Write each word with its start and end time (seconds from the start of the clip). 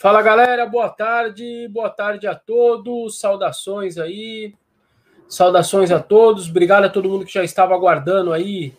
Fala 0.00 0.22
galera, 0.22 0.64
boa 0.64 0.88
tarde, 0.88 1.66
boa 1.72 1.90
tarde 1.90 2.28
a 2.28 2.32
todos, 2.32 3.18
saudações 3.18 3.98
aí, 3.98 4.54
saudações 5.26 5.90
a 5.90 5.98
todos, 6.00 6.48
obrigado 6.48 6.84
a 6.84 6.88
todo 6.88 7.08
mundo 7.08 7.26
que 7.26 7.32
já 7.32 7.42
estava 7.42 7.74
aguardando 7.74 8.32
aí 8.32 8.72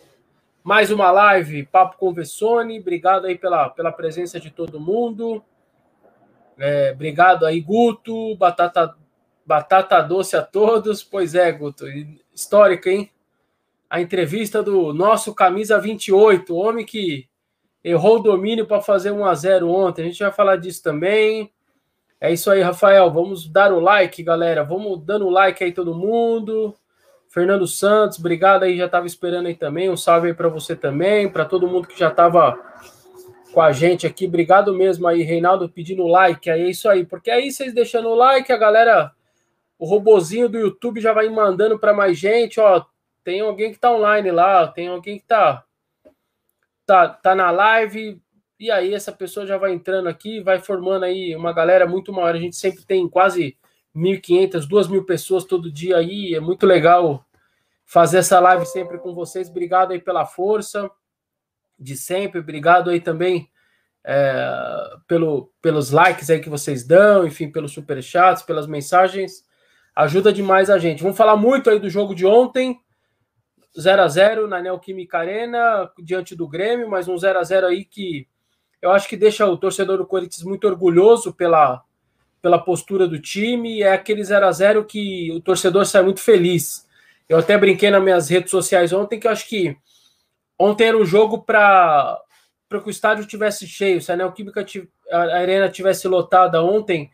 mais 0.64 0.90
uma 0.90 1.10
live, 1.10 1.66
Papo 1.66 1.98
com 1.98 2.10
Vessone, 2.10 2.80
obrigado 2.80 3.26
aí 3.26 3.36
pela, 3.36 3.68
pela 3.68 3.92
presença 3.92 4.40
de 4.40 4.50
todo 4.50 4.80
mundo, 4.80 5.44
é, 6.58 6.92
obrigado 6.94 7.44
aí 7.44 7.60
Guto, 7.60 8.34
batata, 8.36 8.96
batata 9.44 10.00
doce 10.00 10.38
a 10.38 10.42
todos, 10.42 11.04
pois 11.04 11.34
é 11.34 11.52
Guto, 11.52 11.84
histórica 12.34 12.88
hein, 12.88 13.10
a 13.90 14.00
entrevista 14.00 14.62
do 14.62 14.94
nosso 14.94 15.34
camisa 15.34 15.78
28, 15.78 16.56
homem 16.56 16.86
que 16.86 17.28
errou 17.82 18.16
o 18.16 18.22
domínio 18.22 18.66
para 18.66 18.80
fazer 18.80 19.10
1 19.10 19.24
a 19.24 19.34
0 19.34 19.70
ontem. 19.70 20.02
A 20.02 20.04
gente 20.06 20.22
vai 20.22 20.32
falar 20.32 20.56
disso 20.56 20.82
também. 20.82 21.50
É 22.20 22.32
isso 22.32 22.50
aí, 22.50 22.60
Rafael. 22.60 23.10
Vamos 23.10 23.48
dar 23.48 23.72
o 23.72 23.80
like, 23.80 24.22
galera. 24.22 24.62
Vamos 24.62 25.02
dando 25.04 25.26
o 25.26 25.30
like 25.30 25.64
aí 25.64 25.72
todo 25.72 25.94
mundo. 25.94 26.74
Fernando 27.30 27.64
Santos, 27.64 28.18
obrigado 28.18 28.64
aí, 28.64 28.76
já 28.76 28.86
estava 28.86 29.06
esperando 29.06 29.46
aí 29.46 29.54
também. 29.54 29.88
Um 29.88 29.96
salve 29.96 30.26
aí 30.26 30.34
para 30.34 30.48
você 30.48 30.74
também, 30.74 31.30
para 31.30 31.44
todo 31.44 31.68
mundo 31.68 31.86
que 31.86 31.96
já 31.96 32.08
estava 32.08 32.58
com 33.52 33.60
a 33.60 33.70
gente 33.70 34.04
aqui. 34.04 34.26
Obrigado 34.26 34.74
mesmo 34.74 35.06
aí, 35.06 35.22
Reinaldo, 35.22 35.68
pedindo 35.68 36.08
like. 36.08 36.50
Aí 36.50 36.62
é 36.62 36.70
isso 36.70 36.88
aí, 36.88 37.06
porque 37.06 37.30
aí 37.30 37.52
vocês 37.52 37.72
deixando 37.72 38.08
o 38.08 38.16
like, 38.16 38.52
a 38.52 38.56
galera, 38.56 39.12
o 39.78 39.86
robozinho 39.86 40.48
do 40.48 40.58
YouTube 40.58 41.00
já 41.00 41.12
vai 41.12 41.28
mandando 41.28 41.78
para 41.78 41.94
mais 41.94 42.18
gente. 42.18 42.58
Ó, 42.58 42.84
tem 43.22 43.40
alguém 43.40 43.70
que 43.70 43.76
está 43.76 43.92
online 43.92 44.32
lá, 44.32 44.66
tem 44.66 44.88
alguém 44.88 45.16
que 45.16 45.22
está 45.22 45.64
tá, 46.90 47.08
tá 47.08 47.34
na 47.36 47.52
live, 47.52 48.20
e 48.58 48.68
aí 48.68 48.92
essa 48.92 49.12
pessoa 49.12 49.46
já 49.46 49.56
vai 49.56 49.72
entrando 49.72 50.08
aqui, 50.08 50.40
vai 50.40 50.58
formando 50.58 51.04
aí 51.04 51.36
uma 51.36 51.52
galera 51.52 51.86
muito 51.86 52.12
maior. 52.12 52.34
A 52.34 52.38
gente 52.38 52.56
sempre 52.56 52.84
tem 52.84 53.08
quase 53.08 53.56
1.500, 53.94 54.68
2.000 54.68 55.06
pessoas 55.06 55.44
todo 55.44 55.72
dia 55.72 55.98
aí, 55.98 56.34
é 56.34 56.40
muito 56.40 56.66
legal 56.66 57.24
fazer 57.86 58.18
essa 58.18 58.40
live 58.40 58.66
sempre 58.66 58.98
com 58.98 59.14
vocês. 59.14 59.48
Obrigado 59.48 59.92
aí 59.92 60.00
pela 60.00 60.26
força 60.26 60.90
de 61.78 61.96
sempre, 61.96 62.40
obrigado 62.40 62.90
aí 62.90 63.00
também 63.00 63.48
é, 64.04 64.50
pelo, 65.06 65.52
pelos 65.62 65.92
likes 65.92 66.28
aí 66.28 66.40
que 66.40 66.50
vocês 66.50 66.84
dão, 66.84 67.24
enfim, 67.24 67.50
pelos 67.52 67.72
superchats, 67.72 68.42
pelas 68.42 68.66
mensagens, 68.66 69.44
ajuda 69.94 70.32
demais 70.32 70.68
a 70.68 70.76
gente. 70.76 71.02
Vamos 71.02 71.16
falar 71.16 71.36
muito 71.36 71.70
aí 71.70 71.78
do 71.78 71.88
jogo 71.88 72.16
de 72.16 72.26
ontem, 72.26 72.80
0 73.78 74.02
a 74.02 74.08
0 74.08 74.48
na 74.48 74.60
Neoquímica 74.60 75.18
Arena, 75.18 75.90
diante 75.98 76.34
do 76.34 76.48
Grêmio, 76.48 76.88
mas 76.88 77.08
um 77.08 77.16
0 77.16 77.38
a 77.38 77.42
0 77.44 77.66
aí 77.68 77.84
que 77.84 78.26
eu 78.82 78.90
acho 78.90 79.08
que 79.08 79.16
deixa 79.16 79.46
o 79.46 79.56
torcedor 79.56 79.98
do 79.98 80.06
Corinthians 80.06 80.42
muito 80.42 80.66
orgulhoso 80.66 81.32
pela, 81.34 81.82
pela 82.40 82.58
postura 82.58 83.06
do 83.06 83.20
time. 83.20 83.82
É 83.82 83.92
aquele 83.92 84.24
0 84.24 84.46
a 84.46 84.52
0 84.52 84.84
que 84.84 85.30
o 85.32 85.40
torcedor 85.40 85.84
sai 85.84 86.02
muito 86.02 86.20
feliz. 86.20 86.88
Eu 87.28 87.38
até 87.38 87.56
brinquei 87.58 87.90
nas 87.90 88.02
minhas 88.02 88.28
redes 88.28 88.50
sociais 88.50 88.92
ontem 88.92 89.20
que 89.20 89.26
eu 89.26 89.30
acho 89.30 89.46
que 89.46 89.76
ontem 90.58 90.88
era 90.88 90.96
um 90.96 91.04
jogo 91.04 91.42
para 91.42 92.18
que 92.68 92.88
o 92.88 92.90
estádio 92.90 93.26
tivesse 93.26 93.66
cheio. 93.66 94.00
Se 94.00 94.10
a 94.10 94.16
Neoquímica 94.16 94.64
a 95.10 95.18
Arena 95.18 95.68
tivesse 95.68 96.08
lotada 96.08 96.62
ontem, 96.62 97.10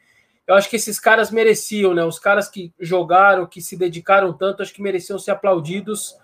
eu 0.47 0.55
acho 0.55 0.71
que 0.71 0.77
esses 0.77 1.01
caras 1.01 1.31
mereciam, 1.33 1.93
né? 1.93 2.05
Os 2.05 2.21
caras 2.21 2.49
que 2.49 2.73
jogaram, 2.79 3.47
que 3.47 3.61
se 3.61 3.77
dedicaram 3.77 4.33
tanto, 4.33 4.63
acho 4.63 4.73
que 4.73 4.81
mereciam 4.81 5.19
ser 5.19 5.33
aplaudidos 5.33 6.17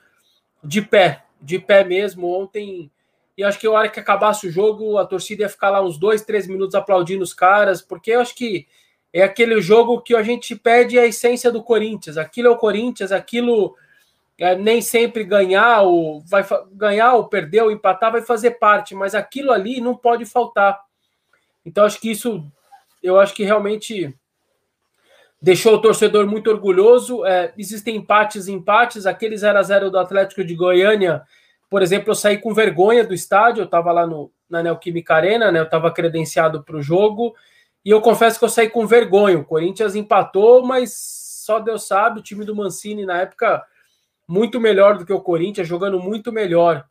de 0.62 0.82
pé, 0.82 1.24
de 1.40 1.58
pé 1.58 1.84
mesmo. 1.84 2.28
Ontem, 2.28 2.90
e 3.36 3.42
acho 3.42 3.58
que 3.58 3.66
a 3.66 3.70
hora 3.70 3.88
que 3.88 4.00
acabasse 4.00 4.46
o 4.46 4.50
jogo, 4.50 4.98
a 4.98 5.06
torcida 5.06 5.42
ia 5.42 5.48
ficar 5.48 5.70
lá 5.70 5.82
uns 5.82 5.98
dois, 5.98 6.22
três 6.22 6.46
minutos 6.46 6.74
aplaudindo 6.74 7.24
os 7.24 7.34
caras, 7.34 7.82
porque 7.82 8.12
eu 8.12 8.20
acho 8.20 8.34
que 8.34 8.66
é 9.12 9.22
aquele 9.22 9.60
jogo 9.60 10.00
que 10.00 10.14
a 10.14 10.22
gente 10.22 10.56
pede 10.56 10.98
a 10.98 11.06
essência 11.06 11.50
do 11.52 11.62
Corinthians. 11.62 12.16
Aquilo 12.16 12.48
é 12.48 12.50
o 12.50 12.56
Corinthians, 12.56 13.12
aquilo 13.12 13.76
é, 14.38 14.54
nem 14.54 14.80
sempre 14.80 15.24
ganhar, 15.24 15.82
ou 15.82 16.20
vai 16.22 16.44
ganhar 16.72 17.14
ou 17.14 17.28
perder 17.28 17.62
ou 17.62 17.70
empatar 17.70 18.10
vai 18.10 18.22
fazer 18.22 18.52
parte, 18.52 18.94
mas 18.94 19.14
aquilo 19.14 19.52
ali 19.52 19.80
não 19.80 19.94
pode 19.94 20.24
faltar. 20.24 20.80
Então 21.64 21.84
acho 21.84 22.00
que 22.00 22.10
isso, 22.10 22.44
eu 23.02 23.20
acho 23.20 23.34
que 23.34 23.44
realmente 23.44 24.14
deixou 25.42 25.74
o 25.74 25.80
torcedor 25.80 26.26
muito 26.26 26.48
orgulhoso. 26.48 27.26
É, 27.26 27.52
existem 27.58 27.96
empates 27.96 28.46
e 28.46 28.52
empates. 28.52 29.04
Aquele 29.04 29.36
0 29.36 29.58
a 29.58 29.62
0 29.62 29.90
do 29.90 29.98
Atlético 29.98 30.44
de 30.44 30.54
Goiânia, 30.54 31.22
por 31.68 31.82
exemplo, 31.82 32.10
eu 32.10 32.14
saí 32.14 32.38
com 32.38 32.54
vergonha 32.54 33.04
do 33.04 33.12
estádio. 33.12 33.62
Eu 33.62 33.64
estava 33.66 33.90
lá 33.90 34.06
no, 34.06 34.30
na 34.48 34.62
Neoquímica 34.62 35.14
Arena, 35.14 35.50
né? 35.50 35.58
Eu 35.58 35.64
estava 35.64 35.90
credenciado 35.90 36.62
para 36.62 36.76
o 36.76 36.82
jogo. 36.82 37.34
E 37.84 37.90
eu 37.90 38.00
confesso 38.00 38.38
que 38.38 38.44
eu 38.44 38.48
saí 38.48 38.70
com 38.70 38.86
vergonha. 38.86 39.38
O 39.38 39.44
Corinthians 39.44 39.96
empatou, 39.96 40.64
mas 40.64 40.94
só 41.44 41.58
Deus 41.58 41.88
sabe. 41.88 42.20
O 42.20 42.22
time 42.22 42.44
do 42.44 42.54
Mancini, 42.54 43.04
na 43.04 43.22
época, 43.22 43.64
muito 44.28 44.60
melhor 44.60 44.96
do 44.96 45.04
que 45.04 45.12
o 45.12 45.20
Corinthians, 45.20 45.66
jogando 45.66 45.98
muito 45.98 46.30
melhor. 46.30 46.84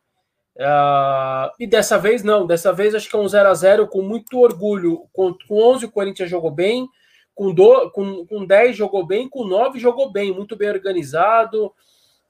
Uh, 0.54 1.48
e 1.58 1.66
dessa 1.66 1.98
vez 1.98 2.22
não, 2.22 2.46
dessa 2.46 2.74
vez 2.74 2.94
acho 2.94 3.08
que 3.08 3.16
é 3.16 3.18
um 3.18 3.26
0 3.26 3.48
a 3.48 3.54
0 3.54 3.88
com 3.88 4.02
muito 4.02 4.38
orgulho. 4.38 5.06
Com, 5.10 5.34
com 5.48 5.58
11 5.72 5.86
o 5.86 5.90
Corinthians 5.90 6.28
jogou 6.28 6.50
bem, 6.50 6.86
com, 7.34 7.52
do, 7.52 7.90
com, 7.90 8.26
com 8.26 8.44
10 8.44 8.76
jogou 8.76 9.06
bem, 9.06 9.28
com 9.28 9.44
9 9.44 9.78
jogou 9.78 10.10
bem, 10.10 10.32
muito 10.32 10.56
bem 10.56 10.70
organizado, 10.70 11.72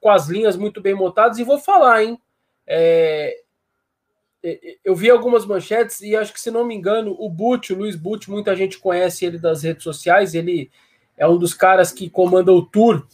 com 0.00 0.10
as 0.10 0.28
linhas 0.28 0.56
muito 0.56 0.80
bem 0.80 0.94
montadas. 0.94 1.38
E 1.38 1.44
vou 1.44 1.58
falar, 1.58 2.04
hein? 2.04 2.18
É, 2.66 3.40
é, 4.42 4.76
eu 4.84 4.94
vi 4.94 5.10
algumas 5.10 5.46
manchetes 5.46 6.00
e 6.00 6.16
acho 6.16 6.32
que, 6.32 6.40
se 6.40 6.50
não 6.50 6.64
me 6.64 6.74
engano, 6.74 7.16
o 7.18 7.28
Butch, 7.28 7.70
o 7.70 7.76
Luiz 7.76 7.96
Butch, 7.96 8.28
muita 8.28 8.56
gente 8.56 8.78
conhece 8.78 9.24
ele 9.24 9.38
das 9.38 9.62
redes 9.62 9.84
sociais. 9.84 10.34
Ele 10.34 10.70
é 11.16 11.26
um 11.26 11.38
dos 11.38 11.54
caras 11.54 11.92
que 11.92 12.10
comanda 12.10 12.52
o 12.52 12.64
tour, 12.64 13.06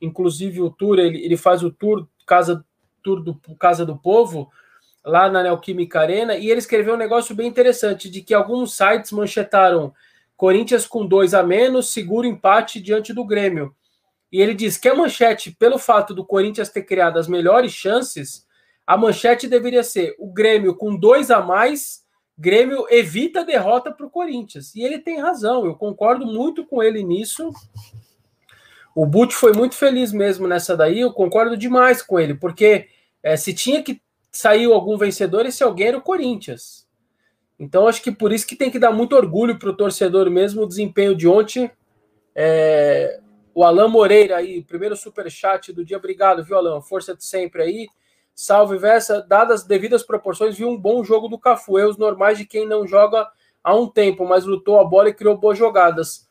inclusive 0.00 0.60
o 0.60 0.70
tour, 0.70 0.98
ele, 0.98 1.24
ele 1.24 1.36
faz 1.36 1.62
o 1.62 1.70
tour 1.70 2.06
Casa, 2.26 2.64
tour 3.02 3.20
do 3.20 3.34
Casa 3.56 3.84
do 3.84 3.96
Povo 3.96 4.50
lá 5.04 5.28
na 5.28 5.42
Neoquímica 5.42 6.00
Arena. 6.00 6.36
E 6.36 6.50
ele 6.50 6.58
escreveu 6.58 6.94
um 6.94 6.98
negócio 6.98 7.34
bem 7.34 7.48
interessante 7.48 8.08
de 8.10 8.22
que 8.22 8.34
alguns 8.34 8.76
sites 8.76 9.12
manchetaram 9.12 9.92
Corinthians 10.42 10.88
com 10.88 11.06
dois 11.06 11.34
a 11.34 11.42
menos, 11.44 11.92
seguro 11.92 12.26
empate 12.26 12.80
diante 12.80 13.12
do 13.12 13.24
Grêmio. 13.24 13.72
E 14.32 14.40
ele 14.40 14.54
diz 14.54 14.76
que 14.76 14.88
a 14.88 14.94
manchete, 14.94 15.52
pelo 15.52 15.78
fato 15.78 16.12
do 16.12 16.26
Corinthians 16.26 16.68
ter 16.68 16.82
criado 16.82 17.16
as 17.16 17.28
melhores 17.28 17.70
chances, 17.70 18.44
a 18.84 18.96
manchete 18.96 19.46
deveria 19.46 19.84
ser 19.84 20.16
o 20.18 20.26
Grêmio 20.26 20.74
com 20.74 20.96
dois 20.96 21.30
a 21.30 21.40
mais, 21.40 22.02
Grêmio 22.36 22.86
evita 22.90 23.42
a 23.42 23.44
derrota 23.44 23.92
para 23.92 24.04
o 24.04 24.10
Corinthians. 24.10 24.74
E 24.74 24.82
ele 24.82 24.98
tem 24.98 25.20
razão, 25.20 25.64
eu 25.64 25.76
concordo 25.76 26.26
muito 26.26 26.66
com 26.66 26.82
ele 26.82 27.04
nisso. 27.04 27.48
O 28.96 29.06
Butch 29.06 29.34
foi 29.34 29.52
muito 29.52 29.76
feliz 29.76 30.12
mesmo 30.12 30.48
nessa 30.48 30.76
daí, 30.76 30.98
eu 30.98 31.12
concordo 31.12 31.56
demais 31.56 32.02
com 32.02 32.18
ele, 32.18 32.34
porque 32.34 32.88
é, 33.22 33.36
se 33.36 33.54
tinha 33.54 33.80
que 33.80 34.02
sair 34.32 34.64
algum 34.64 34.98
vencedor, 34.98 35.46
esse 35.46 35.62
alguém 35.62 35.86
era 35.86 35.98
o 35.98 36.02
Corinthians. 36.02 36.81
Então, 37.62 37.86
acho 37.86 38.02
que 38.02 38.10
por 38.10 38.32
isso 38.32 38.44
que 38.44 38.56
tem 38.56 38.72
que 38.72 38.78
dar 38.78 38.90
muito 38.90 39.14
orgulho 39.14 39.56
para 39.56 39.70
o 39.70 39.76
torcedor 39.76 40.28
mesmo 40.28 40.62
o 40.62 40.66
desempenho 40.66 41.14
de 41.14 41.28
ontem. 41.28 41.70
É, 42.34 43.20
o 43.54 43.62
Alan 43.62 43.86
Moreira 43.86 44.38
aí, 44.38 44.64
primeiro 44.64 44.96
super 44.96 45.30
chat 45.30 45.72
do 45.72 45.84
dia. 45.84 45.96
Obrigado, 45.96 46.42
viu, 46.42 46.56
Alan? 46.56 46.80
Força 46.80 47.14
de 47.14 47.24
sempre 47.24 47.62
aí. 47.62 47.88
Salve, 48.34 48.76
Versa. 48.78 49.22
Dadas 49.22 49.60
as 49.60 49.66
devidas 49.68 50.02
proporções, 50.02 50.58
vi 50.58 50.64
um 50.64 50.76
bom 50.76 51.04
jogo 51.04 51.28
do 51.28 51.38
Cafu. 51.38 51.78
Erros 51.78 51.96
normais 51.96 52.36
de 52.36 52.44
quem 52.44 52.66
não 52.66 52.84
joga 52.84 53.28
há 53.62 53.76
um 53.76 53.86
tempo, 53.86 54.26
mas 54.26 54.44
lutou 54.44 54.80
a 54.80 54.84
bola 54.84 55.10
e 55.10 55.14
criou 55.14 55.38
boas 55.38 55.56
jogadas. 55.56 56.28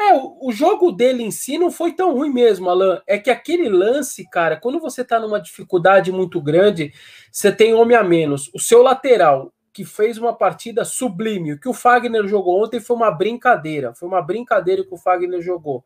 É, 0.00 0.14
o, 0.40 0.50
jogo 0.50 0.90
dele 0.90 1.22
em 1.22 1.30
si 1.30 1.58
não 1.58 1.70
foi 1.70 1.92
tão 1.92 2.12
ruim 2.12 2.32
mesmo, 2.32 2.68
Alan. 2.68 3.00
É 3.06 3.18
que 3.18 3.30
aquele 3.30 3.68
lance, 3.68 4.28
cara, 4.28 4.56
quando 4.56 4.80
você 4.80 5.04
tá 5.04 5.20
numa 5.20 5.40
dificuldade 5.40 6.10
muito 6.10 6.40
grande, 6.40 6.92
você 7.30 7.52
tem 7.52 7.72
homem 7.72 7.96
a 7.96 8.02
menos. 8.02 8.50
O 8.52 8.58
seu 8.58 8.82
lateral 8.82 9.52
que 9.80 9.84
fez 9.86 10.18
uma 10.18 10.34
partida 10.34 10.84
sublime. 10.84 11.54
O 11.54 11.58
que 11.58 11.68
o 11.68 11.72
Fagner 11.72 12.26
jogou 12.28 12.62
ontem 12.62 12.78
foi 12.78 12.94
uma 12.94 13.10
brincadeira. 13.10 13.94
Foi 13.94 14.06
uma 14.06 14.20
brincadeira 14.20 14.84
que 14.84 14.92
o 14.92 14.98
Fagner 14.98 15.40
jogou. 15.40 15.82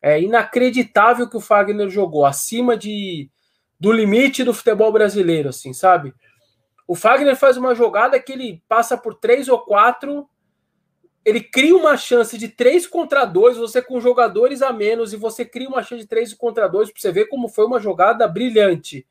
É 0.00 0.20
inacreditável 0.20 1.28
que 1.28 1.36
o 1.36 1.40
Fagner 1.40 1.90
jogou, 1.90 2.24
acima 2.24 2.76
de 2.76 3.28
do 3.80 3.90
limite 3.90 4.44
do 4.44 4.54
futebol 4.54 4.92
brasileiro, 4.92 5.48
assim, 5.48 5.72
sabe? 5.72 6.14
O 6.86 6.94
Fagner 6.94 7.34
faz 7.34 7.56
uma 7.56 7.74
jogada 7.74 8.20
que 8.20 8.30
ele 8.30 8.62
passa 8.68 8.96
por 8.96 9.14
três 9.14 9.48
ou 9.48 9.58
quatro, 9.58 10.28
ele 11.24 11.40
cria 11.40 11.74
uma 11.74 11.96
chance 11.96 12.38
de 12.38 12.46
três 12.46 12.86
contra 12.86 13.24
dois, 13.24 13.56
você 13.56 13.82
com 13.82 13.98
jogadores 13.98 14.62
a 14.62 14.72
menos, 14.72 15.12
e 15.12 15.16
você 15.16 15.44
cria 15.44 15.68
uma 15.68 15.82
chance 15.82 16.02
de 16.02 16.08
três 16.08 16.32
contra 16.32 16.68
dois, 16.68 16.92
para 16.92 17.00
você 17.00 17.10
ver 17.10 17.26
como 17.26 17.48
foi 17.48 17.64
uma 17.64 17.80
jogada 17.80 18.28
brilhante 18.28 19.04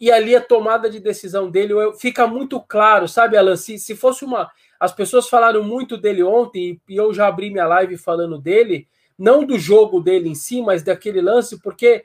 e 0.00 0.12
ali 0.12 0.36
a 0.36 0.40
tomada 0.40 0.90
de 0.90 1.00
decisão 1.00 1.50
dele 1.50 1.74
fica 1.98 2.26
muito 2.26 2.60
claro, 2.60 3.08
sabe, 3.08 3.36
Alan? 3.36 3.56
Se, 3.56 3.78
se 3.78 3.96
fosse 3.96 4.24
uma. 4.24 4.50
As 4.78 4.92
pessoas 4.92 5.28
falaram 5.28 5.62
muito 5.62 5.96
dele 5.96 6.22
ontem, 6.22 6.80
e 6.88 6.96
eu 6.96 7.14
já 7.14 7.26
abri 7.26 7.50
minha 7.50 7.66
live 7.66 7.96
falando 7.96 8.38
dele, 8.38 8.86
não 9.18 9.44
do 9.44 9.58
jogo 9.58 10.00
dele 10.00 10.28
em 10.28 10.34
si, 10.34 10.60
mas 10.60 10.82
daquele 10.82 11.22
lance, 11.22 11.58
porque 11.60 12.04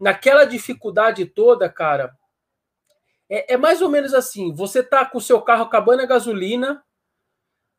naquela 0.00 0.44
dificuldade 0.44 1.26
toda, 1.26 1.68
cara, 1.68 2.16
é, 3.28 3.54
é 3.54 3.56
mais 3.56 3.82
ou 3.82 3.90
menos 3.90 4.14
assim: 4.14 4.52
você 4.54 4.82
tá 4.82 5.04
com 5.04 5.18
o 5.18 5.20
seu 5.20 5.42
carro 5.42 5.64
acabando 5.64 6.02
a 6.02 6.06
gasolina, 6.06 6.82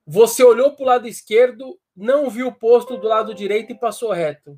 Você 0.05 0.43
olhou 0.43 0.73
para 0.73 0.83
o 0.83 0.87
lado 0.87 1.07
esquerdo, 1.07 1.77
não 1.95 2.29
viu 2.29 2.47
o 2.47 2.55
posto 2.55 2.95
do 2.97 3.07
lado 3.07 3.33
direito 3.33 3.71
e 3.71 3.79
passou 3.79 4.11
reto. 4.11 4.57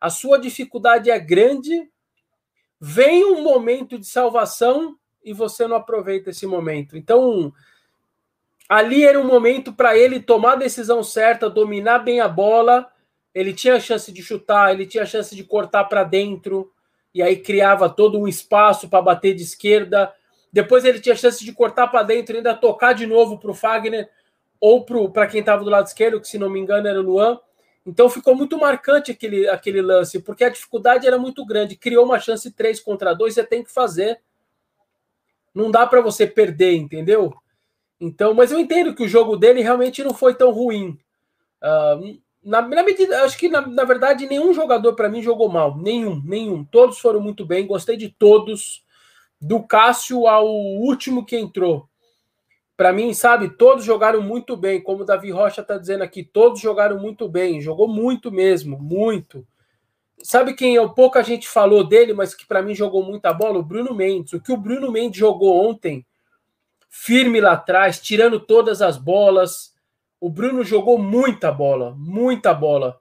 A 0.00 0.08
sua 0.10 0.38
dificuldade 0.38 1.10
é 1.10 1.18
grande, 1.18 1.90
vem 2.80 3.24
um 3.24 3.42
momento 3.42 3.98
de 3.98 4.06
salvação 4.06 4.96
e 5.24 5.32
você 5.32 5.66
não 5.66 5.76
aproveita 5.76 6.30
esse 6.30 6.46
momento. 6.46 6.96
Então, 6.96 7.52
ali 8.68 9.04
era 9.04 9.18
um 9.18 9.26
momento 9.26 9.72
para 9.72 9.96
ele 9.96 10.20
tomar 10.20 10.52
a 10.52 10.56
decisão 10.56 11.02
certa, 11.02 11.48
dominar 11.48 12.00
bem 12.00 12.20
a 12.20 12.28
bola. 12.28 12.90
Ele 13.34 13.52
tinha 13.52 13.76
a 13.76 13.80
chance 13.80 14.12
de 14.12 14.22
chutar, 14.22 14.72
ele 14.72 14.86
tinha 14.86 15.02
a 15.02 15.06
chance 15.06 15.34
de 15.34 15.42
cortar 15.42 15.84
para 15.84 16.04
dentro, 16.04 16.70
e 17.14 17.22
aí 17.22 17.36
criava 17.36 17.88
todo 17.88 18.18
um 18.18 18.28
espaço 18.28 18.88
para 18.88 19.00
bater 19.02 19.34
de 19.34 19.42
esquerda. 19.42 20.12
Depois 20.52 20.84
ele 20.84 21.00
tinha 21.00 21.14
a 21.14 21.18
chance 21.18 21.44
de 21.44 21.52
cortar 21.52 21.88
para 21.88 22.02
dentro 22.02 22.34
e 22.34 22.38
ainda 22.38 22.54
tocar 22.54 22.92
de 22.92 23.06
novo 23.06 23.38
para 23.38 23.50
o 23.50 23.54
Fagner 23.54 24.08
ou 24.60 24.84
para 24.84 25.26
quem 25.26 25.40
estava 25.40 25.64
do 25.64 25.70
lado 25.70 25.86
esquerdo, 25.86 26.20
que 26.20 26.28
se 26.28 26.38
não 26.38 26.48
me 26.48 26.60
engano 26.60 26.86
era 26.86 26.98
o 26.98 27.02
Luan. 27.02 27.38
Então 27.86 28.08
ficou 28.08 28.34
muito 28.34 28.58
marcante 28.58 29.10
aquele, 29.10 29.48
aquele 29.48 29.82
lance, 29.82 30.20
porque 30.20 30.44
a 30.44 30.48
dificuldade 30.48 31.06
era 31.06 31.18
muito 31.18 31.44
grande. 31.44 31.76
Criou 31.76 32.04
uma 32.04 32.18
chance 32.18 32.50
3 32.50 32.80
contra 32.80 33.12
2, 33.12 33.34
você 33.34 33.44
tem 33.44 33.62
que 33.62 33.70
fazer. 33.70 34.20
Não 35.54 35.70
dá 35.70 35.86
para 35.86 36.00
você 36.00 36.26
perder, 36.26 36.74
entendeu? 36.74 37.34
Então, 38.00 38.34
mas 38.34 38.50
eu 38.50 38.58
entendo 38.58 38.94
que 38.94 39.02
o 39.02 39.08
jogo 39.08 39.36
dele 39.36 39.60
realmente 39.60 40.02
não 40.02 40.14
foi 40.14 40.34
tão 40.34 40.50
ruim. 40.50 40.98
Uh, 41.62 42.18
na, 42.42 42.60
na, 42.62 42.82
medida, 42.82 43.22
acho 43.24 43.38
que 43.38 43.48
na, 43.48 43.60
na 43.66 43.84
verdade 43.84 44.26
nenhum 44.26 44.52
jogador 44.52 44.94
para 44.94 45.08
mim 45.08 45.22
jogou 45.22 45.48
mal, 45.48 45.76
nenhum, 45.76 46.20
nenhum. 46.24 46.64
Todos 46.64 46.98
foram 46.98 47.20
muito 47.20 47.44
bem, 47.46 47.66
gostei 47.66 47.96
de 47.96 48.08
todos, 48.10 48.84
do 49.40 49.62
Cássio 49.62 50.26
ao 50.26 50.46
último 50.46 51.24
que 51.24 51.36
entrou. 51.36 51.88
Para 52.76 52.92
mim, 52.92 53.14
sabe, 53.14 53.50
todos 53.50 53.84
jogaram 53.84 54.20
muito 54.20 54.56
bem, 54.56 54.82
como 54.82 55.02
o 55.02 55.06
Davi 55.06 55.30
Rocha 55.30 55.60
está 55.60 55.78
dizendo 55.78 56.02
aqui, 56.02 56.24
todos 56.24 56.60
jogaram 56.60 56.98
muito 56.98 57.28
bem, 57.28 57.60
jogou 57.60 57.86
muito 57.86 58.32
mesmo, 58.32 58.76
muito. 58.78 59.46
Sabe 60.22 60.54
quem 60.54 60.76
é? 60.76 60.88
Pouca 60.88 61.22
gente 61.22 61.48
falou 61.48 61.86
dele, 61.86 62.12
mas 62.12 62.34
que 62.34 62.46
para 62.46 62.62
mim 62.62 62.74
jogou 62.74 63.04
muita 63.04 63.32
bola? 63.32 63.58
O 63.58 63.62
Bruno 63.62 63.94
Mendes. 63.94 64.32
O 64.32 64.40
que 64.40 64.52
o 64.52 64.56
Bruno 64.56 64.90
Mendes 64.90 65.18
jogou 65.18 65.68
ontem, 65.68 66.04
firme 66.88 67.40
lá 67.40 67.52
atrás, 67.52 68.00
tirando 68.00 68.40
todas 68.40 68.82
as 68.82 68.96
bolas. 68.96 69.74
O 70.20 70.28
Bruno 70.28 70.64
jogou 70.64 70.98
muita 70.98 71.52
bola, 71.52 71.94
muita 71.96 72.52
bola. 72.54 72.98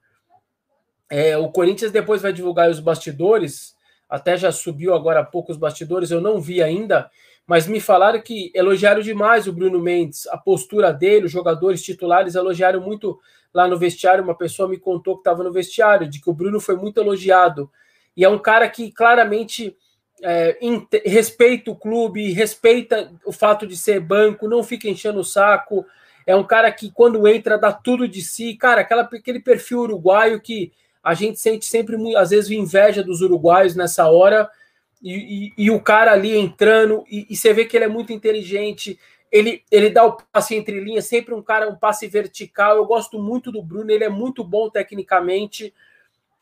É, 1.10 1.38
o 1.38 1.52
Corinthians 1.52 1.92
depois 1.92 2.22
vai 2.22 2.34
divulgar 2.34 2.70
os 2.70 2.80
bastidores, 2.80 3.76
até 4.10 4.36
já 4.36 4.52
subiu 4.52 4.94
agora 4.94 5.20
há 5.20 5.24
pouco 5.24 5.52
os 5.52 5.58
bastidores, 5.58 6.12
eu 6.12 6.20
não 6.20 6.42
vi 6.42 6.62
ainda 6.62 7.10
mas 7.46 7.68
me 7.68 7.82
falaram 7.82 8.22
que 8.22 8.52
elogiaram 8.56 9.02
demais 9.02 9.48
o 9.48 9.54
Bruno 9.54 9.80
Mendes, 9.80 10.28
a 10.28 10.38
postura 10.38 10.94
dele, 10.94 11.26
os 11.26 11.32
jogadores 11.32 11.84
titulares 11.84 12.36
elogiaram 12.36 12.80
muito 12.80 13.20
lá 13.54 13.68
no 13.68 13.78
vestiário. 13.78 14.24
Uma 14.24 14.38
pessoa 14.38 14.70
me 14.70 14.78
contou 14.78 15.16
que 15.16 15.22
estava 15.22 15.44
no 15.44 15.52
vestiário, 15.52 16.10
de 16.10 16.22
que 16.22 16.30
o 16.30 16.34
Bruno 16.34 16.60
foi 16.60 16.78
muito 16.78 17.02
elogiado. 17.02 17.70
E 18.16 18.24
é 18.24 18.30
um 18.30 18.40
cara 18.40 18.70
que 18.70 18.92
claramente 18.92 19.76
é, 20.22 20.58
respeita 21.06 21.70
o 21.70 21.76
clube, 21.76 22.32
respeita 22.32 23.12
o 23.26 23.34
fato 23.34 23.68
de 23.68 23.76
ser 23.76 24.00
banco, 24.00 24.48
não 24.48 24.64
fica 24.64 24.88
enchendo 24.88 25.20
o 25.20 25.26
saco. 25.26 25.86
É 26.26 26.34
um 26.34 26.46
cara 26.46 26.72
que, 26.72 26.90
quando 26.92 27.28
entra, 27.28 27.58
dá 27.58 27.74
tudo 27.74 28.08
de 28.08 28.22
si. 28.22 28.56
Cara, 28.56 28.82
aquela, 28.82 29.02
aquele 29.02 29.42
perfil 29.42 29.82
uruguaio 29.82 30.40
que 30.40 30.72
a 31.04 31.14
gente 31.14 31.38
sente 31.38 31.66
sempre, 31.66 31.98
às 32.16 32.30
vezes, 32.30 32.50
inveja 32.50 33.04
dos 33.04 33.20
uruguaios 33.20 33.76
nessa 33.76 34.10
hora 34.10 34.50
e, 35.04 35.54
e, 35.58 35.72
o 35.72 35.82
cara 35.82 36.14
ali 36.14 36.38
entrando, 36.38 37.04
e, 37.10 37.28
e, 37.30 37.36
você 37.36 37.54
vê 37.54 37.66
que 37.66 37.76
ele 37.76 37.84
é 37.86 37.90
muito 37.90 38.14
inteligente, 38.14 38.98
ele, 39.30 39.64
ele 39.70 39.90
dá 39.90 40.06
o 40.06 40.16
passe 40.32 40.56
entre 40.56 40.80
linhas, 40.80 41.08
sempre 41.08 41.34
um 41.34 41.42
cara, 41.42 41.68
um 41.68 41.76
passe 41.76 42.08
vertical. 42.08 42.78
Eu 42.78 42.86
gosto 42.86 43.20
muito 43.20 43.52
do 43.52 43.62
Bruno, 43.62 43.92
ele 43.92 44.04
é 44.04 44.10
muito 44.10 44.44
bom 44.44 44.70
tecnicamente. 44.70 45.74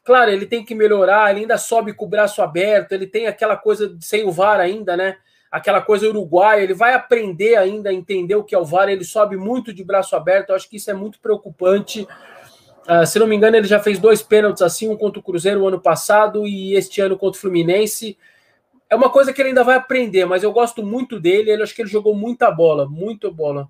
Claro, 0.04 0.30
ele 0.30 0.46
tem 0.46 0.64
que 0.64 0.76
melhorar, 0.76 1.32
ele 1.32 1.42
ainda 1.42 1.58
sobe 1.58 1.94
com 1.94 2.06
o 2.06 2.10
braço 2.10 2.42
aberto, 2.42 2.92
ele 2.92 3.08
tem 3.08 3.28
aquela 3.28 3.56
coisa 3.56 3.96
sem 4.00 4.26
o 4.26 4.32
VAR 4.32 4.60
ainda, 4.60 4.98
né? 4.98 5.18
Aquela 5.50 5.82
coisa 5.82 6.08
uruguaia, 6.08 6.62
ele 6.62 6.74
vai 6.74 6.94
aprender 6.94 7.56
ainda 7.56 7.90
a 7.90 7.94
entender 7.94 8.36
o 8.36 8.44
que 8.44 8.54
é 8.54 8.60
o 8.60 8.66
VAR, 8.66 8.90
ele 8.90 9.04
sobe 9.04 9.38
muito 9.38 9.74
de 9.74 9.84
braço 9.84 10.16
aberto, 10.16 10.50
eu 10.50 10.56
acho 10.56 10.70
que 10.70 10.78
isso 10.78 10.92
é 10.92 10.94
muito 10.94 11.20
preocupante. 11.20 12.08
Uh, 12.82 13.06
se 13.06 13.20
não 13.20 13.28
me 13.28 13.36
engano, 13.36 13.56
ele 13.56 13.68
já 13.68 13.80
fez 13.80 14.00
dois 14.00 14.22
pênaltis 14.22 14.62
assim, 14.62 14.90
um 14.90 14.98
contra 14.98 15.20
o 15.20 15.24
Cruzeiro 15.24 15.62
o 15.62 15.68
ano 15.68 15.80
passado 15.80 16.48
e 16.48 16.74
este 16.74 17.00
ano 17.00 17.18
contra 17.18 17.38
o 17.38 17.42
Fluminense. 17.42 18.18
É 18.92 18.96
uma 18.96 19.10
coisa 19.10 19.32
que 19.32 19.42
ele 19.42 19.50
ainda 19.50 19.64
vai 19.64 19.78
aprender, 19.78 20.26
mas 20.26 20.44
eu 20.44 20.52
gosto 20.52 20.86
muito 20.86 21.18
dele. 21.18 21.50
Ele 21.50 21.64
acho 21.64 21.74
que 21.74 21.82
ele 21.82 21.90
jogou 21.90 22.14
muita 22.14 22.52
bola, 22.52 22.86
muita 22.86 23.32
bola. 23.32 23.70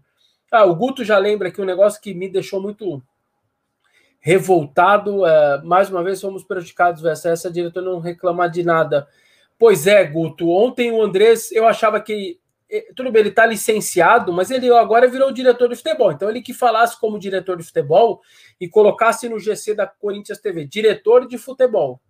Ah, 0.51 0.65
o 0.65 0.75
Guto 0.75 1.05
já 1.05 1.19
lembra 1.19 1.49
aqui 1.49 1.61
um 1.61 1.65
negócio 1.65 2.01
que 2.01 2.11
me 2.11 2.27
deixou 2.27 2.59
muito 2.59 3.03
revoltado. 4.19 5.23
É, 5.23 5.61
mais 5.61 5.91
uma 5.91 6.03
vez 6.03 6.19
fomos 6.19 6.43
prejudicados, 6.43 7.05
essa, 7.05 7.29
essa 7.29 7.51
diretora 7.51 7.85
não 7.85 7.99
reclamar 7.99 8.49
de 8.49 8.63
nada. 8.63 9.07
Pois 9.59 9.85
é, 9.85 10.03
Guto. 10.03 10.49
Ontem 10.49 10.91
o 10.91 11.03
Andrés, 11.03 11.51
eu 11.51 11.67
achava 11.67 12.01
que. 12.01 12.39
Tudo 12.95 13.11
bem, 13.11 13.19
ele 13.19 13.29
está 13.29 13.45
licenciado, 13.45 14.33
mas 14.33 14.49
ele 14.49 14.73
agora 14.73 15.07
virou 15.07 15.31
diretor 15.31 15.69
de 15.69 15.75
futebol. 15.75 16.11
Então, 16.11 16.29
ele 16.31 16.41
que 16.41 16.53
falasse 16.53 16.99
como 16.99 17.19
diretor 17.19 17.57
de 17.57 17.63
futebol 17.63 18.21
e 18.59 18.67
colocasse 18.67 19.29
no 19.29 19.37
GC 19.37 19.75
da 19.75 19.85
Corinthians 19.85 20.39
TV, 20.39 20.65
diretor 20.65 21.27
de 21.27 21.37
futebol. 21.37 22.01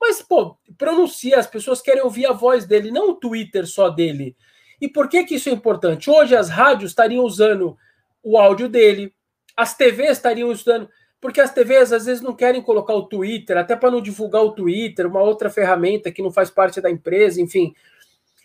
Mas, 0.00 0.22
pô, 0.22 0.56
pronuncia, 0.76 1.38
as 1.38 1.46
pessoas 1.46 1.80
querem 1.80 2.02
ouvir 2.02 2.26
a 2.26 2.32
voz 2.32 2.66
dele, 2.66 2.90
não 2.90 3.10
o 3.10 3.14
Twitter 3.14 3.66
só 3.66 3.88
dele. 3.88 4.36
E 4.80 4.88
por 4.88 5.08
que, 5.08 5.24
que 5.24 5.36
isso 5.36 5.48
é 5.48 5.52
importante? 5.52 6.10
Hoje 6.10 6.36
as 6.36 6.50
rádios 6.50 6.90
estariam 6.90 7.24
usando 7.24 7.76
o 8.22 8.36
áudio 8.36 8.68
dele, 8.68 9.14
as 9.56 9.74
TVs 9.76 10.12
estariam 10.12 10.50
usando. 10.50 10.88
Porque 11.20 11.40
as 11.40 11.52
TVs 11.52 11.92
às 11.92 12.04
vezes 12.04 12.22
não 12.22 12.34
querem 12.34 12.60
colocar 12.60 12.94
o 12.94 13.06
Twitter, 13.06 13.56
até 13.56 13.74
para 13.74 13.90
não 13.90 14.02
divulgar 14.02 14.42
o 14.42 14.52
Twitter, 14.52 15.06
uma 15.06 15.22
outra 15.22 15.48
ferramenta 15.48 16.12
que 16.12 16.22
não 16.22 16.30
faz 16.30 16.50
parte 16.50 16.80
da 16.80 16.90
empresa, 16.90 17.40
enfim. 17.40 17.74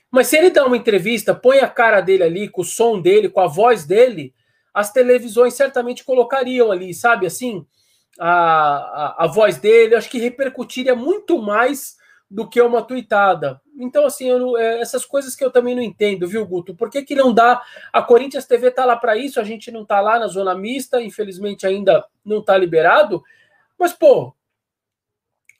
Mas 0.09 0.27
se 0.27 0.37
ele 0.37 0.49
dá 0.49 0.65
uma 0.65 0.77
entrevista, 0.77 1.35
põe 1.35 1.59
a 1.59 1.67
cara 1.67 2.01
dele 2.01 2.23
ali, 2.23 2.49
com 2.49 2.61
o 2.61 2.65
som 2.65 3.01
dele, 3.01 3.29
com 3.29 3.41
a 3.41 3.47
voz 3.47 3.85
dele, 3.85 4.33
as 4.73 4.91
televisões 4.91 5.53
certamente 5.53 6.03
colocariam 6.03 6.71
ali, 6.71 6.93
sabe 6.93 7.25
assim? 7.25 7.65
A, 8.19 8.29
a, 8.29 9.25
a 9.25 9.27
voz 9.27 9.57
dele, 9.57 9.95
acho 9.95 10.09
que 10.09 10.19
repercutiria 10.19 10.95
muito 10.95 11.41
mais 11.41 11.97
do 12.29 12.47
que 12.47 12.61
uma 12.61 12.81
tuitada. 12.81 13.59
Então, 13.77 14.05
assim, 14.05 14.29
eu, 14.29 14.57
é, 14.57 14.79
essas 14.79 15.05
coisas 15.05 15.35
que 15.35 15.43
eu 15.43 15.51
também 15.51 15.75
não 15.75 15.81
entendo, 15.81 16.27
viu, 16.27 16.45
Guto? 16.45 16.73
Por 16.73 16.89
que, 16.89 17.03
que 17.03 17.13
não 17.13 17.33
dá? 17.33 17.61
A 17.91 18.01
Corinthians 18.01 18.45
TV 18.45 18.71
tá 18.71 18.85
lá 18.85 18.95
para 18.95 19.17
isso, 19.17 19.39
a 19.39 19.43
gente 19.43 19.69
não 19.69 19.85
tá 19.85 19.99
lá 19.99 20.17
na 20.17 20.27
zona 20.27 20.55
mista, 20.55 21.01
infelizmente 21.01 21.67
ainda 21.67 22.05
não 22.23 22.41
tá 22.41 22.57
liberado. 22.57 23.21
Mas, 23.77 23.91
pô, 23.91 24.33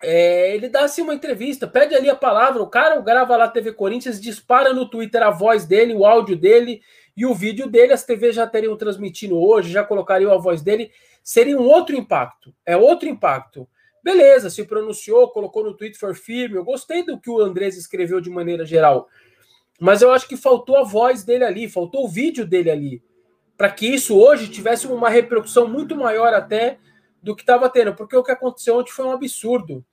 é, 0.02 0.56
ele 0.56 0.70
dá 0.70 0.86
assim 0.86 1.02
uma 1.02 1.14
entrevista, 1.14 1.68
pede 1.68 1.94
ali 1.94 2.10
a 2.10 2.16
palavra, 2.16 2.64
o 2.64 2.68
cara 2.68 3.00
grava 3.02 3.36
lá 3.36 3.46
a 3.46 3.50
TV 3.50 3.74
Corinthians, 3.74 4.20
dispara 4.20 4.74
no 4.74 4.90
Twitter 4.90 5.22
a 5.22 5.30
voz 5.30 5.66
dele, 5.66 5.94
o 5.94 6.06
áudio 6.06 6.38
dele 6.38 6.82
e 7.16 7.26
o 7.26 7.36
vídeo 7.36 7.68
dele, 7.68 7.92
as 7.92 8.06
TVs 8.06 8.36
já 8.36 8.48
teriam 8.48 8.78
transmitindo 8.78 9.38
hoje, 9.38 9.72
já 9.72 9.84
colocariam 9.84 10.32
a 10.32 10.38
voz 10.38 10.62
dele 10.62 10.90
seria 11.24 11.58
um 11.58 11.68
outro 11.68 11.96
impacto. 11.96 12.54
É 12.66 12.76
outro 12.76 13.08
impacto. 13.08 13.68
Beleza, 14.04 14.50
se 14.50 14.66
pronunciou, 14.66 15.30
colocou 15.30 15.64
no 15.64 15.76
Twitter, 15.76 16.00
foi 16.00 16.16
firme. 16.16 16.58
Eu 16.58 16.64
gostei 16.64 17.06
do 17.06 17.20
que 17.20 17.30
o 17.30 17.40
Andrés 17.40 17.78
escreveu 17.78 18.20
de 18.20 18.30
maneira 18.30 18.66
geral. 18.66 19.08
Mas 19.80 20.02
eu 20.02 20.12
acho 20.12 20.28
que 20.28 20.38
faltou 20.38 20.78
a 20.78 20.84
voz 20.84 21.24
dele 21.24 21.44
ali, 21.44 21.70
faltou 21.70 22.06
o 22.06 22.10
vídeo 22.10 22.46
dele 22.46 22.72
ali. 22.72 23.04
Para 23.58 23.70
que 23.70 23.88
isso 23.88 24.18
hoje 24.18 24.48
tivesse 24.48 24.88
uma 24.88 25.10
repercussão 25.10 25.68
muito 25.68 25.96
maior 25.96 26.34
até 26.34 26.80
do 27.22 27.36
que 27.36 27.44
estava 27.44 27.70
tendo. 27.70 27.94
Porque 27.94 28.16
o 28.16 28.24
que 28.24 28.32
aconteceu 28.32 28.78
ontem 28.78 28.92
foi 28.92 29.06
um 29.06 29.12
absurdo. 29.12 29.86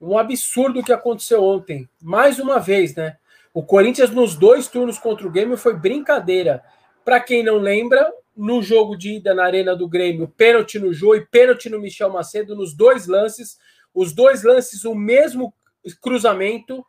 Um 0.00 0.18
absurdo 0.18 0.80
o 0.80 0.84
que 0.84 0.92
aconteceu 0.92 1.42
ontem. 1.42 1.88
Mais 2.00 2.38
uma 2.38 2.58
vez, 2.58 2.94
né? 2.94 3.16
O 3.52 3.62
Corinthians 3.62 4.10
nos 4.10 4.34
dois 4.34 4.68
turnos 4.68 4.98
contra 4.98 5.26
o 5.26 5.30
Grêmio 5.30 5.56
foi 5.56 5.74
brincadeira. 5.74 6.62
Para 7.04 7.20
quem 7.20 7.42
não 7.42 7.56
lembra, 7.56 8.12
no 8.40 8.62
jogo 8.62 8.96
de 8.96 9.16
ida 9.16 9.34
na 9.34 9.44
Arena 9.44 9.76
do 9.76 9.86
Grêmio, 9.86 10.26
pênalti 10.26 10.78
no 10.78 10.94
Jô 10.94 11.14
e 11.14 11.20
pênalti 11.20 11.68
no 11.68 11.78
Michel 11.78 12.08
Macedo 12.08 12.56
nos 12.56 12.72
dois 12.72 13.06
lances. 13.06 13.58
Os 13.94 14.14
dois 14.14 14.42
lances, 14.42 14.86
o 14.86 14.94
mesmo 14.94 15.52
cruzamento. 16.00 16.82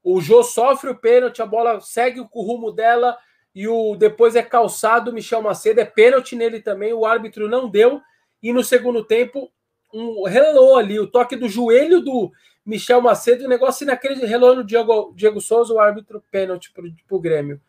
O 0.00 0.20
Jô 0.20 0.44
sofre 0.44 0.90
o 0.90 0.94
pênalti, 0.94 1.42
a 1.42 1.46
bola 1.46 1.80
segue 1.80 2.20
o 2.20 2.42
rumo 2.42 2.70
dela 2.70 3.18
e 3.52 3.66
o 3.66 3.96
depois 3.96 4.36
é 4.36 4.44
calçado. 4.44 5.12
Michel 5.12 5.42
Macedo 5.42 5.80
é 5.80 5.84
pênalti 5.84 6.36
nele 6.36 6.60
também. 6.60 6.92
O 6.92 7.04
árbitro 7.04 7.48
não 7.48 7.68
deu. 7.68 8.00
E 8.40 8.52
no 8.52 8.62
segundo 8.62 9.02
tempo, 9.02 9.50
um 9.92 10.22
relou 10.22 10.76
ali, 10.76 11.00
o 11.00 11.06
toque 11.08 11.34
do 11.34 11.48
joelho 11.48 12.00
do 12.00 12.30
Michel 12.64 13.00
Macedo, 13.00 13.44
o 13.44 13.48
negócio 13.48 13.84
naquele 13.84 14.24
relou 14.24 14.54
no 14.54 14.62
Diego, 14.62 15.12
Diego 15.16 15.40
Souza, 15.40 15.74
o 15.74 15.80
árbitro 15.80 16.22
pênalti 16.30 16.72
para 16.72 16.84
o 17.10 17.20
Grêmio. 17.20 17.60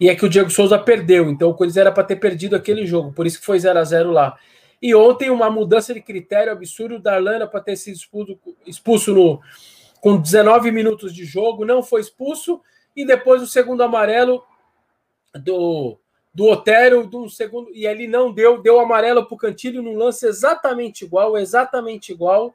E 0.00 0.08
é 0.08 0.14
que 0.14 0.24
o 0.24 0.28
Diego 0.28 0.50
Souza 0.50 0.78
perdeu, 0.78 1.28
então 1.28 1.50
o 1.50 1.54
Corinthians 1.54 1.78
era 1.78 1.92
para 1.92 2.04
ter 2.04 2.16
perdido 2.16 2.54
aquele 2.54 2.86
jogo, 2.86 3.12
por 3.12 3.26
isso 3.26 3.40
que 3.40 3.46
foi 3.46 3.58
0 3.58 3.78
a 3.78 3.84
0 3.84 4.10
lá. 4.12 4.38
E 4.80 4.94
ontem 4.94 5.28
uma 5.28 5.50
mudança 5.50 5.92
de 5.92 6.00
critério 6.00 6.52
absurdo, 6.52 6.96
o 6.96 7.00
Darlan 7.00 7.46
para 7.48 7.60
ter 7.60 7.76
sido 7.76 7.96
expulso, 7.96 8.38
expulso 8.64 9.12
no, 9.12 9.40
com 10.00 10.16
19 10.16 10.70
minutos 10.70 11.12
de 11.12 11.24
jogo, 11.24 11.64
não 11.64 11.82
foi 11.82 12.00
expulso, 12.00 12.60
e 12.94 13.04
depois 13.04 13.42
o 13.42 13.46
segundo 13.46 13.82
amarelo 13.82 14.44
do, 15.34 15.98
do 16.32 16.46
Otero, 16.46 17.08
um 17.12 17.28
segundo, 17.28 17.70
e 17.74 17.86
ele 17.86 18.06
não 18.06 18.32
deu, 18.32 18.62
deu 18.62 18.78
amarelo 18.78 19.26
para 19.26 19.34
o 19.34 19.38
Cantilho 19.38 19.82
num 19.82 19.96
lance 19.96 20.26
exatamente 20.26 21.04
igual, 21.04 21.36
exatamente 21.36 22.12
igual. 22.12 22.54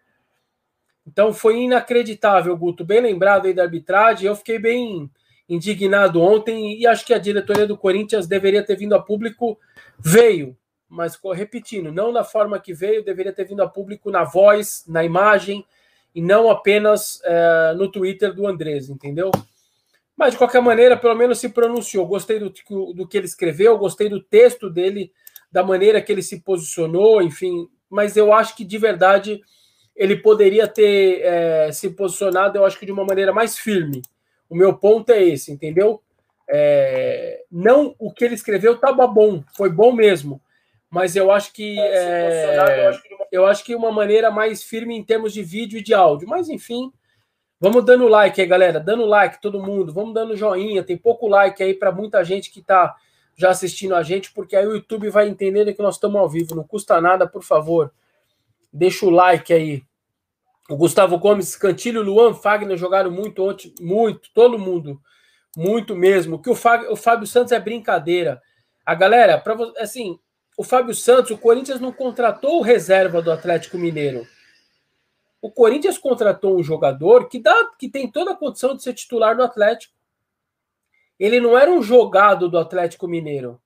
Então 1.05 1.33
foi 1.33 1.59
inacreditável, 1.59 2.55
Guto. 2.55 2.85
Bem 2.85 3.01
lembrado 3.01 3.45
aí 3.45 3.53
da 3.53 3.63
arbitragem. 3.63 4.27
Eu 4.27 4.35
fiquei 4.35 4.57
bem 4.57 5.09
indignado 5.47 6.21
ontem 6.21 6.79
e 6.79 6.87
acho 6.87 7.05
que 7.05 7.13
a 7.13 7.19
diretoria 7.19 7.67
do 7.67 7.77
Corinthians 7.77 8.27
deveria 8.27 8.63
ter 8.63 8.77
vindo 8.77 8.95
a 8.95 9.01
público. 9.01 9.59
Veio, 9.99 10.57
mas 10.87 11.19
repetindo, 11.33 11.91
não 11.91 12.13
da 12.13 12.23
forma 12.23 12.59
que 12.59 12.73
veio, 12.73 13.03
deveria 13.03 13.33
ter 13.33 13.45
vindo 13.45 13.61
a 13.61 13.67
público 13.67 14.11
na 14.11 14.23
voz, 14.23 14.83
na 14.87 15.03
imagem 15.03 15.65
e 16.13 16.21
não 16.21 16.49
apenas 16.49 17.19
é, 17.23 17.73
no 17.75 17.91
Twitter 17.91 18.33
do 18.33 18.47
Andrés, 18.47 18.89
entendeu? 18.89 19.31
Mas 20.15 20.33
de 20.33 20.37
qualquer 20.37 20.61
maneira, 20.61 20.95
pelo 20.95 21.15
menos 21.15 21.39
se 21.39 21.49
pronunciou. 21.49 22.05
Gostei 22.05 22.39
do, 22.39 22.53
do 22.93 23.07
que 23.07 23.17
ele 23.17 23.25
escreveu, 23.25 23.77
gostei 23.77 24.07
do 24.07 24.21
texto 24.21 24.69
dele, 24.69 25.11
da 25.51 25.63
maneira 25.63 26.01
que 26.01 26.11
ele 26.11 26.21
se 26.21 26.41
posicionou, 26.41 27.21
enfim. 27.21 27.67
Mas 27.89 28.15
eu 28.15 28.31
acho 28.31 28.55
que 28.55 28.63
de 28.63 28.77
verdade 28.77 29.41
ele 29.95 30.17
poderia 30.17 30.67
ter 30.67 31.21
é, 31.21 31.71
se 31.71 31.89
posicionado, 31.91 32.57
eu 32.57 32.65
acho 32.65 32.79
que 32.79 32.85
de 32.85 32.91
uma 32.91 33.05
maneira 33.05 33.33
mais 33.33 33.57
firme. 33.57 34.01
O 34.53 34.57
meu 34.57 34.73
ponto 34.73 35.11
é 35.11 35.23
esse, 35.23 35.51
entendeu? 35.51 36.01
É, 36.47 37.43
não 37.51 37.95
o 37.97 38.11
que 38.13 38.23
ele 38.23 38.35
escreveu 38.35 38.73
estava 38.73 39.07
bom, 39.07 39.43
foi 39.55 39.69
bom 39.69 39.91
mesmo, 39.91 40.41
mas 40.89 41.15
eu 41.15 41.31
acho 41.31 41.51
que 41.53 41.79
é, 41.79 42.57
eu, 42.57 42.89
acho 42.89 43.01
que 43.01 43.13
uma... 43.13 43.27
eu 43.31 43.45
acho 43.45 43.63
que 43.63 43.75
uma 43.75 43.91
maneira 43.91 44.29
mais 44.29 44.61
firme 44.61 44.95
em 44.95 45.03
termos 45.03 45.33
de 45.33 45.41
vídeo 45.41 45.79
e 45.79 45.83
de 45.83 45.93
áudio. 45.93 46.27
Mas 46.27 46.49
enfim, 46.49 46.91
vamos 47.59 47.83
dando 47.83 48.07
like 48.07 48.39
aí, 48.39 48.45
galera, 48.45 48.79
dando 48.79 49.05
like 49.05 49.41
todo 49.41 49.63
mundo, 49.63 49.91
vamos 49.91 50.13
dando 50.13 50.35
joinha. 50.35 50.83
Tem 50.83 50.97
pouco 50.97 51.27
like 51.27 51.63
aí 51.63 51.73
para 51.73 51.91
muita 51.91 52.23
gente 52.23 52.51
que 52.51 52.59
está 52.59 52.95
já 53.35 53.49
assistindo 53.49 53.95
a 53.95 54.03
gente, 54.03 54.31
porque 54.31 54.55
aí 54.55 54.67
o 54.67 54.75
YouTube 54.75 55.09
vai 55.09 55.27
entendendo 55.27 55.73
que 55.73 55.81
nós 55.81 55.95
estamos 55.95 56.19
ao 56.19 56.29
vivo. 56.29 56.53
Não 56.55 56.63
custa 56.63 57.01
nada, 57.01 57.27
por 57.27 57.41
favor 57.41 57.91
Deixa 58.73 59.05
o 59.05 59.11
like 59.11 59.53
aí. 59.53 59.83
O 60.69 60.77
Gustavo 60.77 61.17
Gomes, 61.17 61.55
Cantilho, 61.55 62.01
Luan, 62.01 62.33
Fagner 62.33 62.77
jogaram 62.77 63.11
muito 63.11 63.43
ontem, 63.43 63.73
muito, 63.81 64.29
todo 64.33 64.57
mundo, 64.57 65.01
muito 65.57 65.95
mesmo. 65.95 66.41
Que 66.41 66.49
o, 66.49 66.55
Fábio, 66.55 66.91
o 66.91 66.95
Fábio 66.95 67.27
Santos 67.27 67.51
é 67.51 67.59
brincadeira. 67.59 68.41
A 68.85 68.95
galera, 68.95 69.37
para 69.37 69.55
assim, 69.79 70.17
o 70.57 70.63
Fábio 70.63 70.95
Santos, 70.95 71.31
o 71.31 71.37
Corinthians 71.37 71.79
não 71.79 71.91
contratou 71.91 72.59
o 72.59 72.61
reserva 72.61 73.21
do 73.21 73.31
Atlético 73.31 73.77
Mineiro. 73.77 74.25
O 75.41 75.51
Corinthians 75.51 75.97
contratou 75.97 76.57
um 76.57 76.63
jogador 76.63 77.27
que 77.27 77.39
dá, 77.39 77.71
que 77.77 77.89
tem 77.89 78.09
toda 78.09 78.31
a 78.31 78.35
condição 78.35 78.75
de 78.75 78.81
ser 78.81 78.93
titular 78.93 79.35
do 79.35 79.43
Atlético. 79.43 79.93
Ele 81.19 81.41
não 81.41 81.57
era 81.57 81.69
um 81.69 81.81
jogado 81.81 82.47
do 82.47 82.57
Atlético 82.57 83.07
Mineiro. 83.07 83.61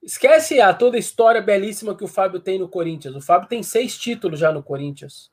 Esquece 0.00 0.60
a 0.60 0.72
toda 0.72 0.96
a 0.96 1.00
história 1.00 1.40
belíssima 1.40 1.96
que 1.96 2.04
o 2.04 2.08
Fábio 2.08 2.38
tem 2.38 2.60
no 2.60 2.68
Corinthians. 2.68 3.16
O 3.16 3.20
Fábio 3.20 3.48
tem 3.48 3.64
seis 3.64 3.98
títulos 3.98 4.38
já 4.38 4.52
no 4.52 4.62
Corinthians. 4.62 5.32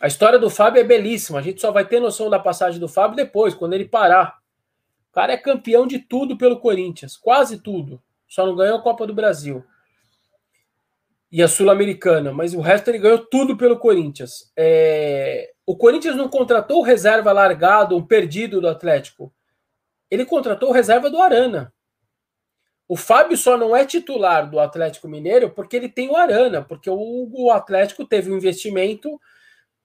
A 0.00 0.06
história 0.06 0.38
do 0.38 0.48
Fábio 0.48 0.80
é 0.80 0.84
belíssima. 0.84 1.38
A 1.38 1.42
gente 1.42 1.60
só 1.60 1.72
vai 1.72 1.84
ter 1.84 2.00
noção 2.00 2.30
da 2.30 2.38
passagem 2.38 2.78
do 2.78 2.88
Fábio 2.88 3.16
depois, 3.16 3.54
quando 3.54 3.72
ele 3.72 3.84
parar. 3.84 4.38
O 5.10 5.12
cara 5.12 5.32
é 5.32 5.36
campeão 5.36 5.86
de 5.86 5.98
tudo 5.98 6.38
pelo 6.38 6.60
Corinthians, 6.60 7.16
quase 7.16 7.60
tudo. 7.60 8.00
Só 8.26 8.46
não 8.46 8.54
ganhou 8.54 8.78
a 8.78 8.82
Copa 8.82 9.06
do 9.06 9.14
Brasil 9.14 9.64
e 11.30 11.42
a 11.42 11.48
Sul-Americana, 11.48 12.32
mas 12.32 12.54
o 12.54 12.60
resto 12.60 12.88
ele 12.88 12.98
ganhou 12.98 13.18
tudo 13.18 13.56
pelo 13.56 13.78
Corinthians. 13.78 14.50
É... 14.56 15.52
O 15.66 15.76
Corinthians 15.76 16.16
não 16.16 16.28
contratou 16.28 16.78
o 16.78 16.82
reserva 16.82 17.32
largado, 17.32 17.96
um 17.96 18.06
perdido 18.06 18.60
do 18.60 18.68
Atlético. 18.68 19.32
Ele 20.10 20.24
contratou 20.24 20.70
o 20.70 20.72
reserva 20.72 21.10
do 21.10 21.20
Arana. 21.20 21.72
O 22.86 22.96
Fábio 22.96 23.36
só 23.36 23.58
não 23.58 23.76
é 23.76 23.84
titular 23.84 24.48
do 24.48 24.58
Atlético 24.58 25.06
Mineiro 25.06 25.50
porque 25.50 25.76
ele 25.76 25.90
tem 25.90 26.08
o 26.08 26.16
Arana, 26.16 26.62
porque 26.62 26.88
o, 26.88 27.28
o 27.30 27.50
Atlético 27.50 28.06
teve 28.06 28.32
um 28.32 28.36
investimento 28.36 29.20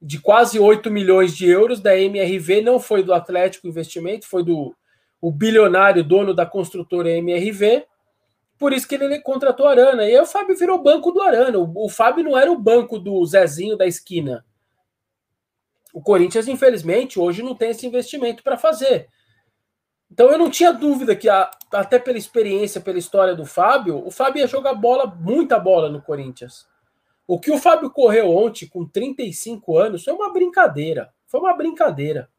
de 0.03 0.19
quase 0.19 0.59
8 0.59 0.91
milhões 0.91 1.33
de 1.33 1.47
euros 1.49 1.79
da 1.79 1.97
MRV, 1.97 2.61
não 2.61 2.77
foi 2.77 3.01
do 3.01 3.13
Atlético 3.13 3.69
investimento, 3.69 4.27
foi 4.27 4.43
do 4.43 4.75
o 5.21 5.31
bilionário 5.31 6.03
dono 6.03 6.33
da 6.33 6.45
construtora 6.45 7.09
MRV, 7.09 7.85
por 8.59 8.73
isso 8.73 8.85
que 8.85 8.95
ele 8.95 9.21
contratou 9.21 9.65
Arana. 9.65 10.03
E 10.03 10.13
aí 10.13 10.21
o 10.21 10.25
Fábio 10.25 10.57
virou 10.57 10.83
banco 10.83 11.13
do 11.13 11.21
Arana. 11.21 11.57
O, 11.57 11.85
o 11.85 11.89
Fábio 11.89 12.25
não 12.25 12.37
era 12.37 12.51
o 12.51 12.59
banco 12.59 12.99
do 12.99 13.25
Zezinho 13.25 13.77
da 13.77 13.87
esquina. 13.87 14.45
O 15.93 16.01
Corinthians, 16.01 16.49
infelizmente, 16.49 17.17
hoje 17.17 17.41
não 17.41 17.55
tem 17.55 17.69
esse 17.69 17.87
investimento 17.87 18.43
para 18.43 18.57
fazer. 18.57 19.07
Então 20.11 20.29
eu 20.29 20.37
não 20.37 20.49
tinha 20.49 20.73
dúvida 20.73 21.15
que, 21.15 21.29
a, 21.29 21.49
até 21.71 21.97
pela 21.97 22.17
experiência, 22.17 22.81
pela 22.81 22.99
história 22.99 23.33
do 23.33 23.45
Fábio, 23.45 24.05
o 24.05 24.11
Fábio 24.11 24.41
ia 24.41 24.47
jogar 24.47 24.73
bola, 24.73 25.05
muita 25.05 25.57
bola 25.57 25.89
no 25.89 26.01
Corinthians. 26.01 26.67
O 27.25 27.39
que 27.39 27.51
o 27.51 27.57
Fábio 27.57 27.89
correu 27.89 28.29
ontem 28.29 28.67
com 28.67 28.85
35 28.85 29.77
anos 29.77 30.03
foi 30.03 30.13
uma 30.13 30.31
brincadeira. 30.31 31.13
Foi 31.25 31.39
uma 31.39 31.55
brincadeira. 31.55 32.29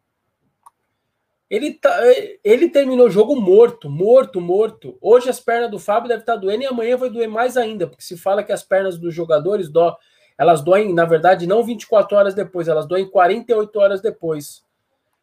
Ele, 1.49 1.75
tá, 1.75 1.97
ele 2.43 2.69
terminou 2.69 3.07
o 3.07 3.11
jogo 3.11 3.37
morto, 3.37 3.88
morto, 3.88 4.41
morto. 4.41 4.99
Hoje 5.00 5.29
as 5.29 5.41
pernas 5.41 5.71
do 5.71 5.79
Fábio 5.79 6.09
devem 6.09 6.23
estar 6.23 6.37
doendo 6.37 6.64
e 6.64 6.67
amanhã 6.67 6.97
vai 6.97 7.11
doer 7.11 7.29
mais 7.29 7.57
ainda, 7.57 7.87
porque 7.87 8.03
se 8.03 8.17
fala 8.17 8.43
que 8.43 8.53
as 8.53 8.62
pernas 8.62 8.99
dos 8.99 9.14
jogadores 9.14 9.69
dó, 9.69 9.97
elas 10.38 10.62
doem, 10.62 10.93
na 10.93 11.05
verdade, 11.05 11.47
não 11.47 11.62
24 11.62 12.17
horas 12.17 12.35
depois, 12.35 12.67
elas 12.67 12.87
doem 12.87 13.09
48 13.09 13.79
horas 13.79 14.00
depois. 14.00 14.64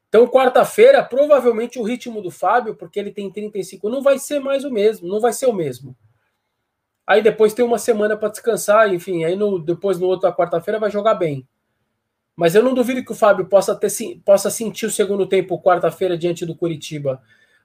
Então, 0.08 0.28
quarta-feira, 0.28 1.04
provavelmente 1.04 1.80
o 1.80 1.84
ritmo 1.84 2.22
do 2.22 2.30
Fábio, 2.30 2.76
porque 2.76 3.00
ele 3.00 3.12
tem 3.12 3.32
35, 3.32 3.90
não 3.90 4.02
vai 4.02 4.20
ser 4.20 4.40
mais 4.40 4.64
o 4.64 4.72
mesmo, 4.72 5.08
não 5.08 5.20
vai 5.20 5.34
ser 5.34 5.48
o 5.48 5.54
mesmo. 5.54 5.96
Aí 7.06 7.22
depois 7.22 7.54
tem 7.54 7.66
uma 7.66 7.78
semana 7.78 8.16
para 8.16 8.30
descansar, 8.30 8.94
enfim, 8.94 9.24
aí 9.24 9.36
no, 9.36 9.60
depois 9.60 10.00
no 10.00 10.08
outra 10.08 10.32
quarta-feira 10.32 10.80
vai 10.80 10.90
jogar 10.90 11.16
bem. 11.16 11.48
Mas 12.36 12.56
eu 12.56 12.64
não 12.64 12.74
duvido 12.74 13.04
que 13.04 13.12
o 13.12 13.16
Fábio 13.16 13.46
possa, 13.46 13.76
ter, 13.76 13.90
possa 14.26 14.50
sentir 14.50 14.86
o 14.86 14.92
segundo 14.92 15.28
tempo 15.28 15.62
quarta-feira 15.62 16.18
diante 16.18 16.46
do 16.46 16.56
Curitiba. 16.56 17.22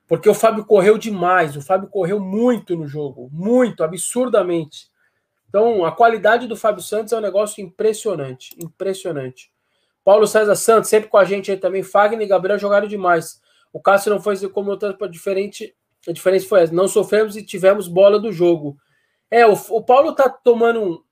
Porque 0.09 0.29
o 0.29 0.35
Fábio 0.35 0.65
correu 0.65 0.97
demais, 0.97 1.57
o 1.57 1.63
Fábio 1.63 1.89
correu 1.89 2.21
muito 2.21 2.77
no 2.77 2.87
jogo, 2.87 3.29
muito, 3.33 3.83
absurdamente. 3.83 4.89
Então, 5.49 5.85
a 5.85 5.93
qualidade 5.93 6.47
do 6.47 6.57
Fábio 6.57 6.83
Santos 6.83 7.13
é 7.13 7.17
um 7.17 7.21
negócio 7.21 7.63
impressionante, 7.63 8.55
impressionante. 8.59 9.51
Paulo 10.05 10.27
César 10.27 10.55
Santos, 10.55 10.89
sempre 10.89 11.09
com 11.09 11.17
a 11.17 11.25
gente 11.25 11.51
aí 11.51 11.57
também. 11.57 11.83
Fagner 11.83 12.25
e 12.25 12.29
Gabriel 12.29 12.59
jogaram 12.59 12.87
demais. 12.87 13.41
O 13.73 13.81
Cássio 13.81 14.13
não 14.13 14.21
foi 14.21 14.37
como 14.49 14.71
outro 14.71 14.97
para 14.97 15.09
diferente. 15.09 15.75
A 16.07 16.13
diferença 16.13 16.47
foi 16.47 16.63
essa. 16.63 16.73
Não 16.73 16.87
sofremos 16.87 17.37
e 17.37 17.43
tivemos 17.43 17.89
bola 17.89 18.21
do 18.21 18.31
jogo. 18.31 18.77
É, 19.31 19.47
o, 19.47 19.53
o 19.53 19.83
Paulo 19.83 20.15
tá 20.15 20.29
tomando 20.29 20.83
um. 20.83 21.03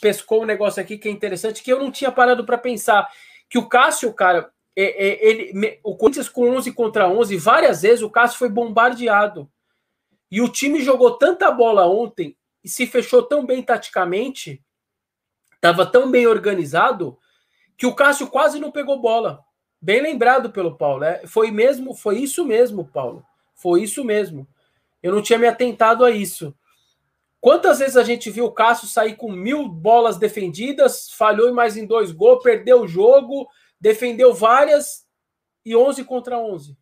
Pescou 0.00 0.42
um 0.42 0.46
negócio 0.46 0.82
aqui 0.82 0.98
que 0.98 1.08
é 1.08 1.10
interessante, 1.10 1.62
que 1.62 1.72
eu 1.72 1.78
não 1.78 1.90
tinha 1.90 2.12
parado 2.12 2.44
para 2.44 2.58
pensar. 2.58 3.08
Que 3.48 3.58
o 3.58 3.68
Cássio, 3.68 4.12
cara, 4.12 4.52
é, 4.76 5.08
é, 5.08 5.28
ele, 5.28 5.80
o 5.82 5.96
Corinthians 5.96 6.28
com 6.28 6.48
11 6.50 6.72
contra 6.72 7.08
11, 7.08 7.36
várias 7.36 7.82
vezes 7.82 8.02
o 8.02 8.10
Cássio 8.10 8.38
foi 8.38 8.48
bombardeado. 8.48 9.50
E 10.30 10.40
o 10.40 10.48
time 10.48 10.80
jogou 10.80 11.18
tanta 11.18 11.50
bola 11.50 11.86
ontem 11.86 12.36
e 12.62 12.68
se 12.68 12.86
fechou 12.86 13.22
tão 13.22 13.44
bem 13.44 13.62
taticamente, 13.62 14.62
estava 15.54 15.84
tão 15.84 16.10
bem 16.10 16.26
organizado, 16.26 17.18
que 17.76 17.86
o 17.86 17.94
Cássio 17.94 18.28
quase 18.28 18.60
não 18.60 18.70
pegou 18.70 19.00
bola. 19.00 19.42
Bem 19.80 20.02
lembrado 20.02 20.50
pelo 20.50 20.76
Paulo. 20.76 21.04
É, 21.04 21.26
foi 21.26 21.50
mesmo, 21.50 21.94
foi 21.94 22.18
isso 22.18 22.44
mesmo, 22.44 22.86
Paulo. 22.86 23.24
Foi 23.54 23.82
isso 23.82 24.04
mesmo. 24.04 24.46
Eu 25.02 25.12
não 25.12 25.22
tinha 25.22 25.38
me 25.38 25.46
atentado 25.46 26.04
a 26.04 26.10
isso. 26.10 26.54
Quantas 27.40 27.78
vezes 27.78 27.96
a 27.96 28.02
gente 28.02 28.30
viu 28.30 28.44
o 28.44 28.52
Cássio 28.52 28.86
sair 28.86 29.16
com 29.16 29.32
mil 29.32 29.66
bolas 29.66 30.18
defendidas, 30.18 31.10
falhou 31.10 31.48
em 31.48 31.52
mais 31.52 31.76
em 31.76 31.86
dois 31.86 32.12
gols, 32.12 32.42
perdeu 32.42 32.82
o 32.82 32.88
jogo, 32.88 33.48
defendeu 33.80 34.34
várias 34.34 35.06
e 35.64 35.74
11 35.74 36.04
contra 36.04 36.38
11? 36.38 36.76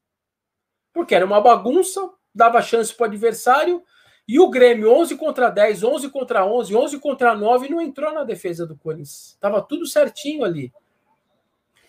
Porque 0.93 1.15
era 1.15 1.25
uma 1.25 1.41
bagunça, 1.41 2.11
dava 2.35 2.61
chance 2.61 2.93
para 2.93 3.05
o 3.05 3.07
adversário, 3.07 3.83
e 4.27 4.41
o 4.41 4.51
Grêmio 4.51 4.93
11 4.93 5.17
contra 5.17 5.49
10, 5.49 5.85
11 5.85 6.11
contra 6.11 6.45
11, 6.45 6.75
11 6.75 6.99
contra 6.99 7.35
9 7.35 7.69
não 7.71 7.81
entrou 7.81 8.13
na 8.13 8.25
defesa 8.25 8.67
do 8.67 8.77
Corinthians. 8.77 9.39
Tava 9.41 9.63
tudo 9.63 9.87
certinho 9.87 10.45
ali. 10.45 10.73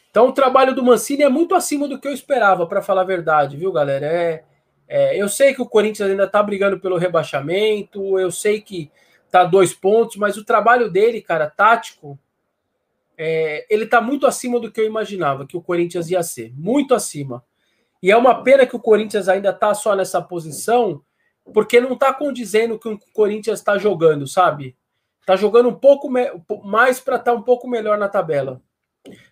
Então 0.09 0.27
o 0.27 0.31
trabalho 0.31 0.73
do 0.73 0.83
Mancini 0.83 1.23
é 1.23 1.29
muito 1.29 1.53
acima 1.53 1.87
do 1.87 1.99
que 1.99 2.07
eu 2.07 2.13
esperava, 2.13 2.65
para 2.67 2.81
falar 2.81 3.01
a 3.01 3.05
verdade, 3.05 3.57
viu, 3.57 3.71
galera? 3.71 4.05
É, 4.05 4.43
é, 4.89 5.15
eu 5.15 5.29
sei 5.29 5.53
que 5.53 5.61
o 5.61 5.69
Corinthians 5.69 6.09
ainda 6.09 6.23
está 6.23 6.41
brigando 6.41 6.79
pelo 6.79 6.97
rebaixamento, 6.97 8.19
eu 8.19 8.31
sei 8.31 8.59
que 8.59 8.91
tá 9.29 9.43
dois 9.43 9.71
pontos, 9.71 10.17
mas 10.17 10.35
o 10.35 10.43
trabalho 10.43 10.89
dele, 10.89 11.21
cara, 11.21 11.47
tático, 11.47 12.17
é, 13.15 13.67
ele 13.69 13.85
tá 13.85 14.01
muito 14.01 14.25
acima 14.25 14.59
do 14.59 14.71
que 14.71 14.81
eu 14.81 14.87
imaginava 14.87 15.45
que 15.45 15.55
o 15.55 15.61
Corinthians 15.61 16.09
ia 16.09 16.23
ser, 16.23 16.51
muito 16.57 16.95
acima. 16.95 17.45
E 18.01 18.11
é 18.11 18.17
uma 18.17 18.43
pena 18.43 18.65
que 18.65 18.75
o 18.75 18.79
Corinthians 18.79 19.29
ainda 19.29 19.53
tá 19.53 19.73
só 19.75 19.95
nessa 19.95 20.21
posição, 20.21 21.03
porque 21.53 21.79
não 21.79 21.95
tá 21.95 22.11
condizendo 22.11 22.79
com 22.79 22.93
o 22.93 22.97
que 22.97 23.09
o 23.09 23.13
Corinthians 23.13 23.59
está 23.59 23.77
jogando, 23.77 24.25
sabe? 24.25 24.75
Tá 25.25 25.35
jogando 25.35 25.69
um 25.69 25.75
pouco 25.75 26.09
mais 26.63 26.99
para 26.99 27.17
estar 27.17 27.33
tá 27.33 27.37
um 27.37 27.43
pouco 27.43 27.67
melhor 27.67 27.97
na 27.97 28.09
tabela 28.09 28.61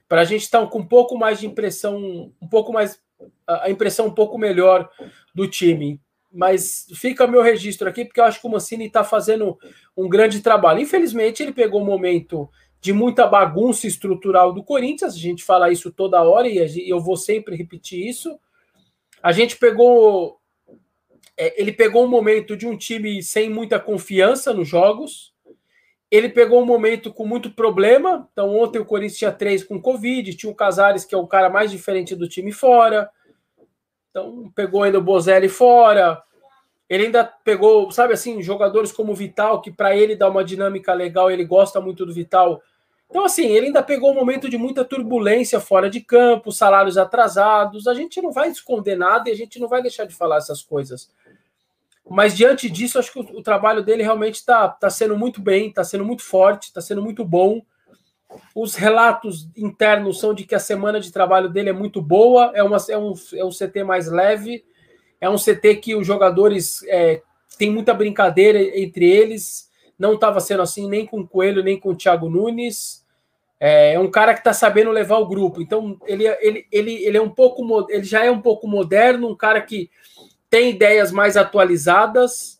para 0.07 0.21
a 0.21 0.25
gente 0.25 0.43
estar 0.43 0.61
tá 0.61 0.67
com 0.67 0.79
um 0.79 0.85
pouco 0.85 1.17
mais 1.17 1.39
de 1.39 1.47
impressão, 1.47 2.31
um 2.41 2.47
pouco 2.47 2.71
mais 2.71 2.99
a 3.47 3.69
impressão 3.69 4.07
um 4.07 4.13
pouco 4.13 4.37
melhor 4.37 4.89
do 5.33 5.47
time. 5.47 5.99
mas 6.31 6.85
fica 6.95 7.25
meu 7.25 7.41
registro 7.41 7.87
aqui, 7.87 8.05
porque 8.05 8.19
eu 8.19 8.25
acho 8.25 8.41
que 8.41 8.47
o 8.47 8.49
Mancini 8.49 8.87
está 8.87 9.03
fazendo 9.03 9.57
um 9.95 10.07
grande 10.09 10.41
trabalho. 10.41 10.79
Infelizmente, 10.79 11.41
ele 11.41 11.53
pegou 11.53 11.81
um 11.81 11.85
momento 11.85 12.49
de 12.79 12.93
muita 12.93 13.25
bagunça 13.25 13.87
estrutural 13.87 14.53
do 14.53 14.63
Corinthians, 14.63 15.15
a 15.15 15.17
gente 15.17 15.43
fala 15.43 15.71
isso 15.71 15.91
toda 15.91 16.21
hora 16.21 16.47
e 16.47 16.89
eu 16.89 16.99
vou 16.99 17.17
sempre 17.17 17.55
repetir 17.55 18.07
isso. 18.07 18.39
A 19.21 19.31
gente 19.31 19.57
pegou. 19.57 20.39
É, 21.35 21.59
ele 21.59 21.71
pegou 21.71 22.05
um 22.05 22.09
momento 22.09 22.55
de 22.55 22.67
um 22.67 22.77
time 22.77 23.21
sem 23.21 23.49
muita 23.49 23.79
confiança 23.79 24.53
nos 24.53 24.67
jogos. 24.67 25.33
Ele 26.09 26.29
pegou 26.29 26.61
um 26.61 26.65
momento 26.65 27.11
com 27.11 27.25
muito 27.25 27.51
problema. 27.51 28.27
Então, 28.31 28.55
ontem 28.55 28.79
o 28.79 28.85
Corinthians 28.85 29.17
tinha 29.17 29.31
três 29.31 29.63
com 29.63 29.81
Covid, 29.81 30.35
tinha 30.35 30.51
o 30.51 30.55
Casares, 30.55 31.03
que 31.03 31.13
é 31.13 31.17
o 31.17 31.27
cara 31.27 31.49
mais 31.49 31.69
diferente 31.69 32.15
do 32.15 32.29
time 32.29 32.51
fora. 32.51 33.09
Então, 34.17 34.51
pegou 34.55 34.81
ainda 34.81 34.97
o 34.97 35.01
Bozelli 35.01 35.47
fora. 35.47 36.23
Ele 36.89 37.05
ainda 37.05 37.23
pegou, 37.23 37.91
sabe 37.91 38.13
assim, 38.13 38.41
jogadores 38.41 38.91
como 38.91 39.11
o 39.11 39.15
Vital, 39.15 39.61
que 39.61 39.71
para 39.71 39.95
ele 39.95 40.15
dá 40.15 40.27
uma 40.27 40.43
dinâmica 40.43 40.91
legal, 40.91 41.29
ele 41.29 41.45
gosta 41.45 41.79
muito 41.79 42.03
do 42.03 42.11
Vital. 42.11 42.59
Então, 43.07 43.23
assim, 43.23 43.45
ele 43.45 43.67
ainda 43.67 43.83
pegou 43.83 44.11
um 44.11 44.15
momento 44.15 44.49
de 44.49 44.57
muita 44.57 44.83
turbulência 44.83 45.59
fora 45.59 45.87
de 45.87 46.01
campo, 46.01 46.51
salários 46.51 46.97
atrasados. 46.97 47.87
A 47.87 47.93
gente 47.93 48.19
não 48.19 48.31
vai 48.31 48.49
esconder 48.49 48.97
nada 48.97 49.29
e 49.29 49.33
a 49.33 49.35
gente 49.35 49.59
não 49.59 49.67
vai 49.67 49.83
deixar 49.83 50.05
de 50.05 50.15
falar 50.15 50.37
essas 50.37 50.63
coisas. 50.63 51.11
Mas 52.09 52.35
diante 52.35 52.69
disso, 52.71 52.97
acho 52.97 53.13
que 53.13 53.19
o, 53.19 53.37
o 53.37 53.43
trabalho 53.43 53.83
dele 53.83 54.01
realmente 54.01 54.35
está 54.35 54.67
tá 54.67 54.89
sendo 54.89 55.15
muito 55.15 55.39
bem, 55.39 55.67
está 55.69 55.83
sendo 55.83 56.03
muito 56.03 56.23
forte, 56.23 56.69
está 56.69 56.81
sendo 56.81 57.03
muito 57.03 57.23
bom. 57.23 57.61
Os 58.53 58.75
relatos 58.75 59.47
internos 59.55 60.19
são 60.19 60.33
de 60.33 60.43
que 60.43 60.55
a 60.55 60.59
semana 60.59 60.99
de 60.99 61.11
trabalho 61.11 61.49
dele 61.49 61.69
é 61.69 61.73
muito 61.73 62.01
boa, 62.01 62.51
é, 62.53 62.61
uma, 62.61 62.77
é, 62.89 62.97
um, 62.97 63.13
é 63.35 63.45
um 63.45 63.49
CT 63.49 63.83
mais 63.83 64.09
leve, 64.09 64.65
é 65.19 65.29
um 65.29 65.37
CT 65.37 65.75
que 65.77 65.95
os 65.95 66.05
jogadores 66.05 66.83
é, 66.87 67.21
tem 67.57 67.71
muita 67.71 67.93
brincadeira 67.93 68.59
entre 68.79 69.09
eles. 69.09 69.69
Não 69.97 70.13
estava 70.13 70.39
sendo 70.39 70.61
assim 70.61 70.87
nem 70.87 71.05
com 71.05 71.21
o 71.21 71.27
Coelho, 71.27 71.63
nem 71.63 71.79
com 71.79 71.89
o 71.89 71.95
Thiago 71.95 72.29
Nunes. 72.29 73.05
É, 73.59 73.93
é 73.93 73.99
um 73.99 74.11
cara 74.11 74.33
que 74.33 74.39
está 74.39 74.53
sabendo 74.53 74.91
levar 74.91 75.17
o 75.17 75.27
grupo. 75.27 75.61
Então, 75.61 75.97
ele, 76.05 76.27
ele, 76.39 76.67
ele, 76.71 76.93
ele 77.03 77.17
é 77.17 77.21
um 77.21 77.29
pouco 77.29 77.87
ele 77.89 78.03
já 78.03 78.23
é 78.23 78.29
um 78.29 78.41
pouco 78.41 78.67
moderno, 78.67 79.29
um 79.29 79.35
cara 79.35 79.61
que 79.61 79.89
tem 80.49 80.69
ideias 80.69 81.11
mais 81.11 81.35
atualizadas, 81.35 82.56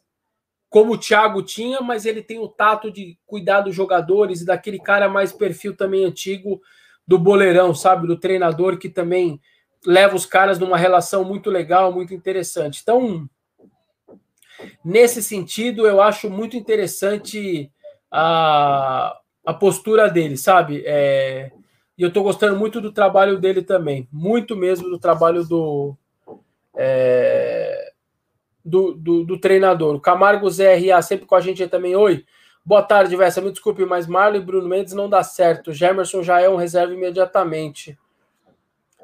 como 0.70 0.94
o 0.94 0.98
Thiago 0.98 1.42
tinha, 1.42 1.82
mas 1.82 2.06
ele 2.06 2.22
tem 2.22 2.40
o 2.40 2.48
tato 2.48 2.92
de 2.92 3.18
cuidar 3.26 3.62
dos 3.62 3.76
jogadores 3.76 4.42
e 4.42 4.46
daquele 4.46 4.80
cara 4.80 5.08
mais 5.08 5.32
perfil 5.32 5.76
também 5.76 6.04
antigo 6.04 6.62
do 7.08 7.18
boleirão, 7.18 7.74
sabe? 7.74 8.06
Do 8.06 8.20
treinador 8.20 8.78
que 8.78 8.90
também 8.90 9.40
leva 9.86 10.16
os 10.16 10.26
caras 10.26 10.60
numa 10.60 10.78
relação 10.78 11.24
muito 11.24 11.50
legal, 11.50 11.94
muito 11.94 12.14
interessante. 12.14 12.82
Então, 12.82 13.30
nesse 14.84 15.24
sentido, 15.24 15.88
eu 15.88 16.02
acho 16.02 16.30
muito 16.30 16.58
interessante 16.58 17.72
a, 18.12 19.18
a 19.46 19.54
postura 19.54 20.10
dele, 20.10 20.36
sabe? 20.36 20.84
É, 20.86 21.52
e 21.98 22.04
eu 22.04 22.12
tô 22.12 22.22
gostando 22.24 22.58
muito 22.58 22.82
do 22.82 22.92
trabalho 22.92 23.40
dele 23.40 23.62
também, 23.62 24.08
muito 24.12 24.56
mesmo 24.56 24.90
do 24.90 25.00
trabalho 25.00 25.46
do. 25.46 25.96
É, 26.76 27.77
do, 28.68 28.94
do, 28.94 29.24
do, 29.24 29.40
treinador. 29.40 29.96
O 29.96 30.02
Camargo 30.02 30.50
ZRA 30.50 31.02
sempre 31.02 31.26
com 31.26 31.36
a 31.36 31.42
gente 31.42 31.66
também. 31.68 31.96
Oi, 31.96 32.26
boa 32.66 32.84
tarde, 32.84 33.16
Vessa. 33.16 33.40
Me 33.40 33.50
desculpe, 33.50 33.86
mas 33.86 34.06
Marlon 34.06 34.38
e 34.38 34.42
Bruno 34.42 34.68
Mendes 34.68 34.94
não 34.94 35.10
dá 35.10 35.24
certo. 35.24 35.74
Gemerson 35.74 36.22
já 36.22 36.42
é 36.42 36.50
um 36.50 36.58
reserva 36.58 36.94
imediatamente. 36.94 37.98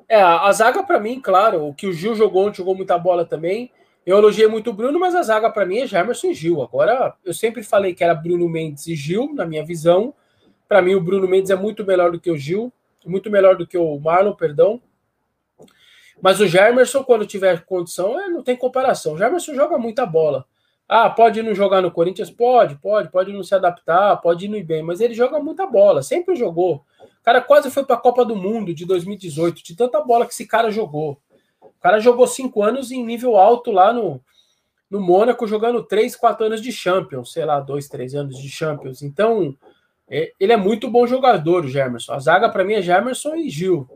É, 0.08 0.22
a 0.22 0.51
zaga 0.51 0.84
para 0.84 1.00
mim, 1.00 1.20
claro, 1.22 1.65
o 1.67 1.74
que 1.74 1.88
o 1.88 1.93
Gil 1.93 2.13
jogou 2.13 2.46
ontem, 2.46 2.58
jogou 2.58 2.75
muita 2.75 2.98
bola 2.98 3.25
também. 3.25 3.72
Eu 4.05 4.17
elogiei 4.17 4.48
muito 4.48 4.70
o 4.70 4.74
Bruno, 4.74 5.00
mas 5.00 5.15
a 5.15 5.24
zaga 5.24 5.50
para 5.50 5.65
mim 5.65 5.79
é 5.79 5.88
Gemerson 5.88 6.27
e 6.27 6.34
Gil. 6.34 6.62
Agora, 6.62 7.15
eu 7.24 7.34
sempre 7.34 7.63
falei 7.63 7.93
que 7.93 8.03
era 8.03 8.13
Bruno 8.13 8.50
Mendes 8.50 8.86
e 8.88 8.96
Gil, 8.96 9.34
na 9.34 9.46
minha 9.46 9.63
visão. 9.63 10.13
Para 10.67 10.82
mim, 10.82 10.93
o 10.93 11.01
Bruno 11.01 11.27
Mendes 11.27 11.51
é 11.51 11.55
muito 11.55 11.86
melhor 11.86 12.12
do 12.12 12.20
que 12.20 12.29
o 12.29 12.35
Gil, 12.35 12.72
muito 13.05 13.31
melhor 13.31 13.55
do 13.55 13.66
que 13.66 13.77
o 13.77 13.98
Marlon, 13.98 14.33
perdão. 14.33 14.81
Mas 16.24 16.40
o 16.40 16.48
Germerson, 16.48 17.03
quando 17.03 17.25
tiver 17.25 17.66
condição, 17.66 18.18
é, 18.18 18.29
não 18.29 18.42
tem 18.42 18.55
comparação. 18.55 19.16
O 19.16 19.18
Germerson 19.18 19.53
joga 19.53 19.77
muita 19.77 20.05
bola. 20.05 20.46
Ah, 20.88 21.09
pode 21.09 21.44
não 21.44 21.53
jogar 21.53 21.81
no 21.81 21.92
Corinthians? 21.92 22.31
Pode, 22.31 22.75
pode, 22.75 23.12
pode 23.12 23.33
não 23.33 23.44
se 23.44 23.53
adaptar, 23.53 24.16
pode 24.22 24.46
ir 24.46 24.64
bem, 24.64 24.81
mas 24.81 25.01
ele 25.01 25.14
joga 25.14 25.42
muita 25.42 25.68
bola, 25.68 26.01
sempre 26.01 26.33
jogou. 26.38 26.86
O 27.01 27.24
cara 27.24 27.42
quase 27.42 27.70
foi 27.70 27.83
para 27.83 27.98
a 27.98 28.00
Copa 28.00 28.24
do 28.24 28.38
Mundo 28.38 28.74
de 28.74 28.86
2018, 28.86 29.62
de 29.62 29.75
tanta 29.75 30.00
bola 30.00 30.25
que 30.25 30.31
esse 30.31 30.48
cara 30.48 30.72
jogou. 30.72 31.20
O 31.59 31.81
cara 31.81 32.00
jogou 32.00 32.25
cinco 32.25 32.64
anos 32.64 32.90
em 32.90 33.03
nível 33.03 33.36
alto 33.36 33.70
lá 33.70 33.92
no, 33.92 34.22
no 34.90 35.01
Mônaco, 35.01 35.46
jogando 35.46 35.83
três, 35.83 36.16
quatro 36.16 36.46
anos 36.46 36.62
de 36.62 36.72
Champions, 36.72 37.33
sei 37.33 37.44
lá, 37.44 37.59
dois, 37.59 37.90
três 37.90 38.16
anos 38.16 38.38
de 38.38 38.48
Champions. 38.48 39.01
Então, 39.01 39.57
é, 40.09 40.31
ele 40.40 40.53
é 40.53 40.57
muito 40.57 40.90
bom 40.90 41.05
jogador, 41.05 41.66
o 41.66 41.68
Germerson. 41.68 42.14
A 42.14 42.20
zaga 42.20 42.48
para 42.48 42.64
mim 42.64 42.75
é 42.75 42.81
Germerson 42.81 43.36
e 43.36 43.50
Gil. 43.50 43.90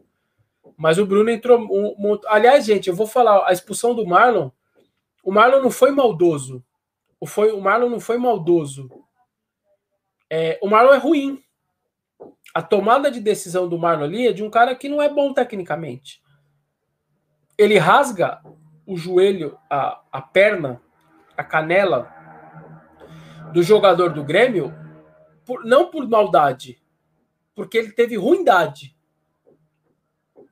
Mas 0.78 1.00
o 1.00 1.06
Bruno 1.08 1.32
entrou. 1.32 1.60
Um, 1.60 1.96
um, 1.98 2.20
aliás, 2.28 2.64
gente, 2.64 2.88
eu 2.88 2.96
vou 2.96 3.08
falar, 3.08 3.48
a 3.48 3.52
expulsão 3.52 3.96
do 3.96 4.06
Marlon. 4.06 4.52
O 5.24 5.32
Marlon 5.32 5.62
não 5.62 5.72
foi 5.72 5.90
maldoso. 5.90 6.64
O, 7.20 7.26
foi, 7.26 7.52
o 7.52 7.60
Marlon 7.60 7.90
não 7.90 8.00
foi 8.00 8.20
maldoso. 8.20 8.88
É, 10.30 10.60
o 10.62 10.70
Marlon 10.70 10.94
é 10.94 10.98
ruim. 10.98 11.44
A 12.54 12.62
tomada 12.62 13.10
de 13.10 13.20
decisão 13.20 13.68
do 13.68 13.80
Marlon 13.80 14.04
ali 14.04 14.28
é 14.28 14.32
de 14.32 14.44
um 14.44 14.52
cara 14.52 14.76
que 14.76 14.88
não 14.88 15.02
é 15.02 15.10
bom 15.10 15.34
tecnicamente. 15.34 16.22
Ele 17.58 17.80
rasga 17.80 18.40
o 18.86 18.96
joelho, 18.96 19.58
a, 19.70 20.02
a 20.12 20.22
perna, 20.22 20.80
a 21.36 21.44
canela 21.44 22.14
do 23.52 23.64
jogador 23.64 24.14
do 24.14 24.24
Grêmio, 24.24 24.74
por, 25.44 25.66
não 25.66 25.90
por 25.90 26.08
maldade, 26.08 26.82
porque 27.56 27.78
ele 27.78 27.92
teve 27.92 28.16
ruindade 28.16 28.97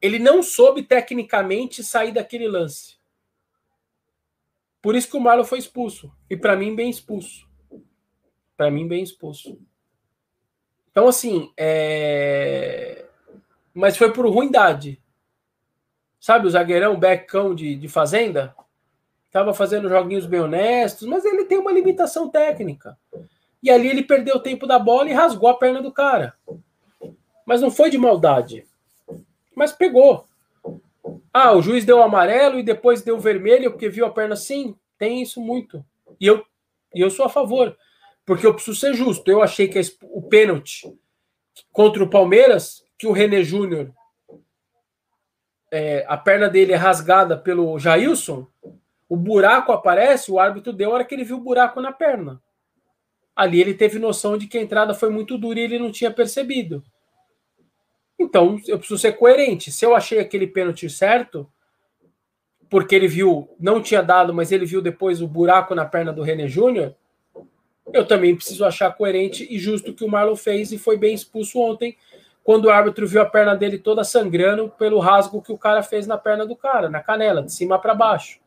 ele 0.05 0.19
não 0.19 0.43
soube 0.43 0.83
tecnicamente 0.83 1.83
sair 1.83 2.11
daquele 2.11 2.47
lance. 2.47 2.95
Por 4.79 4.95
isso 4.95 5.09
que 5.09 5.17
o 5.17 5.19
Marlon 5.19 5.43
foi 5.43 5.57
expulso. 5.57 6.11
E 6.29 6.37
para 6.37 6.55
mim, 6.55 6.75
bem 6.75 6.91
expulso. 6.91 7.49
Para 8.55 8.69
mim, 8.69 8.87
bem 8.87 9.01
expulso. 9.01 9.59
Então, 10.91 11.07
assim, 11.07 11.51
é... 11.57 13.03
mas 13.73 13.97
foi 13.97 14.13
por 14.13 14.27
ruindade. 14.27 15.01
Sabe 16.19 16.45
o 16.45 16.51
zagueirão, 16.51 16.99
becão 16.99 17.55
de, 17.55 17.75
de 17.75 17.87
fazenda? 17.87 18.55
Tava 19.31 19.55
fazendo 19.55 19.89
joguinhos 19.89 20.27
bem 20.27 20.39
honestos, 20.39 21.07
mas 21.07 21.25
ele 21.25 21.45
tem 21.45 21.57
uma 21.57 21.71
limitação 21.71 22.29
técnica. 22.29 22.95
E 23.61 23.71
ali 23.71 23.87
ele 23.87 24.03
perdeu 24.03 24.35
o 24.35 24.39
tempo 24.39 24.67
da 24.67 24.77
bola 24.77 25.09
e 25.09 25.13
rasgou 25.13 25.49
a 25.49 25.57
perna 25.57 25.81
do 25.81 25.91
cara. 25.91 26.35
Mas 27.43 27.59
não 27.59 27.71
foi 27.71 27.89
de 27.89 27.97
maldade 27.97 28.67
mas 29.55 29.71
pegou. 29.71 30.25
Ah, 31.33 31.53
o 31.53 31.61
juiz 31.61 31.85
deu 31.85 32.01
amarelo 32.01 32.59
e 32.59 32.63
depois 32.63 33.01
deu 33.01 33.19
vermelho 33.19 33.71
porque 33.71 33.89
viu 33.89 34.05
a 34.05 34.09
perna. 34.09 34.35
Sim, 34.35 34.75
tem 34.97 35.21
isso 35.21 35.41
muito. 35.41 35.85
E 36.19 36.27
eu, 36.27 36.45
e 36.93 37.01
eu 37.01 37.09
sou 37.09 37.25
a 37.25 37.29
favor, 37.29 37.77
porque 38.25 38.45
eu 38.45 38.53
preciso 38.53 38.79
ser 38.79 38.93
justo. 38.93 39.29
Eu 39.29 39.41
achei 39.41 39.67
que 39.67 39.79
o 40.03 40.21
pênalti 40.21 40.91
contra 41.71 42.03
o 42.03 42.09
Palmeiras, 42.09 42.83
que 42.97 43.07
o 43.07 43.11
René 43.11 43.43
Júnior, 43.43 43.91
é, 45.71 46.05
a 46.07 46.17
perna 46.17 46.49
dele 46.49 46.73
é 46.73 46.77
rasgada 46.77 47.37
pelo 47.37 47.77
Jailson, 47.77 48.47
o 49.07 49.15
buraco 49.15 49.71
aparece, 49.71 50.31
o 50.31 50.39
árbitro 50.39 50.73
deu 50.73 50.91
a 50.91 50.93
hora 50.95 51.05
que 51.05 51.13
ele 51.13 51.23
viu 51.23 51.37
o 51.37 51.41
buraco 51.41 51.79
na 51.81 51.91
perna. 51.91 52.41
Ali 53.35 53.59
ele 53.59 53.73
teve 53.73 53.99
noção 53.99 54.37
de 54.37 54.47
que 54.47 54.57
a 54.57 54.61
entrada 54.61 54.93
foi 54.93 55.09
muito 55.09 55.37
dura 55.37 55.59
e 55.59 55.63
ele 55.63 55.77
não 55.77 55.91
tinha 55.91 56.09
percebido. 56.09 56.83
Então, 58.25 58.59
eu 58.67 58.77
preciso 58.79 58.99
ser 58.99 59.13
coerente. 59.13 59.71
Se 59.71 59.85
eu 59.85 59.95
achei 59.95 60.19
aquele 60.19 60.47
pênalti 60.47 60.89
certo, 60.89 61.47
porque 62.69 62.95
ele 62.95 63.07
viu, 63.07 63.47
não 63.59 63.81
tinha 63.81 64.01
dado, 64.01 64.33
mas 64.33 64.51
ele 64.51 64.65
viu 64.65 64.81
depois 64.81 65.21
o 65.21 65.27
buraco 65.27 65.75
na 65.75 65.85
perna 65.85 66.11
do 66.11 66.23
René 66.23 66.47
Júnior, 66.47 66.95
eu 67.93 68.05
também 68.05 68.35
preciso 68.35 68.65
achar 68.65 68.91
coerente 68.95 69.47
e 69.49 69.59
justo 69.59 69.93
que 69.93 70.03
o 70.03 70.09
Marlon 70.09 70.35
fez 70.35 70.71
e 70.71 70.77
foi 70.77 70.97
bem 70.97 71.13
expulso 71.13 71.59
ontem, 71.59 71.95
quando 72.43 72.65
o 72.65 72.69
árbitro 72.71 73.07
viu 73.07 73.21
a 73.21 73.25
perna 73.25 73.55
dele 73.55 73.77
toda 73.77 74.03
sangrando 74.03 74.69
pelo 74.77 74.99
rasgo 74.99 75.41
que 75.41 75.51
o 75.51 75.57
cara 75.57 75.83
fez 75.83 76.07
na 76.07 76.17
perna 76.17 76.45
do 76.45 76.55
cara, 76.55 76.89
na 76.89 77.01
canela, 77.01 77.43
de 77.43 77.53
cima 77.53 77.77
para 77.77 77.93
baixo. 77.93 78.39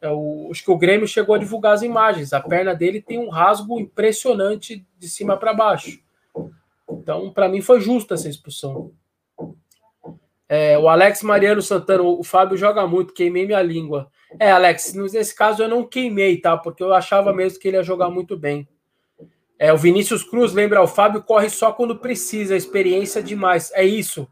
Eu, 0.00 0.46
é 0.46 0.50
acho 0.52 0.64
que 0.64 0.70
o 0.70 0.78
Grêmio 0.78 1.08
chegou 1.08 1.34
a 1.34 1.38
divulgar 1.38 1.74
as 1.74 1.82
imagens. 1.82 2.32
A 2.32 2.40
perna 2.40 2.74
dele 2.74 3.02
tem 3.02 3.18
um 3.18 3.28
rasgo 3.28 3.80
impressionante 3.80 4.86
de 4.98 5.08
cima 5.08 5.36
para 5.36 5.52
baixo. 5.52 6.00
Então, 6.92 7.32
para 7.32 7.48
mim, 7.48 7.60
foi 7.60 7.80
justa 7.80 8.14
essa 8.14 8.28
expulsão. 8.28 8.92
É, 10.48 10.76
o 10.76 10.88
Alex 10.88 11.22
Mariano 11.22 11.62
Santana, 11.62 12.02
o 12.02 12.24
Fábio 12.24 12.56
joga 12.56 12.86
muito, 12.86 13.14
queimei 13.14 13.46
minha 13.46 13.62
língua. 13.62 14.10
É, 14.38 14.50
Alex, 14.50 14.94
nesse 14.94 15.34
caso 15.34 15.62
eu 15.62 15.68
não 15.68 15.86
queimei, 15.86 16.40
tá? 16.40 16.56
Porque 16.56 16.82
eu 16.82 16.92
achava 16.92 17.32
mesmo 17.32 17.58
que 17.60 17.68
ele 17.68 17.76
ia 17.76 17.82
jogar 17.82 18.10
muito 18.10 18.36
bem. 18.36 18.68
É, 19.58 19.72
o 19.72 19.76
Vinícius 19.76 20.22
Cruz 20.22 20.52
lembra, 20.52 20.82
o 20.82 20.88
Fábio 20.88 21.22
corre 21.22 21.50
só 21.50 21.70
quando 21.70 21.98
precisa, 21.98 22.56
experiência 22.56 23.22
demais. 23.22 23.70
É 23.74 23.84
isso. 23.84 24.26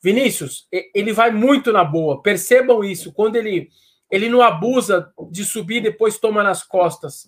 Vinícius, 0.00 0.68
ele 0.94 1.12
vai 1.12 1.32
muito 1.32 1.72
na 1.72 1.82
boa. 1.82 2.22
Percebam 2.22 2.84
isso. 2.84 3.12
Quando 3.12 3.36
ele 3.36 3.68
Ele 4.08 4.28
não 4.28 4.42
abusa 4.42 5.10
de 5.32 5.44
subir 5.44 5.80
depois 5.80 6.18
toma 6.18 6.42
nas 6.42 6.62
costas. 6.62 7.26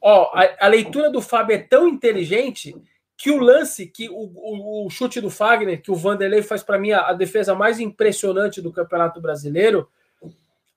Ó, 0.00 0.30
a, 0.32 0.66
a, 0.66 0.68
leitura 0.68 1.10
do 1.10 1.20
Fábio 1.20 1.54
é 1.54 1.58
tão 1.58 1.86
inteligente 1.86 2.74
que 3.18 3.32
o 3.32 3.38
lance, 3.38 3.84
que 3.84 4.08
o, 4.08 4.14
o, 4.14 4.86
o 4.86 4.90
chute 4.90 5.20
do 5.20 5.28
Fagner, 5.28 5.82
que 5.82 5.90
o 5.90 5.96
Vanderlei 5.96 6.40
faz 6.40 6.62
para 6.62 6.78
mim 6.78 6.92
a, 6.92 7.08
a, 7.08 7.12
defesa 7.12 7.52
mais 7.52 7.80
impressionante 7.80 8.62
do 8.62 8.72
Campeonato 8.72 9.20
Brasileiro, 9.20 9.90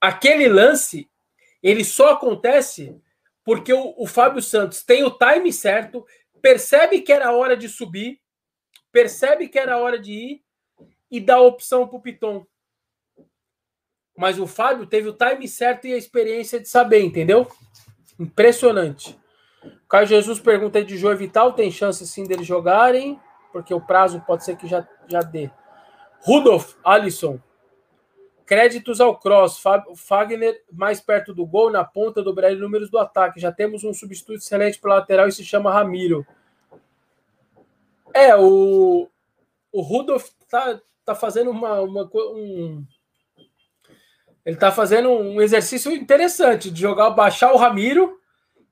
aquele 0.01 0.49
lance, 0.49 1.08
ele 1.62 1.86
só 1.86 2.13
acontece 2.13 2.99
porque 3.43 3.71
o, 3.71 3.93
o 3.95 4.08
Fábio 4.08 4.41
Santos 4.41 4.82
tem 4.82 5.04
o 5.04 5.12
time 5.12 5.54
certo, 5.54 6.04
percebe 6.41 7.01
que 7.01 7.13
era 7.13 7.32
hora 7.32 7.56
de 7.56 7.69
subir, 7.69 8.19
percebe 8.91 9.47
que 9.47 9.60
era 9.60 9.77
hora 9.77 9.99
de 9.99 10.12
ir 10.12 10.43
e 11.12 11.19
dá 11.19 11.36
a 11.36 11.41
opção 11.41 11.88
para 11.88 11.97
o 11.97 12.01
Piton. 12.01 12.43
Mas 14.17 14.39
o 14.39 14.47
Fábio 14.47 14.88
teve 14.88 15.08
o 15.08 15.13
time 15.13 15.47
certo 15.47 15.86
e 15.86 15.93
a 15.93 15.97
experiência 15.97 16.60
de 16.60 16.67
saber, 16.67 17.01
entendeu? 17.01 17.47
Impressionante. 18.19 19.20
Caio 19.88 20.08
Jesus 20.08 20.39
pergunta 20.39 20.80
aí 20.80 20.86
de 20.86 20.97
João 20.97 21.15
Vital: 21.15 21.54
tem 21.54 21.71
chance 21.71 22.06
sim 22.08 22.24
deles 22.24 22.47
jogarem? 22.47 23.19
Porque 23.52 23.74
o 23.74 23.82
prazo 23.82 24.21
pode 24.21 24.43
ser 24.43 24.56
que 24.56 24.67
já, 24.67 24.88
já 25.08 25.19
dê. 25.19 25.50
Rudolf 26.21 26.76
Alisson. 26.84 27.39
Créditos 28.45 29.00
ao 29.02 29.17
Cross. 29.17 29.62
Fagner 29.95 30.63
mais 30.71 31.00
perto 31.00 31.34
do 31.34 31.45
gol, 31.45 31.71
na 31.71 31.84
ponta 31.84 32.21
do 32.21 32.34
Breno 32.34 32.60
números 32.60 32.89
do 32.89 32.97
ataque. 32.97 33.39
Já 33.39 33.52
temos 33.52 33.84
um 33.84 33.93
substituto 33.93 34.38
excelente 34.38 34.80
para 34.80 34.95
lateral 34.95 35.28
e 35.28 35.32
se 35.32 35.43
chama 35.43 35.74
Ramiro. 35.74 36.26
É, 38.13 38.36
o, 38.36 39.10
o 39.71 39.82
Rudolf 39.82 40.30
tá, 40.50 40.80
tá 41.06 41.15
fazendo 41.15 41.50
uma, 41.50 41.80
uma 41.82 42.10
um, 42.13 42.86
ele 44.45 44.58
tá 44.58 44.71
fazendo 44.71 45.10
um 45.10 45.41
exercício 45.41 45.91
interessante 45.91 46.71
de 46.71 46.82
jogar, 46.82 47.10
baixar 47.12 47.54
o 47.54 47.58
Ramiro 47.58 48.20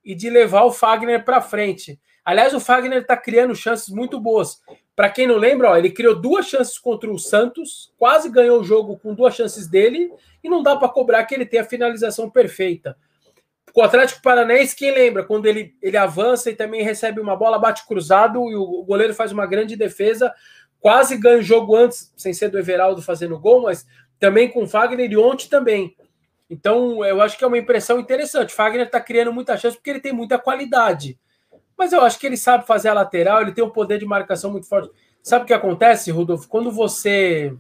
e 0.04 0.16
de 0.16 0.30
levar 0.30 0.64
o 0.64 0.72
Fagner 0.72 1.24
para 1.24 1.42
frente. 1.42 2.00
Aliás, 2.24 2.54
o 2.54 2.60
Fagner 2.60 3.02
está 3.02 3.18
criando 3.18 3.56
chances 3.56 3.90
muito 3.90 4.20
boas. 4.20 4.62
Para 4.96 5.10
quem 5.10 5.26
não 5.26 5.38
lembra, 5.38 5.72
ó, 5.72 5.78
ele 5.78 5.90
criou 5.90 6.20
duas 6.20 6.48
chances 6.48 6.78
contra 6.78 7.10
o 7.10 7.18
Santos, 7.18 7.92
quase 7.98 8.30
ganhou 8.30 8.60
o 8.60 8.64
jogo 8.64 9.00
com 9.00 9.16
duas 9.16 9.36
chances 9.36 9.68
dele, 9.68 10.12
e 10.44 10.50
não 10.50 10.62
dá 10.62 10.76
para 10.76 10.90
cobrar 10.90 11.24
que 11.26 11.34
ele 11.34 11.46
tenha 11.46 11.64
a 11.64 11.66
finalização 11.66 12.30
perfeita. 12.30 12.98
O 13.76 13.82
Atlético 13.82 14.22
Paranaense, 14.22 14.76
quem 14.76 14.92
lembra, 14.92 15.24
quando 15.24 15.46
ele, 15.46 15.74
ele 15.82 15.96
avança 15.96 16.50
e 16.50 16.56
também 16.56 16.84
recebe 16.84 17.22
uma 17.22 17.36
bola, 17.36 17.60
bate 17.60 17.86
cruzado 17.88 18.50
e 18.50 18.56
o 18.56 18.84
goleiro 18.84 19.14
faz 19.14 19.32
uma 19.32 19.46
grande 19.46 19.76
defesa, 19.76 20.34
quase 20.80 21.16
ganha 21.18 21.40
o 21.40 21.44
jogo 21.44 21.76
antes, 21.76 22.14
sem 22.18 22.34
ser 22.34 22.50
do 22.50 22.60
Everaldo 22.60 23.02
fazendo 23.02 23.40
gol, 23.40 23.64
mas 23.64 23.86
também 24.20 24.50
com 24.50 24.64
o 24.64 24.68
Fagner 24.68 25.12
e 25.12 25.18
ontem 25.18 25.48
também. 25.48 25.96
Então, 26.50 27.06
eu 27.06 27.22
acho 27.22 27.38
que 27.38 27.44
é 27.44 27.48
uma 27.48 27.58
impressão 27.58 28.00
interessante. 28.00 28.52
O 28.52 28.56
Fagner 28.56 28.86
está 28.88 29.00
criando 29.00 29.32
muita 29.32 29.56
chance 29.56 29.78
porque 29.78 29.90
ele 29.90 30.00
tem 30.00 30.12
muita 30.12 30.40
qualidade. 30.40 31.20
Mas 31.78 31.94
eu 31.94 32.02
acho 32.02 32.20
que 32.20 32.26
ele 32.26 32.38
sabe 32.38 32.66
fazer 32.66 32.90
a 32.90 32.94
lateral, 32.94 33.42
ele 33.42 33.52
tem 33.52 33.64
um 33.64 33.70
poder 33.70 34.00
de 34.00 34.06
marcação 34.06 34.52
muito 34.52 34.68
forte. 34.68 34.92
Sabe 35.22 35.44
o 35.44 35.48
que 35.48 35.54
acontece, 35.54 36.12
Rudolfo? 36.12 36.48
Quando 36.48 36.72
você. 36.72 37.56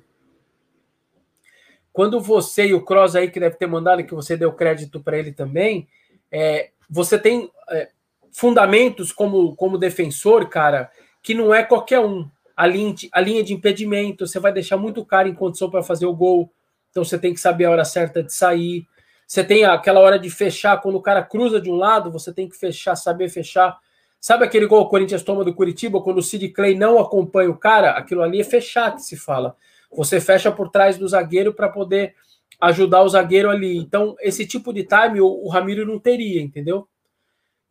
Quando 1.94 2.20
você 2.20 2.68
e 2.68 2.74
o 2.74 2.84
Cross 2.84 3.16
aí, 3.16 3.30
que 3.30 3.40
deve 3.40 3.58
ter 3.58 3.68
mandado, 3.68 4.04
que 4.04 4.16
você 4.16 4.36
deu 4.36 4.54
crédito 4.54 5.02
para 5.02 5.18
ele 5.18 5.32
também, 5.32 5.88
é, 6.32 6.72
você 6.90 7.18
tem 7.20 7.52
é, 7.70 7.90
fundamentos 8.32 9.12
como, 9.12 9.56
como 9.56 9.78
defensor, 9.78 10.48
cara, 10.48 10.90
que 11.22 11.34
não 11.34 11.54
é 11.54 11.64
qualquer 11.64 12.00
um 12.00 12.30
a 12.60 12.68
linha, 12.68 12.94
de, 12.94 13.10
a 13.14 13.22
linha 13.22 13.42
de 13.42 13.54
impedimento, 13.54 14.28
você 14.28 14.38
vai 14.38 14.52
deixar 14.52 14.76
muito 14.76 15.06
cara 15.06 15.30
em 15.30 15.34
condição 15.34 15.70
para 15.70 15.82
fazer 15.82 16.06
o 16.06 16.14
gol. 16.14 16.52
Então 16.90 17.04
você 17.04 17.18
tem 17.18 17.34
que 17.34 17.40
saber 17.40 17.66
a 17.66 17.72
hora 17.72 17.86
certa 17.86 18.24
de 18.24 18.34
sair. 18.34 18.88
Você 19.28 19.44
tem 19.44 19.64
aquela 19.64 20.00
hora 20.00 20.18
de 20.18 20.30
fechar, 20.30 20.82
quando 20.82 20.96
o 20.96 21.02
cara 21.02 21.24
cruza 21.24 21.62
de 21.62 21.70
um 21.70 21.76
lado, 21.76 22.12
você 22.12 22.34
tem 22.34 22.50
que 22.50 22.58
fechar, 22.58 22.96
saber 22.96 23.30
fechar. 23.30 23.78
Sabe 24.20 24.44
aquele 24.44 24.66
gol 24.66 24.82
o 24.82 24.90
Corinthians 24.90 25.24
toma 25.24 25.46
do 25.46 25.54
Curitiba, 25.54 26.02
quando 26.02 26.18
o 26.18 26.24
Sid 26.24 26.50
Clay 26.50 26.76
não 26.76 27.00
acompanha 27.00 27.50
o 27.50 27.58
cara? 27.58 27.92
Aquilo 27.92 28.22
ali 28.22 28.42
é 28.42 28.44
fechar 28.44 28.96
que 28.96 29.02
se 29.02 29.16
fala. 29.16 29.56
Você 29.92 30.20
fecha 30.20 30.52
por 30.52 30.70
trás 30.70 30.98
do 30.98 31.08
zagueiro 31.08 31.54
para 31.54 31.70
poder 31.70 32.16
ajudar 32.60 33.04
o 33.04 33.10
zagueiro 33.10 33.50
ali. 33.50 33.78
Então, 33.78 34.16
esse 34.20 34.46
tipo 34.46 34.74
de 34.74 34.84
time 34.84 35.22
o, 35.22 35.28
o 35.28 35.48
Ramiro 35.48 35.86
não 35.86 36.00
teria, 36.00 36.42
entendeu? 36.42 36.88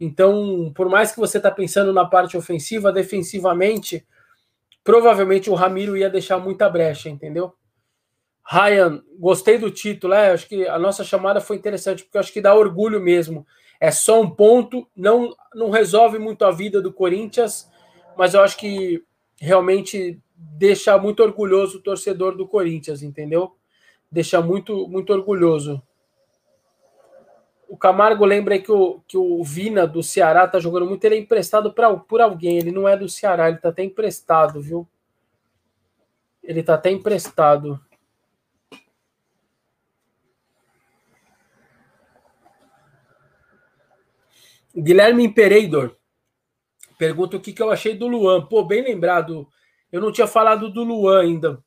Então, 0.00 0.72
por 0.74 0.88
mais 0.88 1.11
que 1.11 1.18
você 1.18 1.38
está 1.38 1.50
pensando 1.50 1.92
na 1.92 2.04
parte 2.04 2.37
ofensiva, 2.37 2.92
defensivamente, 2.92 4.07
provavelmente 4.85 5.50
o 5.50 5.54
Ramiro 5.54 5.96
ia 5.96 6.09
deixar 6.09 6.38
muita 6.38 6.68
brecha, 6.68 7.09
entendeu? 7.09 7.52
Ryan, 8.51 9.03
gostei 9.19 9.59
do 9.59 9.71
título, 9.71 10.15
é, 10.15 10.31
acho 10.31 10.49
que 10.49 10.67
a 10.67 10.79
nossa 10.79 11.05
chamada 11.05 11.39
foi 11.39 11.57
interessante, 11.57 12.03
porque 12.03 12.17
acho 12.17 12.33
que 12.33 12.41
dá 12.41 12.55
orgulho 12.55 12.99
mesmo. 12.99 13.47
É 13.79 13.91
só 13.91 14.23
um 14.23 14.31
ponto, 14.31 14.89
não, 14.97 15.35
não 15.55 15.69
resolve 15.69 16.19
muito 16.19 16.47
a 16.47 16.51
vida 16.51 16.81
do 16.81 16.91
Corinthians, 16.91 17.71
mas 18.17 18.33
eu 18.33 18.41
acho 18.41 18.57
que 18.57 19.05
realmente 19.39 20.19
deixa 20.35 20.97
muito 20.97 21.23
orgulhoso 21.23 21.77
o 21.77 21.83
torcedor 21.83 22.37
do 22.37 22.49
Corinthians, 22.49 23.03
entendeu? 23.03 23.55
Deixa 24.11 24.41
muito, 24.41 24.89
muito 24.89 25.13
orgulhoso. 25.13 25.83
O 27.69 27.77
Camargo 27.77 28.25
lembra 28.25 28.59
que 28.59 28.73
o, 28.73 29.01
que 29.07 29.19
o 29.19 29.45
Vina 29.45 29.87
do 29.87 30.03
Ceará 30.03 30.49
tá 30.49 30.59
jogando 30.59 30.87
muito. 30.87 31.05
Ele 31.05 31.17
é 31.17 31.19
emprestado 31.19 31.71
pra, 31.71 31.95
por 31.95 32.23
alguém. 32.23 32.57
Ele 32.57 32.73
não 32.73 32.89
é 32.89 32.97
do 32.97 33.11
Ceará, 33.11 33.51
ele 33.51 33.59
tá 33.59 33.69
até 33.69 33.85
emprestado, 33.85 34.59
viu? 34.59 34.89
Ele 36.43 36.63
tá 36.63 36.75
até 36.75 36.91
emprestado. 36.91 37.79
Guilherme 44.76 45.24
Imperador 45.24 45.98
pergunta 46.98 47.37
o 47.37 47.40
que, 47.40 47.52
que 47.52 47.62
eu 47.62 47.70
achei 47.70 47.94
do 47.94 48.09
Luan. 48.09 48.44
Pô, 48.44 48.64
bem 48.64 48.83
lembrado. 48.83 49.48
Eu 49.90 50.00
não 50.00 50.12
tinha 50.12 50.26
falado 50.26 50.68
do 50.68 50.83
Luan 50.83 51.22
ainda. 51.22 51.64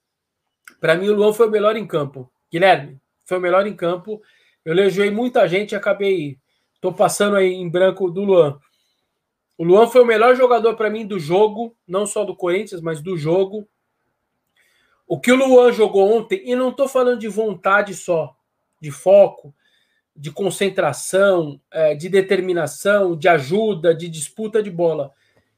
Para 0.80 0.96
mim, 0.96 1.08
o 1.08 1.16
Luan 1.16 1.34
foi 1.34 1.48
o 1.48 1.52
melhor 1.52 1.76
em 1.78 1.88
campo. 1.88 2.32
Guilherme, 2.52 3.00
foi 3.24 3.38
o 3.38 3.42
melhor 3.42 3.66
em 3.66 3.76
campo. 3.76 4.22
Eu 4.64 4.74
elogiei 4.74 5.10
muita 5.10 5.48
gente 5.48 5.72
e 5.72 5.76
acabei. 5.76 6.38
Tô 6.82 6.94
passando 6.94 7.38
aí 7.38 7.54
em 7.54 7.70
branco 7.70 8.12
do 8.12 8.24
Luan. 8.24 8.60
O 9.58 9.64
Luan 9.64 9.88
foi 9.88 10.02
o 10.02 10.06
melhor 10.06 10.36
jogador 10.36 10.76
para 10.76 10.90
mim 10.90 11.06
do 11.06 11.20
jogo, 11.20 11.76
não 11.88 12.06
só 12.06 12.24
do 12.24 12.36
Corinthians, 12.36 12.82
mas 12.82 13.02
do 13.02 13.16
jogo. 13.16 13.68
O 15.08 15.20
que 15.20 15.32
o 15.32 15.36
Luan 15.36 15.72
jogou 15.72 16.12
ontem, 16.18 16.42
e 16.46 16.56
não 16.56 16.72
tô 16.72 16.88
falando 16.88 17.20
de 17.20 17.28
vontade 17.28 17.94
só, 17.94 18.36
de 18.80 18.90
foco, 18.92 19.54
de 20.16 20.32
concentração, 20.32 21.60
é, 21.72 21.96
de 21.96 22.10
determinação, 22.10 23.16
de 23.16 23.28
ajuda, 23.28 23.96
de 23.96 24.08
disputa 24.08 24.62
de 24.62 24.70
bola. 24.70 25.12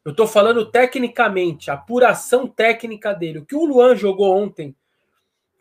Eu 0.05 0.13
tô 0.13 0.27
falando 0.27 0.69
tecnicamente, 0.69 1.71
a 1.71 1.75
apuração 1.75 2.47
técnica 2.47 3.13
dele. 3.13 3.39
O 3.39 3.45
que 3.45 3.55
o 3.55 3.65
Luan 3.65 3.95
jogou 3.95 4.35
ontem. 4.37 4.75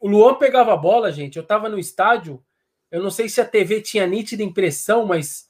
O 0.00 0.09
Luan 0.09 0.35
pegava 0.35 0.72
a 0.72 0.76
bola, 0.76 1.12
gente. 1.12 1.37
Eu 1.37 1.46
tava 1.46 1.68
no 1.68 1.78
estádio, 1.78 2.44
eu 2.90 3.02
não 3.02 3.11
sei 3.11 3.28
se 3.28 3.40
a 3.40 3.44
TV 3.46 3.81
tinha 3.81 4.07
nítida 4.07 4.42
impressão, 4.42 5.07
mas 5.07 5.48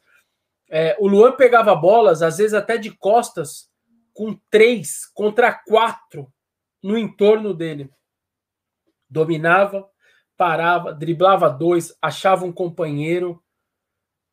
é, 0.70 0.96
o 1.00 1.08
Luan 1.08 1.32
pegava 1.32 1.74
bolas, 1.74 2.22
às 2.22 2.38
vezes 2.38 2.54
até 2.54 2.76
de 2.76 2.90
costas, 2.90 3.70
com 4.14 4.38
três 4.50 5.06
contra 5.06 5.52
quatro 5.52 6.32
no 6.82 6.98
entorno 6.98 7.54
dele. 7.54 7.90
Dominava, 9.08 9.90
parava, 10.42 10.92
driblava 10.92 11.48
dois, 11.48 11.96
achava 12.02 12.44
um 12.44 12.50
companheiro. 12.50 13.40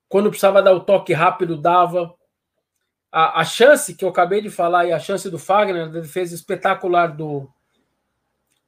Quando 0.08 0.32
precisava 0.32 0.60
dar 0.60 0.74
o 0.74 0.80
toque 0.80 1.14
rápido, 1.14 1.56
dava. 1.56 2.16
A, 3.12 3.42
a 3.42 3.46
chance 3.46 3.94
que 3.94 4.04
eu 4.04 4.10
acabei 4.10 4.42
de 4.42 4.50
falar 4.50 4.88
e 4.88 4.92
a 4.92 4.98
chance 4.98 5.30
do 5.30 5.38
Fagner, 5.38 5.88
da 5.92 6.00
defesa 6.00 6.34
espetacular 6.34 7.16
do, 7.16 7.48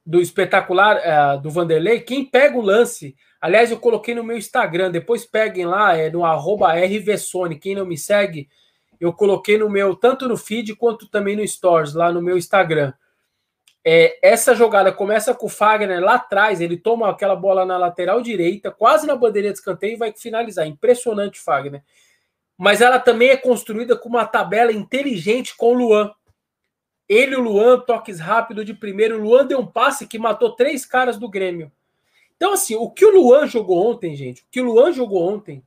do 0.06 0.20
espetacular 0.20 0.98
uh, 0.98 1.42
do 1.42 1.50
Vanderlei, 1.50 1.98
quem 1.98 2.24
pega 2.24 2.56
o 2.56 2.62
lance, 2.62 3.16
aliás, 3.40 3.72
eu 3.72 3.78
coloquei 3.80 4.14
no 4.14 4.22
meu 4.22 4.38
Instagram, 4.38 4.92
depois 4.92 5.24
peguem 5.24 5.66
lá, 5.66 5.96
é 5.96 6.10
no 6.10 6.24
arroba 6.24 6.72
RVSone, 6.72 7.58
quem 7.58 7.74
não 7.74 7.84
me 7.84 7.98
segue, 7.98 8.48
eu 9.00 9.12
coloquei 9.12 9.58
no 9.58 9.68
meu, 9.68 9.96
tanto 9.96 10.28
no 10.28 10.36
feed 10.36 10.76
quanto 10.76 11.08
também 11.08 11.34
no 11.34 11.46
Stories, 11.46 11.92
lá 11.92 12.12
no 12.12 12.22
meu 12.22 12.38
Instagram. 12.38 12.92
É, 13.84 14.18
essa 14.22 14.54
jogada 14.54 14.92
começa 14.92 15.34
com 15.34 15.46
o 15.46 15.50
Fagner 15.50 16.00
lá 16.00 16.14
atrás, 16.14 16.60
ele 16.60 16.76
toma 16.76 17.10
aquela 17.10 17.34
bola 17.34 17.66
na 17.66 17.76
lateral 17.76 18.22
direita, 18.22 18.70
quase 18.70 19.06
na 19.06 19.16
bandeirinha 19.16 19.52
de 19.52 19.58
escanteio 19.58 19.94
e 19.94 19.96
vai 19.96 20.12
finalizar. 20.12 20.66
Impressionante, 20.66 21.40
Fagner. 21.40 21.82
Mas 22.56 22.80
ela 22.80 23.00
também 23.00 23.30
é 23.30 23.36
construída 23.36 23.96
com 23.96 24.08
uma 24.08 24.24
tabela 24.24 24.72
inteligente 24.72 25.56
com 25.56 25.72
o 25.72 25.74
Luan. 25.74 26.12
Ele 27.08 27.34
o 27.34 27.40
Luan, 27.40 27.80
toques 27.80 28.20
rápido 28.20 28.64
de 28.64 28.72
primeiro. 28.72 29.18
O 29.18 29.22
Luan 29.22 29.44
deu 29.44 29.58
um 29.58 29.66
passe 29.66 30.06
que 30.06 30.18
matou 30.18 30.54
três 30.54 30.86
caras 30.86 31.18
do 31.18 31.28
Grêmio. 31.28 31.72
Então, 32.36 32.52
assim, 32.52 32.74
o 32.76 32.88
que 32.88 33.04
o 33.04 33.10
Luan 33.10 33.46
jogou 33.46 33.90
ontem, 33.90 34.16
gente, 34.16 34.42
o 34.42 34.44
que 34.50 34.60
o 34.60 34.64
Luan 34.64 34.92
jogou 34.92 35.28
ontem 35.28 35.62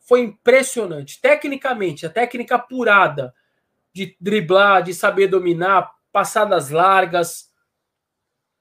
foi 0.00 0.20
impressionante. 0.20 1.20
Tecnicamente, 1.20 2.06
a 2.06 2.10
técnica 2.10 2.56
apurada 2.56 3.34
de 3.92 4.16
driblar, 4.20 4.82
de 4.82 4.94
saber 4.94 5.26
dominar, 5.26 5.95
passadas 6.16 6.70
largas. 6.70 7.52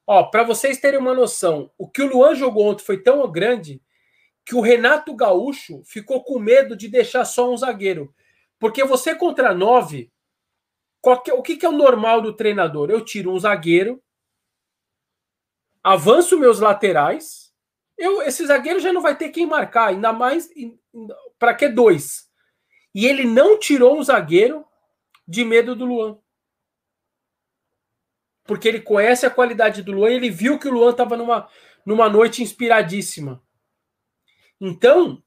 Ó, 0.05 0.23
para 0.23 0.43
vocês 0.43 0.77
terem 0.77 0.99
uma 0.99 1.13
noção, 1.13 1.71
o 1.77 1.89
que 1.89 2.01
o 2.01 2.09
Luan 2.09 2.35
jogou 2.35 2.65
ontem 2.65 2.83
foi 2.83 3.01
tão 3.01 3.31
grande 3.31 3.81
que 4.45 4.53
o 4.53 4.59
Renato 4.59 5.15
Gaúcho 5.15 5.81
ficou 5.85 6.21
com 6.21 6.37
medo 6.37 6.75
de 6.75 6.89
deixar 6.89 7.23
só 7.23 7.49
um 7.49 7.55
zagueiro. 7.55 8.13
Porque 8.59 8.83
você 8.83 9.15
contra 9.15 9.53
nove, 9.53 10.11
qualquer, 10.99 11.33
o 11.35 11.41
que, 11.41 11.55
que 11.55 11.65
é 11.65 11.69
o 11.69 11.71
normal 11.71 12.21
do 12.21 12.35
treinador? 12.35 12.91
Eu 12.91 13.05
tiro 13.05 13.31
um 13.31 13.39
zagueiro, 13.39 14.03
avanço 15.81 16.37
meus 16.37 16.59
laterais, 16.59 17.53
eu, 17.97 18.21
esse 18.23 18.45
zagueiro 18.45 18.81
já 18.81 18.91
não 18.91 19.01
vai 19.01 19.17
ter 19.17 19.29
quem 19.29 19.45
marcar, 19.45 19.87
ainda 19.87 20.11
mais 20.11 20.49
para 21.39 21.53
que 21.53 21.69
dois. 21.69 22.29
E 22.93 23.05
ele 23.05 23.23
não 23.23 23.57
tirou 23.57 23.97
um 23.97 24.03
zagueiro 24.03 24.65
de 25.25 25.45
medo 25.45 25.73
do 25.73 25.85
Luan. 25.85 26.19
Porque 28.45 28.67
ele 28.67 28.79
conhece 28.79 29.25
a 29.25 29.29
qualidade 29.29 29.81
do 29.81 29.91
Luan 29.91 30.11
e 30.11 30.15
ele 30.15 30.29
viu 30.29 30.59
que 30.59 30.67
o 30.67 30.71
Luan 30.71 30.91
estava 30.91 31.17
numa, 31.17 31.49
numa 31.85 32.07
noite 32.07 32.43
inspiradíssima. 32.43 33.43
Então, 34.61 35.21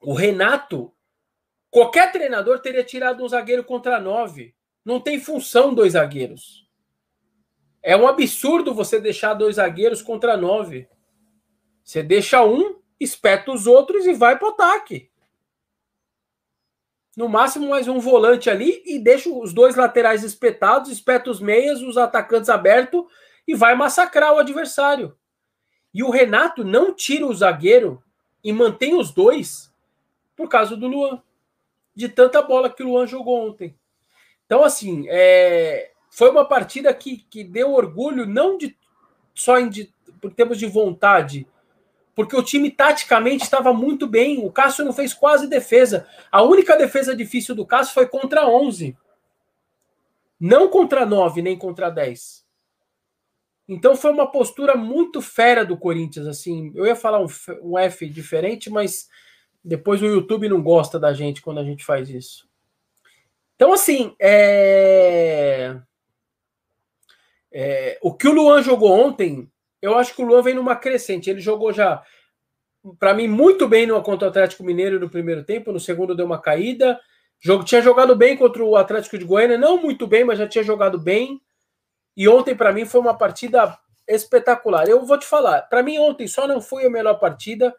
o 0.00 0.12
Renato, 0.12 0.92
qualquer 1.70 2.10
treinador 2.12 2.60
teria 2.60 2.84
tirado 2.84 3.24
um 3.24 3.28
zagueiro 3.28 3.64
contra 3.64 4.00
nove. 4.00 4.54
Não 4.84 5.00
tem 5.00 5.20
função 5.20 5.72
dois 5.74 5.92
zagueiros. 5.92 6.68
É 7.82 7.96
um 7.96 8.06
absurdo 8.06 8.74
você 8.74 9.00
deixar 9.00 9.34
dois 9.34 9.56
zagueiros 9.56 10.02
contra 10.02 10.36
nove. 10.36 10.88
Você 11.82 12.02
deixa 12.02 12.44
um, 12.44 12.80
espeta 12.98 13.50
os 13.50 13.66
outros 13.66 14.06
e 14.06 14.12
vai 14.12 14.38
para 14.38 14.48
o 14.48 14.50
ataque. 14.50 15.09
No 17.16 17.28
máximo, 17.28 17.68
mais 17.68 17.88
um 17.88 17.98
volante 17.98 18.48
ali 18.48 18.82
e 18.86 18.98
deixa 18.98 19.28
os 19.28 19.52
dois 19.52 19.74
laterais 19.74 20.22
espetados, 20.22 20.90
espeta 20.90 21.30
os 21.30 21.40
meias, 21.40 21.82
os 21.82 21.96
atacantes 21.96 22.48
abertos 22.48 23.04
e 23.46 23.54
vai 23.54 23.74
massacrar 23.74 24.32
o 24.32 24.38
adversário. 24.38 25.16
E 25.92 26.02
o 26.04 26.10
Renato 26.10 26.64
não 26.64 26.94
tira 26.94 27.26
o 27.26 27.34
zagueiro 27.34 28.02
e 28.44 28.52
mantém 28.52 28.94
os 28.94 29.10
dois 29.10 29.72
por 30.36 30.48
causa 30.48 30.76
do 30.76 30.86
Luan. 30.86 31.20
De 31.94 32.08
tanta 32.08 32.40
bola 32.40 32.70
que 32.70 32.82
o 32.82 32.86
Luan 32.86 33.06
jogou 33.06 33.48
ontem. 33.48 33.76
Então, 34.46 34.62
assim, 34.64 35.06
é, 35.08 35.90
foi 36.10 36.30
uma 36.30 36.44
partida 36.44 36.94
que, 36.94 37.18
que 37.28 37.42
deu 37.42 37.72
orgulho, 37.72 38.24
não 38.24 38.56
de, 38.56 38.76
só 39.34 39.58
em, 39.58 39.68
de, 39.68 39.92
por 40.20 40.32
termos 40.32 40.58
de 40.58 40.66
vontade, 40.66 41.46
porque 42.14 42.36
o 42.36 42.42
time 42.42 42.70
taticamente 42.70 43.44
estava 43.44 43.72
muito 43.72 44.06
bem. 44.06 44.44
O 44.44 44.50
Cássio 44.50 44.84
não 44.84 44.92
fez 44.92 45.14
quase 45.14 45.46
defesa. 45.46 46.06
A 46.30 46.42
única 46.42 46.76
defesa 46.76 47.14
difícil 47.14 47.54
do 47.54 47.66
Cássio 47.66 47.94
foi 47.94 48.06
contra 48.06 48.48
11. 48.48 48.96
Não 50.38 50.68
contra 50.68 51.04
9, 51.06 51.42
nem 51.42 51.56
contra 51.56 51.90
10. 51.90 52.44
Então 53.68 53.94
foi 53.94 54.10
uma 54.10 54.30
postura 54.30 54.74
muito 54.74 55.22
fera 55.22 55.64
do 55.64 55.76
Corinthians. 55.76 56.26
assim. 56.26 56.72
Eu 56.74 56.86
ia 56.86 56.96
falar 56.96 57.20
um, 57.20 57.28
um 57.62 57.78
F 57.78 58.08
diferente, 58.08 58.68
mas 58.68 59.08
depois 59.62 60.02
o 60.02 60.06
YouTube 60.06 60.48
não 60.48 60.62
gosta 60.62 60.98
da 60.98 61.12
gente 61.12 61.42
quando 61.42 61.60
a 61.60 61.64
gente 61.64 61.84
faz 61.84 62.08
isso. 62.10 62.48
Então, 63.54 63.72
assim, 63.72 64.14
é... 64.18 65.78
É... 67.52 67.98
o 68.00 68.14
que 68.14 68.26
o 68.26 68.32
Luan 68.32 68.62
jogou 68.62 68.90
ontem 68.90 69.50
eu 69.80 69.96
acho 69.96 70.14
que 70.14 70.22
o 70.22 70.26
Luan 70.26 70.42
vem 70.42 70.54
numa 70.54 70.76
crescente. 70.76 71.30
Ele 71.30 71.40
jogou 71.40 71.72
já, 71.72 72.02
para 72.98 73.14
mim, 73.14 73.28
muito 73.28 73.68
bem 73.68 73.86
no 73.86 74.00
contra 74.02 74.26
o 74.26 74.30
Atlético 74.30 74.64
Mineiro 74.64 75.00
no 75.00 75.08
primeiro 75.08 75.44
tempo, 75.44 75.72
no 75.72 75.80
segundo 75.80 76.14
deu 76.14 76.26
uma 76.26 76.40
caída. 76.40 76.98
Jogo, 77.38 77.64
tinha 77.64 77.80
jogado 77.80 78.14
bem 78.14 78.36
contra 78.36 78.62
o 78.62 78.76
Atlético 78.76 79.16
de 79.16 79.24
Goiânia, 79.24 79.56
não 79.56 79.80
muito 79.80 80.06
bem, 80.06 80.24
mas 80.24 80.38
já 80.38 80.46
tinha 80.46 80.62
jogado 80.62 80.98
bem. 80.98 81.40
E 82.16 82.28
ontem, 82.28 82.54
para 82.54 82.72
mim, 82.72 82.84
foi 82.84 83.00
uma 83.00 83.16
partida 83.16 83.78
espetacular. 84.06 84.86
Eu 84.88 85.06
vou 85.06 85.18
te 85.18 85.26
falar, 85.26 85.62
para 85.62 85.82
mim, 85.82 85.98
ontem 85.98 86.26
só 86.26 86.46
não 86.46 86.60
foi 86.60 86.84
a 86.84 86.90
melhor 86.90 87.14
partida, 87.14 87.74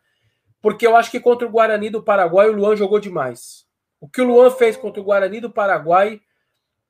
porque 0.62 0.88
eu 0.88 0.96
acho 0.96 1.12
que 1.12 1.20
contra 1.20 1.48
o 1.48 1.52
Guarani 1.52 1.90
do 1.90 2.02
Paraguai 2.02 2.50
o 2.50 2.54
Luan 2.54 2.76
jogou 2.76 3.00
demais. 3.00 3.66
O 4.00 4.08
que 4.08 4.22
o 4.22 4.26
Luan 4.26 4.50
fez 4.50 4.76
contra 4.76 5.00
o 5.00 5.04
Guarani 5.04 5.40
do 5.40 5.52
Paraguai, 5.52 6.20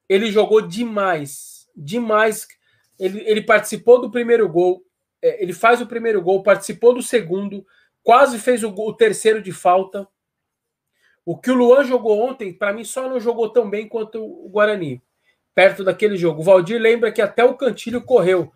ele 0.08 0.32
jogou 0.32 0.62
demais. 0.62 1.68
Demais. 1.76 2.48
Ele, 2.98 3.22
ele 3.26 3.42
participou 3.42 4.00
do 4.00 4.12
primeiro 4.12 4.48
gol, 4.48 4.82
é, 5.22 5.42
ele 5.42 5.54
faz 5.54 5.82
o 5.82 5.88
primeiro 5.88 6.22
gol, 6.22 6.44
participou 6.44 6.94
do 6.94 7.02
segundo, 7.02 7.66
quase 8.04 8.40
fez 8.40 8.64
o, 8.64 8.72
gol, 8.72 8.90
o 8.90 8.96
terceiro 8.96 9.42
de 9.42 9.52
falta. 9.52 10.08
O 11.26 11.38
que 11.38 11.52
o 11.52 11.56
Luan 11.56 11.84
jogou 11.84 12.20
ontem, 12.20 12.52
para 12.52 12.74
mim, 12.74 12.84
só 12.84 13.08
não 13.08 13.20
jogou 13.20 13.50
tão 13.50 13.70
bem 13.70 13.88
quanto 13.88 14.24
o 14.24 14.50
Guarani, 14.50 15.02
perto 15.54 15.84
daquele 15.84 16.18
jogo. 16.18 16.42
O 16.42 16.44
Valdir 16.44 16.82
lembra 16.82 17.12
que 17.12 17.22
até 17.22 17.44
o 17.44 17.56
Cantilho 17.56 18.02
correu. 18.02 18.52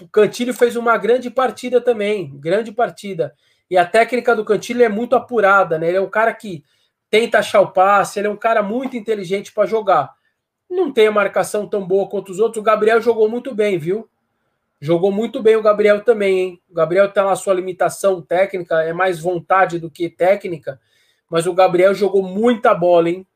O 0.00 0.08
Cantilho 0.08 0.54
fez 0.54 0.76
uma 0.76 0.96
grande 0.96 1.30
partida 1.30 1.80
também, 1.80 2.38
grande 2.38 2.70
partida. 2.70 3.34
E 3.70 3.76
a 3.76 3.84
técnica 3.84 4.34
do 4.34 4.44
Cantilho 4.44 4.82
é 4.82 4.88
muito 4.88 5.16
apurada, 5.16 5.78
né? 5.78 5.88
Ele 5.88 5.98
é 5.98 6.00
um 6.00 6.08
cara 6.08 6.32
que 6.32 6.64
tenta 7.10 7.38
achar 7.38 7.60
o 7.60 7.72
passe, 7.72 8.18
ele 8.18 8.28
é 8.28 8.30
um 8.30 8.36
cara 8.36 8.62
muito 8.62 8.96
inteligente 8.96 9.52
para 9.52 9.66
jogar. 9.66 10.14
Não 10.70 10.92
tem 10.92 11.06
a 11.06 11.12
marcação 11.12 11.66
tão 11.66 11.86
boa 11.86 12.08
quanto 12.08 12.30
os 12.30 12.38
outros. 12.38 12.60
O 12.60 12.64
Gabriel 12.64 13.00
jogou 13.00 13.28
muito 13.28 13.54
bem, 13.54 13.78
viu? 13.78 14.08
Jogou 14.80 15.10
muito 15.10 15.42
bem 15.42 15.56
o 15.56 15.62
Gabriel 15.62 16.04
também, 16.04 16.38
hein? 16.38 16.62
O 16.70 16.74
Gabriel 16.74 17.06
tem 17.06 17.24
tá 17.24 17.32
a 17.32 17.36
sua 17.36 17.54
limitação 17.54 18.22
técnica, 18.22 18.82
é 18.82 18.92
mais 18.92 19.18
vontade 19.20 19.78
do 19.78 19.90
que 19.90 20.08
técnica, 20.08 20.80
mas 21.28 21.46
o 21.46 21.52
Gabriel 21.52 21.94
jogou 21.94 22.22
muita 22.22 22.72
bola, 22.74 23.10
hein? 23.10 23.26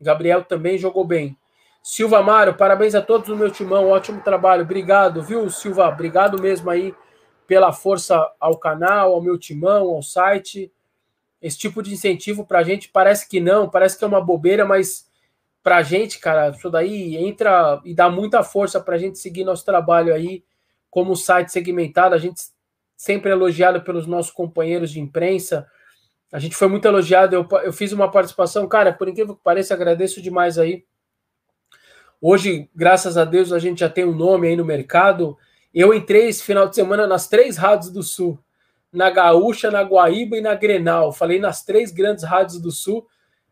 O 0.00 0.04
Gabriel 0.04 0.42
também 0.42 0.78
jogou 0.78 1.04
bem. 1.04 1.36
Silva 1.82 2.18
Amaro, 2.18 2.54
parabéns 2.54 2.94
a 2.94 3.02
todos 3.02 3.28
do 3.28 3.36
meu 3.36 3.50
timão, 3.50 3.90
ótimo 3.90 4.20
trabalho. 4.20 4.62
Obrigado, 4.62 5.22
viu, 5.22 5.48
Silva? 5.50 5.88
Obrigado 5.88 6.40
mesmo 6.40 6.68
aí 6.70 6.94
pela 7.46 7.72
força 7.72 8.28
ao 8.40 8.58
canal, 8.58 9.12
ao 9.12 9.22
meu 9.22 9.38
timão, 9.38 9.90
ao 9.90 10.02
site. 10.02 10.72
Esse 11.40 11.58
tipo 11.58 11.82
de 11.82 11.92
incentivo 11.92 12.44
pra 12.44 12.62
gente 12.62 12.88
parece 12.88 13.28
que 13.28 13.38
não, 13.38 13.68
parece 13.68 13.96
que 13.96 14.02
é 14.02 14.06
uma 14.08 14.20
bobeira, 14.20 14.64
mas 14.64 15.08
pra 15.62 15.82
gente, 15.82 16.18
cara, 16.18 16.48
isso 16.48 16.70
daí 16.70 17.16
entra 17.16 17.80
e 17.84 17.94
dá 17.94 18.10
muita 18.10 18.42
força 18.42 18.80
pra 18.80 18.98
gente 18.98 19.18
seguir 19.18 19.44
nosso 19.44 19.64
trabalho 19.64 20.12
aí 20.12 20.42
como 20.96 21.14
site 21.14 21.52
segmentado, 21.52 22.14
a 22.14 22.18
gente 22.18 22.40
sempre 22.96 23.28
é 23.28 23.34
elogiado 23.34 23.82
pelos 23.82 24.06
nossos 24.06 24.32
companheiros 24.32 24.90
de 24.90 24.98
imprensa. 24.98 25.66
A 26.32 26.38
gente 26.38 26.56
foi 26.56 26.68
muito 26.68 26.88
elogiado. 26.88 27.36
Eu, 27.36 27.46
eu 27.64 27.70
fiz 27.70 27.92
uma 27.92 28.10
participação, 28.10 28.66
cara, 28.66 28.94
por 28.94 29.06
incrível 29.06 29.36
que 29.36 29.42
pareça, 29.42 29.74
agradeço 29.74 30.22
demais 30.22 30.56
aí. 30.56 30.86
Hoje, 32.18 32.70
graças 32.74 33.18
a 33.18 33.26
Deus, 33.26 33.52
a 33.52 33.58
gente 33.58 33.80
já 33.80 33.90
tem 33.90 34.06
um 34.06 34.14
nome 34.14 34.48
aí 34.48 34.56
no 34.56 34.64
mercado. 34.64 35.36
Eu 35.74 35.92
entrei 35.92 36.28
esse 36.28 36.42
final 36.42 36.66
de 36.66 36.74
semana 36.74 37.06
nas 37.06 37.28
três 37.28 37.58
rádios 37.58 37.90
do 37.90 38.02
Sul, 38.02 38.38
na 38.90 39.10
Gaúcha, 39.10 39.70
na 39.70 39.82
Guaíba 39.82 40.38
e 40.38 40.40
na 40.40 40.54
Grenal. 40.54 41.12
Falei 41.12 41.38
nas 41.38 41.62
três 41.62 41.90
grandes 41.90 42.24
rádios 42.24 42.58
do 42.58 42.70
Sul. 42.70 43.06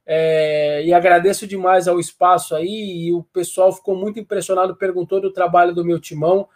É, 0.06 0.82
e 0.82 0.94
agradeço 0.94 1.46
demais 1.46 1.88
ao 1.88 2.00
espaço 2.00 2.54
aí. 2.56 3.08
E 3.08 3.12
o 3.12 3.22
pessoal 3.22 3.70
ficou 3.70 3.94
muito 3.94 4.18
impressionado, 4.18 4.74
perguntou 4.74 5.20
do 5.20 5.30
trabalho 5.30 5.74
do 5.74 5.84
meu 5.84 6.00
timão 6.00 6.48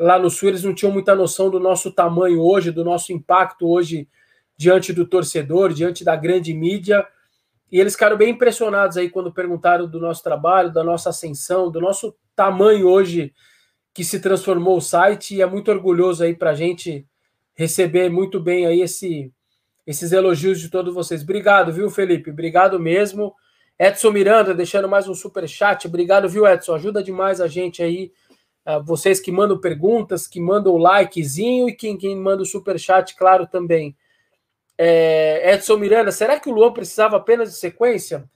lá 0.00 0.18
no 0.18 0.30
Sul 0.30 0.48
eles 0.48 0.64
não 0.64 0.74
tinham 0.74 0.90
muita 0.90 1.14
noção 1.14 1.50
do 1.50 1.60
nosso 1.60 1.92
tamanho 1.92 2.40
hoje, 2.40 2.70
do 2.70 2.82
nosso 2.82 3.12
impacto 3.12 3.68
hoje 3.68 4.08
diante 4.56 4.92
do 4.92 5.06
torcedor, 5.06 5.72
diante 5.72 6.02
da 6.02 6.16
grande 6.16 6.54
mídia. 6.54 7.06
E 7.70 7.78
eles 7.78 7.92
ficaram 7.92 8.16
bem 8.16 8.30
impressionados 8.30 8.96
aí 8.96 9.10
quando 9.10 9.32
perguntaram 9.32 9.86
do 9.86 10.00
nosso 10.00 10.22
trabalho, 10.22 10.72
da 10.72 10.82
nossa 10.82 11.10
ascensão, 11.10 11.70
do 11.70 11.80
nosso 11.80 12.16
tamanho 12.34 12.88
hoje 12.88 13.32
que 13.92 14.02
se 14.02 14.20
transformou 14.20 14.78
o 14.78 14.80
site. 14.80 15.36
E 15.36 15.42
é 15.42 15.46
muito 15.46 15.70
orgulhoso 15.70 16.24
aí 16.24 16.34
para 16.34 16.50
a 16.50 16.54
gente 16.54 17.06
receber 17.54 18.08
muito 18.10 18.40
bem 18.40 18.66
aí 18.66 18.80
esse, 18.80 19.30
esses 19.86 20.12
elogios 20.12 20.58
de 20.60 20.70
todos 20.70 20.94
vocês. 20.94 21.22
Obrigado, 21.22 21.72
viu, 21.72 21.90
Felipe? 21.90 22.30
Obrigado 22.30 22.80
mesmo. 22.80 23.34
Edson 23.78 24.10
Miranda 24.10 24.54
deixando 24.54 24.88
mais 24.88 25.06
um 25.08 25.14
super 25.14 25.48
chat. 25.48 25.86
Obrigado, 25.86 26.28
viu, 26.28 26.46
Edson? 26.46 26.74
Ajuda 26.74 27.02
demais 27.02 27.40
a 27.40 27.46
gente 27.46 27.82
aí 27.82 28.12
vocês 28.78 29.20
que 29.20 29.32
mandam 29.32 29.58
perguntas, 29.58 30.26
que 30.26 30.40
mandam 30.40 30.72
o 30.72 30.78
likezinho 30.78 31.68
e 31.68 31.74
quem, 31.74 31.96
quem 31.96 32.16
manda 32.16 32.42
o 32.42 32.46
super 32.46 32.78
chat, 32.78 33.14
claro, 33.16 33.46
também. 33.46 33.96
É, 34.78 35.52
Edson 35.52 35.76
Miranda, 35.76 36.10
será 36.12 36.40
que 36.40 36.48
o 36.48 36.52
Luan 36.52 36.72
precisava 36.72 37.16
apenas 37.16 37.50
de 37.50 37.56
sequência? 37.56 38.28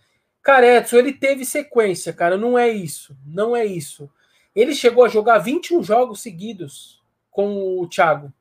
Cara, 0.43 0.67
Edson, 0.67 0.97
ele 0.97 1.13
teve 1.13 1.45
sequência, 1.45 2.13
cara, 2.13 2.37
não 2.37 2.59
é 2.59 2.69
isso, 2.69 3.17
não 3.25 3.57
é 3.57 3.65
isso. 3.65 4.11
Ele 4.55 4.75
chegou 4.75 5.05
a 5.05 5.09
jogar 5.09 5.39
21 5.39 5.83
jogos 5.83 6.21
seguidos 6.21 7.03
com 7.31 7.81
o 7.81 7.89
Thiago. 7.89 8.33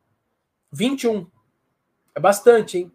21. 0.72 1.26
É 2.14 2.20
bastante, 2.20 2.78
hein? 2.78 2.92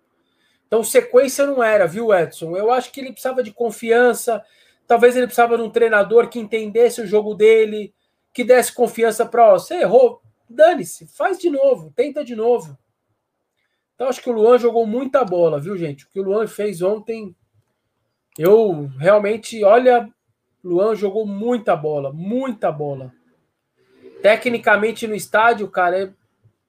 Então, 0.66 0.84
sequência 0.84 1.46
não 1.46 1.62
era, 1.62 1.86
viu, 1.86 2.12
Edson? 2.12 2.54
Eu 2.56 2.70
acho 2.70 2.92
que 2.92 3.00
ele 3.00 3.12
precisava 3.12 3.42
de 3.42 3.50
confiança. 3.50 4.44
Talvez 4.86 5.16
ele 5.16 5.26
precisava 5.26 5.56
de 5.56 5.62
um 5.62 5.70
treinador 5.70 6.28
que 6.28 6.38
entendesse 6.38 7.00
o 7.00 7.06
jogo 7.06 7.34
dele, 7.34 7.94
que 8.38 8.44
desse 8.44 8.72
confiança 8.72 9.26
para 9.26 9.50
você 9.50 9.80
errou, 9.80 10.22
dane-se, 10.48 11.08
faz 11.08 11.40
de 11.40 11.50
novo, 11.50 11.92
tenta 11.96 12.24
de 12.24 12.36
novo. 12.36 12.78
Então 13.96 14.06
acho 14.06 14.22
que 14.22 14.30
o 14.30 14.32
Luan 14.32 14.56
jogou 14.56 14.86
muita 14.86 15.24
bola, 15.24 15.58
viu, 15.58 15.76
gente? 15.76 16.04
O 16.04 16.08
que 16.08 16.20
o 16.20 16.22
Luan 16.22 16.46
fez 16.46 16.80
ontem, 16.80 17.34
eu 18.38 18.88
realmente, 18.96 19.64
olha, 19.64 20.08
Luan 20.62 20.94
jogou 20.94 21.26
muita 21.26 21.74
bola, 21.74 22.12
muita 22.12 22.70
bola. 22.70 23.12
Tecnicamente 24.22 25.08
no 25.08 25.16
estádio, 25.16 25.66
cara, 25.68 26.04
é, 26.04 26.12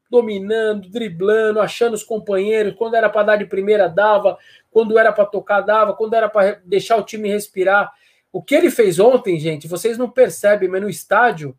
dominando, 0.10 0.90
driblando, 0.90 1.62
achando 1.62 1.94
os 1.94 2.04
companheiros. 2.04 2.74
Quando 2.74 2.96
era 2.96 3.12
para 3.12 3.22
dar 3.28 3.36
de 3.36 3.46
primeira, 3.46 3.88
dava. 3.88 4.40
Quando 4.72 4.98
era 4.98 5.14
para 5.14 5.28
tocar, 5.28 5.62
dava. 5.62 5.94
Quando 5.94 6.16
era 6.16 6.28
para 6.28 6.60
deixar 6.66 6.98
o 6.98 7.04
time 7.04 7.30
respirar. 7.30 7.94
O 8.32 8.44
que 8.44 8.56
ele 8.56 8.70
fez 8.70 9.00
ontem, 9.00 9.40
gente, 9.40 9.68
vocês 9.68 9.98
não 9.98 10.10
percebem, 10.10 10.70
mas 10.70 10.82
no 10.82 10.90
estádio, 10.90 11.58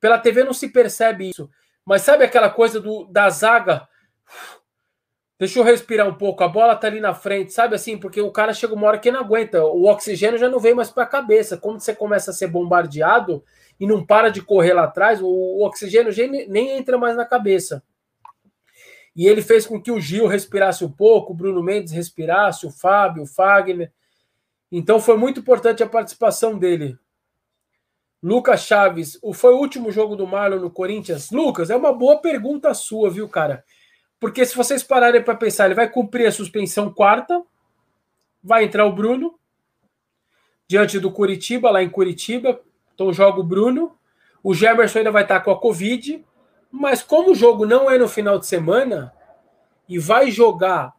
pela 0.00 0.18
TV 0.18 0.44
não 0.44 0.52
se 0.52 0.68
percebe 0.68 1.28
isso. 1.28 1.50
Mas 1.84 2.02
sabe 2.02 2.24
aquela 2.24 2.50
coisa 2.50 2.80
do, 2.80 3.04
da 3.06 3.28
zaga? 3.30 3.88
Deixa 5.38 5.58
eu 5.58 5.62
respirar 5.62 6.08
um 6.08 6.14
pouco. 6.14 6.42
A 6.42 6.48
bola 6.48 6.74
tá 6.74 6.88
ali 6.88 7.00
na 7.00 7.14
frente, 7.14 7.52
sabe 7.52 7.74
assim? 7.74 7.96
Porque 7.96 8.20
o 8.20 8.32
cara 8.32 8.52
chega 8.52 8.74
uma 8.74 8.86
hora 8.88 8.98
que 8.98 9.10
não 9.10 9.20
aguenta. 9.20 9.64
O 9.64 9.84
oxigênio 9.84 10.38
já 10.38 10.48
não 10.48 10.58
vem 10.58 10.74
mais 10.74 10.90
para 10.90 11.04
a 11.04 11.06
cabeça. 11.06 11.56
Quando 11.56 11.80
você 11.80 11.94
começa 11.94 12.30
a 12.30 12.34
ser 12.34 12.48
bombardeado 12.48 13.44
e 13.78 13.86
não 13.86 14.04
para 14.04 14.30
de 14.30 14.42
correr 14.42 14.74
lá 14.74 14.84
atrás, 14.84 15.20
o 15.22 15.64
oxigênio 15.64 16.12
nem 16.48 16.76
entra 16.76 16.98
mais 16.98 17.16
na 17.16 17.24
cabeça. 17.24 17.82
E 19.14 19.26
ele 19.26 19.42
fez 19.42 19.64
com 19.64 19.80
que 19.80 19.90
o 19.90 20.00
Gil 20.00 20.26
respirasse 20.26 20.84
um 20.84 20.90
pouco, 20.90 21.32
o 21.32 21.36
Bruno 21.36 21.62
Mendes 21.62 21.92
respirasse, 21.92 22.66
o 22.66 22.70
Fábio, 22.70 23.22
o 23.22 23.26
Fagner. 23.26 23.92
Então 24.70 25.00
foi 25.00 25.16
muito 25.16 25.40
importante 25.40 25.82
a 25.82 25.88
participação 25.88 26.58
dele. 26.58 26.98
Lucas 28.22 28.62
Chaves, 28.62 29.18
o 29.22 29.32
foi 29.32 29.54
o 29.54 29.58
último 29.58 29.92
jogo 29.92 30.16
do 30.16 30.26
Marlon 30.26 30.58
no 30.58 30.70
Corinthians? 30.70 31.30
Lucas, 31.30 31.70
é 31.70 31.76
uma 31.76 31.92
boa 31.92 32.18
pergunta 32.20 32.74
sua, 32.74 33.08
viu, 33.08 33.28
cara? 33.28 33.64
Porque 34.18 34.44
se 34.44 34.56
vocês 34.56 34.82
pararem 34.82 35.22
para 35.22 35.36
pensar, 35.36 35.66
ele 35.66 35.74
vai 35.74 35.88
cumprir 35.88 36.26
a 36.26 36.32
suspensão 36.32 36.92
quarta, 36.92 37.42
vai 38.42 38.64
entrar 38.64 38.84
o 38.84 38.92
Bruno 38.92 39.38
diante 40.66 40.98
do 40.98 41.12
Curitiba, 41.12 41.70
lá 41.70 41.82
em 41.82 41.88
Curitiba. 41.88 42.60
Então 42.92 43.12
joga 43.12 43.40
o 43.40 43.44
Bruno. 43.44 43.96
O 44.42 44.52
Gemerson 44.52 44.98
ainda 44.98 45.12
vai 45.12 45.22
estar 45.22 45.40
com 45.40 45.52
a 45.52 45.60
Covid. 45.60 46.24
Mas 46.70 47.02
como 47.02 47.30
o 47.30 47.34
jogo 47.34 47.64
não 47.64 47.90
é 47.90 47.96
no 47.96 48.08
final 48.08 48.38
de 48.38 48.46
semana 48.46 49.14
e 49.88 49.98
vai 49.98 50.30
jogar 50.30 50.92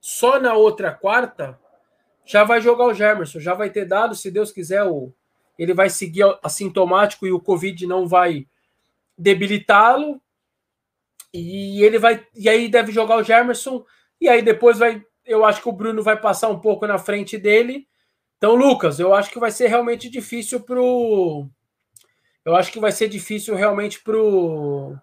só 0.00 0.38
na 0.38 0.54
outra 0.54 0.92
quarta, 0.92 1.58
já 2.24 2.44
vai 2.44 2.60
jogar 2.60 2.86
o 2.86 2.94
Gemerson, 2.94 3.40
já 3.40 3.54
vai 3.54 3.70
ter 3.70 3.84
dado, 3.84 4.14
se 4.14 4.30
Deus 4.30 4.52
quiser, 4.52 4.84
o, 4.84 5.12
ele 5.58 5.74
vai 5.74 5.90
seguir 5.90 6.24
assintomático 6.42 7.26
e 7.26 7.32
o 7.32 7.40
Covid 7.40 7.86
não 7.86 8.06
vai 8.06 8.46
debilitá-lo. 9.16 10.20
E 11.32 11.82
ele 11.84 11.98
vai. 11.98 12.26
E 12.34 12.48
aí 12.48 12.68
deve 12.68 12.90
jogar 12.90 13.16
o 13.16 13.22
Gemerson. 13.22 13.84
E 14.18 14.28
aí 14.28 14.40
depois 14.40 14.78
vai. 14.78 15.04
Eu 15.24 15.44
acho 15.44 15.62
que 15.62 15.68
o 15.68 15.72
Bruno 15.72 16.02
vai 16.02 16.18
passar 16.18 16.48
um 16.48 16.58
pouco 16.58 16.86
na 16.86 16.98
frente 16.98 17.36
dele. 17.36 17.86
Então, 18.38 18.54
Lucas, 18.54 18.98
eu 18.98 19.12
acho 19.12 19.30
que 19.30 19.38
vai 19.38 19.50
ser 19.50 19.68
realmente 19.68 20.08
difícil 20.08 20.60
pro. 20.60 21.46
Eu 22.42 22.56
acho 22.56 22.72
que 22.72 22.80
vai 22.80 22.90
ser 22.90 23.08
difícil 23.08 23.54
realmente 23.54 24.02
pro. 24.02 24.96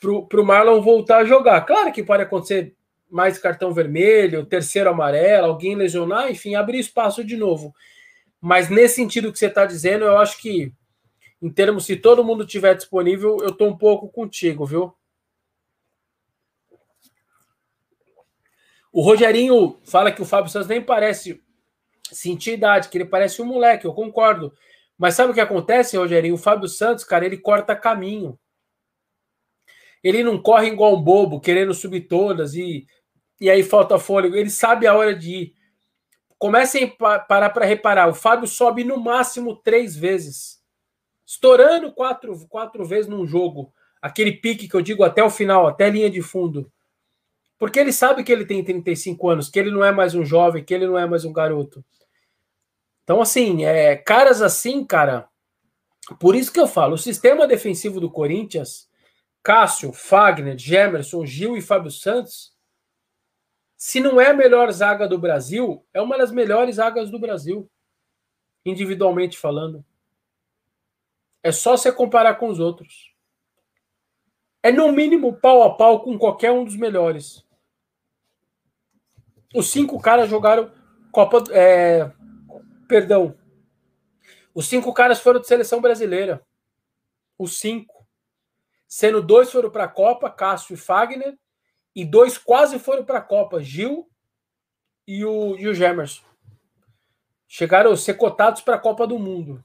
Pro, 0.00 0.26
pro 0.26 0.44
Marlon 0.44 0.82
voltar 0.82 1.18
a 1.18 1.24
jogar. 1.24 1.60
Claro 1.60 1.92
que 1.92 2.02
pode 2.02 2.24
acontecer 2.24 2.74
mais 3.12 3.36
cartão 3.36 3.74
vermelho, 3.74 4.46
terceiro 4.46 4.88
amarelo, 4.88 5.48
alguém 5.48 5.76
lesionar, 5.76 6.30
enfim, 6.30 6.54
abrir 6.54 6.78
espaço 6.78 7.22
de 7.22 7.36
novo. 7.36 7.74
Mas 8.40 8.70
nesse 8.70 8.96
sentido 8.96 9.30
que 9.30 9.38
você 9.38 9.46
está 9.46 9.66
dizendo, 9.66 10.06
eu 10.06 10.16
acho 10.16 10.40
que, 10.40 10.72
em 11.40 11.50
termos, 11.50 11.84
se 11.84 11.94
todo 11.94 12.24
mundo 12.24 12.46
tiver 12.46 12.74
disponível, 12.74 13.36
eu 13.42 13.50
estou 13.50 13.68
um 13.68 13.76
pouco 13.76 14.08
contigo, 14.08 14.64
viu? 14.64 14.94
O 18.90 19.02
Rogerinho 19.02 19.78
fala 19.84 20.10
que 20.10 20.22
o 20.22 20.26
Fábio 20.26 20.50
Santos 20.50 20.68
nem 20.68 20.82
parece 20.82 21.42
sentir 22.10 22.54
idade, 22.54 22.88
que 22.88 22.96
ele 22.96 23.04
parece 23.04 23.42
um 23.42 23.46
moleque, 23.46 23.84
eu 23.84 23.92
concordo. 23.92 24.52
Mas 24.96 25.14
sabe 25.14 25.32
o 25.32 25.34
que 25.34 25.40
acontece, 25.40 25.96
Rogerinho? 25.96 26.34
O 26.34 26.38
Fábio 26.38 26.68
Santos, 26.68 27.04
cara, 27.04 27.26
ele 27.26 27.36
corta 27.36 27.76
caminho. 27.76 28.38
Ele 30.02 30.22
não 30.22 30.40
corre 30.40 30.68
igual 30.68 30.96
um 30.96 31.00
bobo, 31.00 31.40
querendo 31.40 31.72
subir 31.72 32.02
todas 32.02 32.54
e, 32.54 32.86
e 33.42 33.50
aí 33.50 33.64
falta 33.64 33.98
fôlego. 33.98 34.36
Ele 34.36 34.48
sabe 34.48 34.86
a 34.86 34.94
hora 34.94 35.12
de 35.12 35.34
ir. 35.34 35.54
Comecem 36.38 36.96
a 37.00 37.18
parar 37.18 37.50
para 37.50 37.66
reparar. 37.66 38.08
O 38.08 38.14
Fábio 38.14 38.46
sobe 38.46 38.84
no 38.84 38.96
máximo 38.96 39.56
três 39.56 39.96
vezes. 39.96 40.62
Estourando 41.26 41.92
quatro, 41.92 42.46
quatro 42.46 42.84
vezes 42.84 43.08
num 43.08 43.26
jogo. 43.26 43.72
Aquele 44.00 44.30
pique 44.30 44.68
que 44.68 44.76
eu 44.76 44.80
digo 44.80 45.02
até 45.02 45.24
o 45.24 45.30
final, 45.30 45.66
até 45.66 45.90
linha 45.90 46.08
de 46.08 46.22
fundo. 46.22 46.70
Porque 47.58 47.80
ele 47.80 47.92
sabe 47.92 48.22
que 48.22 48.30
ele 48.30 48.44
tem 48.44 48.62
35 48.62 49.28
anos, 49.28 49.50
que 49.50 49.58
ele 49.58 49.72
não 49.72 49.84
é 49.84 49.90
mais 49.90 50.14
um 50.14 50.24
jovem, 50.24 50.62
que 50.62 50.72
ele 50.72 50.86
não 50.86 50.96
é 50.96 51.04
mais 51.04 51.24
um 51.24 51.32
garoto. 51.32 51.84
Então, 53.02 53.20
assim, 53.20 53.64
é, 53.64 53.96
caras 53.96 54.40
assim, 54.40 54.84
cara. 54.84 55.28
Por 56.20 56.36
isso 56.36 56.52
que 56.52 56.60
eu 56.60 56.68
falo, 56.68 56.94
o 56.94 56.98
sistema 56.98 57.46
defensivo 57.48 57.98
do 57.98 58.10
Corinthians, 58.10 58.88
Cássio, 59.42 59.92
Fagner, 59.92 60.56
Gemerson, 60.56 61.26
Gil 61.26 61.56
e 61.56 61.60
Fábio 61.60 61.90
Santos, 61.90 62.51
se 63.82 63.98
não 63.98 64.20
é 64.20 64.28
a 64.28 64.32
melhor 64.32 64.70
zaga 64.70 65.08
do 65.08 65.18
Brasil, 65.18 65.84
é 65.92 66.00
uma 66.00 66.16
das 66.16 66.30
melhores 66.30 66.76
zagas 66.76 67.10
do 67.10 67.18
Brasil, 67.18 67.68
individualmente 68.64 69.36
falando. 69.36 69.84
É 71.42 71.50
só 71.50 71.76
você 71.76 71.90
comparar 71.90 72.36
com 72.36 72.46
os 72.46 72.60
outros. 72.60 73.12
É 74.62 74.70
no 74.70 74.92
mínimo 74.92 75.34
pau 75.34 75.64
a 75.64 75.74
pau 75.74 76.00
com 76.04 76.16
qualquer 76.16 76.52
um 76.52 76.64
dos 76.64 76.76
melhores. 76.76 77.44
Os 79.52 79.68
cinco 79.72 80.00
caras 80.00 80.30
jogaram 80.30 80.70
Copa. 81.10 81.42
É, 81.50 82.08
perdão. 82.86 83.36
Os 84.54 84.68
cinco 84.68 84.94
caras 84.94 85.18
foram 85.18 85.40
de 85.40 85.48
seleção 85.48 85.80
brasileira. 85.80 86.40
Os 87.36 87.58
cinco. 87.58 88.06
Sendo 88.86 89.20
dois 89.20 89.50
foram 89.50 89.72
para 89.72 89.84
a 89.84 89.88
Copa, 89.88 90.30
Cássio 90.30 90.74
e 90.74 90.76
Fagner, 90.76 91.36
e 91.94 92.04
dois 92.04 92.38
quase 92.38 92.78
foram 92.78 93.04
para 93.04 93.18
a 93.18 93.22
Copa, 93.22 93.62
Gil 93.62 94.08
e 95.06 95.24
o, 95.24 95.56
e 95.56 95.68
o 95.68 95.74
Gemerson. 95.74 96.22
Chegaram 97.46 97.92
a 97.92 97.96
ser 97.96 98.14
cotados 98.14 98.62
para 98.62 98.76
a 98.76 98.80
Copa 98.80 99.06
do 99.06 99.18
Mundo. 99.18 99.62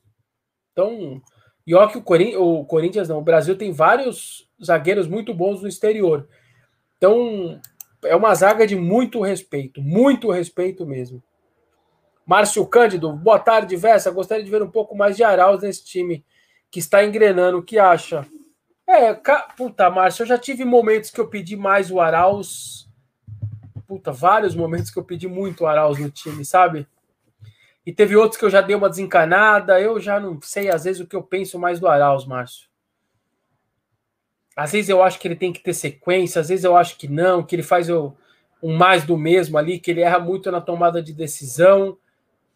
Então, 0.71 1.21
e 1.65 1.73
ó 1.73 1.87
que 1.87 1.97
o, 1.97 2.03
Corin 2.03 2.35
o 2.35 2.65
Corinthians 2.65 3.09
não, 3.09 3.19
o 3.19 3.23
Brasil 3.23 3.57
tem 3.57 3.71
vários 3.71 4.49
zagueiros 4.63 5.07
muito 5.07 5.33
bons 5.33 5.61
no 5.61 5.67
exterior. 5.67 6.27
Então, 6.97 7.59
é 8.03 8.15
uma 8.15 8.33
zaga 8.35 8.67
de 8.67 8.75
muito 8.75 9.21
respeito, 9.21 9.81
muito 9.81 10.31
respeito 10.31 10.85
mesmo. 10.85 11.23
Márcio 12.25 12.65
Cândido, 12.65 13.13
boa 13.13 13.39
tarde, 13.39 13.77
Vessa. 13.77 14.11
Gostaria 14.11 14.43
de 14.43 14.51
ver 14.51 14.61
um 14.61 14.69
pouco 14.69 14.95
mais 14.95 15.15
de 15.15 15.23
Arauz 15.23 15.61
nesse 15.61 15.85
time 15.85 16.25
que 16.69 16.79
está 16.79 17.05
engrenando. 17.05 17.59
O 17.59 17.63
que 17.63 17.79
acha? 17.79 18.27
É, 18.87 19.13
ca... 19.13 19.53
puta, 19.57 19.89
Márcio, 19.89 20.23
eu 20.23 20.27
já 20.27 20.37
tive 20.37 20.63
momentos 20.63 21.11
que 21.11 21.19
eu 21.19 21.27
pedi 21.27 21.57
mais 21.57 21.91
o 21.91 21.99
Arauz. 21.99 22.87
Puta, 23.85 24.11
vários 24.11 24.55
momentos 24.55 24.89
que 24.89 24.97
eu 24.97 25.03
pedi 25.03 25.27
muito 25.27 25.63
o 25.63 25.67
Arauz 25.67 25.99
no 25.99 26.09
time, 26.09 26.43
sabe? 26.45 26.87
E 27.85 27.93
teve 27.93 28.15
outros 28.15 28.39
que 28.39 28.45
eu 28.45 28.49
já 28.49 28.61
dei 28.61 28.75
uma 28.75 28.89
desencanada. 28.89 29.79
Eu 29.79 29.99
já 29.99 30.19
não 30.19 30.41
sei, 30.41 30.69
às 30.69 30.85
vezes, 30.85 31.01
o 31.01 31.07
que 31.07 31.15
eu 31.15 31.23
penso 31.23 31.59
mais 31.59 31.79
do 31.79 31.87
Arauz, 31.87 32.25
Márcio. 32.25 32.67
Às 34.55 34.71
vezes 34.71 34.89
eu 34.89 35.03
acho 35.03 35.19
que 35.19 35.27
ele 35.27 35.35
tem 35.35 35.53
que 35.53 35.59
ter 35.59 35.73
sequência, 35.73 36.41
às 36.41 36.49
vezes 36.49 36.65
eu 36.65 36.75
acho 36.75 36.97
que 36.97 37.07
não, 37.07 37.43
que 37.43 37.55
ele 37.55 37.61
faz 37.61 37.91
o, 37.91 38.11
um 38.61 38.75
mais 38.75 39.05
do 39.05 39.15
mesmo 39.15 39.55
ali, 39.55 39.79
que 39.79 39.91
ele 39.91 40.01
erra 40.01 40.17
muito 40.17 40.51
na 40.51 40.59
tomada 40.59 40.99
de 40.99 41.13
decisão. 41.13 41.95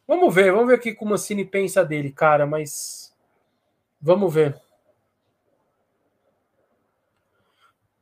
Vamos 0.08 0.34
ver, 0.34 0.52
vamos 0.52 0.68
ver 0.68 0.80
o 0.80 0.82
que 0.82 0.98
o 1.00 1.06
Mancini 1.06 1.46
pensa 1.46 1.86
dele, 1.86 2.12
cara, 2.12 2.48
mas 2.48 3.16
vamos 4.02 4.34
ver. 4.34 4.60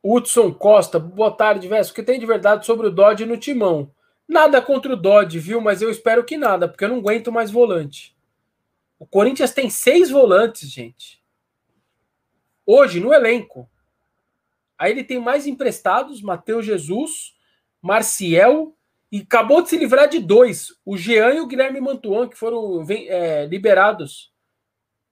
Hudson 0.04 0.54
Costa, 0.54 0.98
boa 0.98 1.32
tarde, 1.32 1.68
Verso. 1.68 1.92
O 1.92 1.96
que 1.96 2.04
tem 2.04 2.20
de 2.20 2.26
verdade 2.26 2.66
sobre 2.66 2.88
o 2.88 2.92
Dodge 2.92 3.26
no 3.26 3.38
timão? 3.38 3.94
Nada 4.28 4.62
contra 4.62 4.94
o 4.94 4.98
Dodge, 4.98 5.40
viu? 5.40 5.60
Mas 5.60 5.82
eu 5.82 5.90
espero 5.90 6.24
que 6.24 6.38
nada, 6.38 6.68
porque 6.68 6.84
eu 6.84 6.90
não 6.90 7.00
aguento 7.00 7.32
mais 7.32 7.52
volante. 7.52 8.16
O 8.98 9.06
Corinthians 9.06 9.52
tem 9.52 9.70
seis 9.70 10.10
volantes, 10.10 10.70
gente. 10.70 11.22
Hoje, 12.66 13.00
no 13.00 13.14
elenco. 13.14 13.70
Aí 14.78 14.92
ele 14.92 15.04
tem 15.04 15.20
mais 15.20 15.48
emprestados, 15.48 16.22
Matheus 16.22 16.66
Jesus, 16.66 17.36
Marcial, 17.82 18.74
e 19.12 19.20
acabou 19.20 19.62
de 19.62 19.70
se 19.70 19.78
livrar 19.78 20.08
de 20.08 20.20
dois, 20.20 20.76
o 20.86 20.96
Jean 20.96 21.34
e 21.34 21.42
o 21.42 21.48
Guilherme 21.48 21.82
Mantuan, 21.82 22.30
que 22.30 22.38
foram 22.38 22.86
é, 22.90 23.46
liberados. 23.48 24.32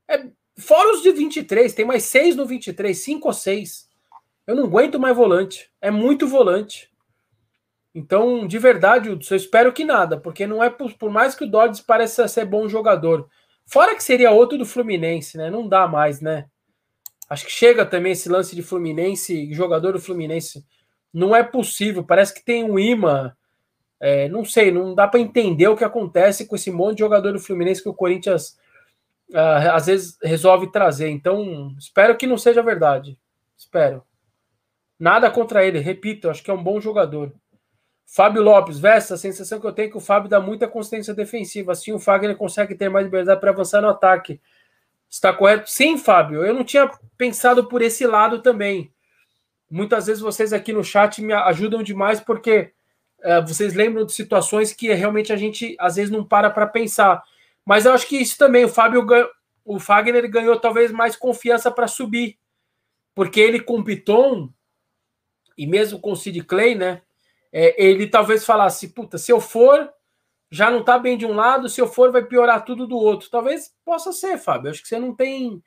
É, 0.07 0.27
fora 0.57 0.93
os 0.93 1.01
de 1.01 1.11
23, 1.11 1.73
tem 1.73 1.83
mais 1.83 2.03
seis 2.03 2.35
no 2.35 2.45
23, 2.45 2.97
cinco 2.97 3.27
ou 3.27 3.33
seis. 3.33 3.86
Eu 4.47 4.55
não 4.55 4.63
aguento 4.63 4.99
mais 4.99 5.15
volante. 5.15 5.69
É 5.81 5.91
muito 5.91 6.25
volante. 6.25 6.89
Então, 7.93 8.47
de 8.47 8.57
verdade, 8.57 9.09
eu 9.09 9.35
espero 9.35 9.73
que 9.73 9.83
nada, 9.83 10.19
porque 10.19 10.47
não 10.47 10.63
é 10.63 10.69
por, 10.69 10.93
por 10.93 11.09
mais 11.09 11.35
que 11.35 11.43
o 11.43 11.49
Dodds 11.49 11.81
pareça 11.81 12.27
ser 12.27 12.45
bom 12.45 12.69
jogador. 12.69 13.27
Fora 13.65 13.95
que 13.95 14.03
seria 14.03 14.31
outro 14.31 14.57
do 14.57 14.65
Fluminense, 14.65 15.37
né? 15.37 15.49
Não 15.49 15.67
dá 15.67 15.87
mais, 15.87 16.21
né? 16.21 16.45
Acho 17.29 17.45
que 17.45 17.51
chega 17.51 17.85
também 17.85 18.13
esse 18.13 18.29
lance 18.29 18.55
de 18.55 18.63
Fluminense, 18.63 19.53
jogador 19.53 19.93
do 19.93 19.99
Fluminense. 19.99 20.65
Não 21.13 21.35
é 21.35 21.43
possível, 21.43 22.03
parece 22.03 22.33
que 22.33 22.45
tem 22.45 22.63
um 22.63 22.79
imã. 22.79 23.35
É, 23.99 24.29
não 24.29 24.45
sei, 24.45 24.71
não 24.71 24.93
dá 24.93 25.07
para 25.07 25.19
entender 25.19 25.67
o 25.67 25.75
que 25.75 25.83
acontece 25.83 26.45
com 26.45 26.55
esse 26.55 26.71
monte 26.71 26.97
de 26.97 27.03
jogador 27.03 27.33
do 27.33 27.39
Fluminense 27.39 27.81
que 27.81 27.89
o 27.89 27.93
Corinthians 27.93 28.57
uh, 29.31 29.73
às 29.73 29.87
vezes 29.87 30.17
resolve 30.21 30.71
trazer. 30.71 31.09
Então, 31.09 31.75
espero 31.77 32.15
que 32.15 32.27
não 32.27 32.37
seja 32.37 32.61
verdade. 32.61 33.17
Espero. 33.57 34.03
Nada 34.99 35.29
contra 35.29 35.65
ele, 35.65 35.79
repito, 35.79 36.29
acho 36.29 36.43
que 36.43 36.49
é 36.49 36.53
um 36.53 36.63
bom 36.63 36.81
jogador. 36.81 37.31
Fábio 38.05 38.41
Lopes, 38.41 38.79
Vesta, 38.79 39.15
a 39.15 39.17
sensação 39.17 39.59
que 39.59 39.67
eu 39.67 39.73
tenho 39.73 39.87
é 39.89 39.91
que 39.91 39.97
o 39.97 40.01
Fábio 40.01 40.29
dá 40.29 40.39
muita 40.39 40.65
consistência 40.65 41.13
defensiva. 41.13 41.73
Assim 41.73 41.91
o 41.91 41.99
Fagner 41.99 42.37
consegue 42.37 42.73
ter 42.73 42.89
mais 42.89 43.05
liberdade 43.05 43.39
para 43.39 43.51
avançar 43.51 43.81
no 43.81 43.89
ataque. 43.89 44.39
Está 45.09 45.33
correto? 45.33 45.69
Sim, 45.69 45.97
Fábio. 45.97 46.43
Eu 46.43 46.53
não 46.53 46.63
tinha 46.63 46.89
pensado 47.17 47.67
por 47.67 47.81
esse 47.81 48.07
lado 48.07 48.41
também. 48.41 48.91
Muitas 49.69 50.07
vezes 50.07 50.21
vocês 50.21 50.53
aqui 50.53 50.71
no 50.71 50.85
chat 50.85 51.21
me 51.21 51.33
ajudam 51.33 51.83
demais 51.83 52.21
porque 52.21 52.71
é, 53.21 53.41
vocês 53.41 53.73
lembram 53.73 54.05
de 54.05 54.13
situações 54.13 54.71
que 54.71 54.93
realmente 54.93 55.33
a 55.33 55.35
gente 55.35 55.75
às 55.77 55.97
vezes 55.97 56.09
não 56.09 56.23
para 56.23 56.49
para 56.49 56.65
pensar. 56.65 57.21
Mas 57.65 57.85
eu 57.85 57.91
acho 57.91 58.07
que 58.07 58.17
isso 58.17 58.37
também, 58.37 58.63
o 58.63 58.69
Fábio, 58.69 59.05
o 59.65 59.79
Fagner 59.79 60.29
ganhou 60.29 60.57
talvez 60.57 60.93
mais 60.93 61.17
confiança 61.17 61.69
para 61.69 61.87
subir. 61.87 62.37
Porque 63.13 63.41
ele 63.41 63.59
com 63.59 63.79
o 63.79 63.83
Piton, 63.83 64.49
e 65.57 65.65
mesmo 65.65 65.99
com 65.99 66.11
o 66.11 66.15
Sid 66.15 66.43
Clay, 66.43 66.75
né? 66.75 67.01
é, 67.51 67.73
ele 67.83 68.07
talvez 68.07 68.45
falasse: 68.45 68.89
puta, 68.89 69.17
se 69.17 69.31
eu 69.31 69.39
for, 69.39 69.89
já 70.49 70.69
não 70.69 70.83
tá 70.83 70.97
bem 70.97 71.17
de 71.17 71.25
um 71.25 71.33
lado, 71.33 71.69
se 71.69 71.81
eu 71.81 71.87
for, 71.87 72.11
vai 72.11 72.23
piorar 72.23 72.63
tudo 72.63 72.87
do 72.87 72.97
outro. 72.97 73.29
Talvez 73.29 73.73
possa 73.83 74.11
ser, 74.11 74.37
Fábio. 74.37 74.71
Acho 74.71 74.81
que 74.81 74.87
você 74.87 74.99
não 74.99 75.15
tem. 75.15 75.61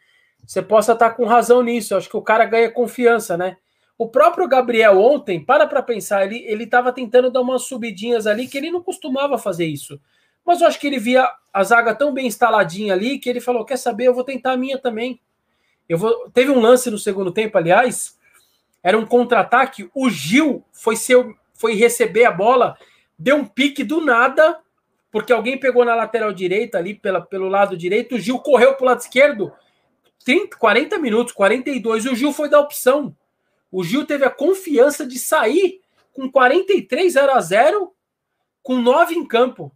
Você 0.46 0.62
possa 0.62 0.92
estar 0.92 1.10
tá 1.10 1.14
com 1.14 1.24
razão 1.24 1.62
nisso. 1.62 1.96
Acho 1.96 2.08
que 2.08 2.16
o 2.16 2.22
cara 2.22 2.44
ganha 2.44 2.70
confiança, 2.70 3.36
né? 3.36 3.56
O 3.98 4.08
próprio 4.08 4.48
Gabriel 4.48 4.98
ontem, 4.98 5.44
para 5.44 5.66
para 5.66 5.82
pensar, 5.82 6.24
ele 6.24 6.44
ele 6.46 6.64
estava 6.64 6.92
tentando 6.92 7.30
dar 7.30 7.42
umas 7.42 7.62
subidinhas 7.62 8.26
ali 8.26 8.48
que 8.48 8.56
ele 8.56 8.70
não 8.70 8.82
costumava 8.82 9.36
fazer 9.36 9.66
isso. 9.66 10.00
Mas 10.44 10.60
eu 10.60 10.66
acho 10.66 10.80
que 10.80 10.86
ele 10.86 10.98
via 10.98 11.28
a 11.52 11.62
zaga 11.64 11.94
tão 11.94 12.14
bem 12.14 12.26
instaladinha 12.26 12.94
ali 12.94 13.18
que 13.18 13.28
ele 13.28 13.40
falou: 13.40 13.64
quer 13.64 13.76
saber, 13.76 14.06
eu 14.06 14.14
vou 14.14 14.24
tentar 14.24 14.52
a 14.52 14.56
minha 14.56 14.78
também. 14.78 15.20
Eu 15.88 15.98
vou. 15.98 16.30
Teve 16.30 16.50
um 16.50 16.60
lance 16.60 16.90
no 16.90 16.98
segundo 16.98 17.32
tempo, 17.32 17.58
aliás, 17.58 18.18
era 18.82 18.98
um 18.98 19.06
contra-ataque. 19.06 19.90
O 19.94 20.08
Gil 20.08 20.64
foi 20.72 20.96
ser 20.96 21.24
foi 21.60 21.74
receber 21.74 22.24
a 22.24 22.32
bola, 22.32 22.74
deu 23.18 23.36
um 23.36 23.44
pique 23.44 23.84
do 23.84 24.00
nada, 24.00 24.58
porque 25.10 25.30
alguém 25.30 25.60
pegou 25.60 25.84
na 25.84 25.94
lateral 25.94 26.32
direita, 26.32 26.78
ali 26.78 26.94
pela, 26.94 27.20
pelo 27.20 27.48
lado 27.48 27.76
direito, 27.76 28.14
o 28.14 28.18
Gil 28.18 28.38
correu 28.38 28.74
para 28.74 28.82
o 28.82 28.86
lado 28.86 29.00
esquerdo, 29.00 29.52
30, 30.24 30.56
40 30.56 30.98
minutos, 30.98 31.34
42, 31.34 32.06
o 32.06 32.14
Gil 32.14 32.32
foi 32.32 32.48
da 32.48 32.58
opção. 32.58 33.14
O 33.70 33.84
Gil 33.84 34.06
teve 34.06 34.24
a 34.24 34.30
confiança 34.30 35.06
de 35.06 35.18
sair 35.18 35.80
com 36.14 36.30
43 36.30 37.12
0 37.12 37.32
a 37.32 37.40
0 37.40 37.92
com 38.62 38.76
9 38.76 39.14
em 39.14 39.26
campo. 39.26 39.70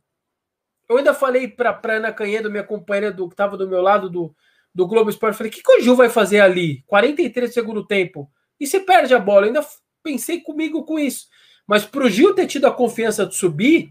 Eu 0.89 0.97
ainda 0.99 1.13
falei 1.13 1.49
para 1.49 1.79
Ana 1.97 2.13
Canhedo, 2.13 2.51
minha 2.51 2.65
companheira 2.65 3.13
do, 3.13 3.29
que 3.29 3.35
estava 3.35 3.57
do 3.57 3.69
meu 3.69 3.81
lado 3.81 4.09
do, 4.09 4.35
do 4.75 4.87
Globo 4.87 5.11
Esporte, 5.11 5.37
falei: 5.37 5.51
o 5.51 5.55
que, 5.55 5.63
que 5.63 5.79
o 5.79 5.81
Gil 5.81 5.97
vai 5.97 6.09
fazer 6.09 6.41
ali? 6.41 6.83
43 6.87 7.53
segundo 7.53 7.87
tempo. 7.87 8.31
E 8.65 8.67
se 8.67 8.81
perde 8.81 9.15
a 9.15 9.19
bola? 9.19 9.43
Eu 9.43 9.49
ainda 9.49 9.67
pensei 10.03 10.41
comigo 10.41 10.85
com 10.85 10.99
isso. 10.99 11.29
Mas 11.67 11.85
para 11.85 12.03
o 12.03 12.09
Gil 12.09 12.35
ter 12.35 12.47
tido 12.47 12.67
a 12.67 12.73
confiança 12.73 13.27
de 13.27 13.35
subir, 13.35 13.91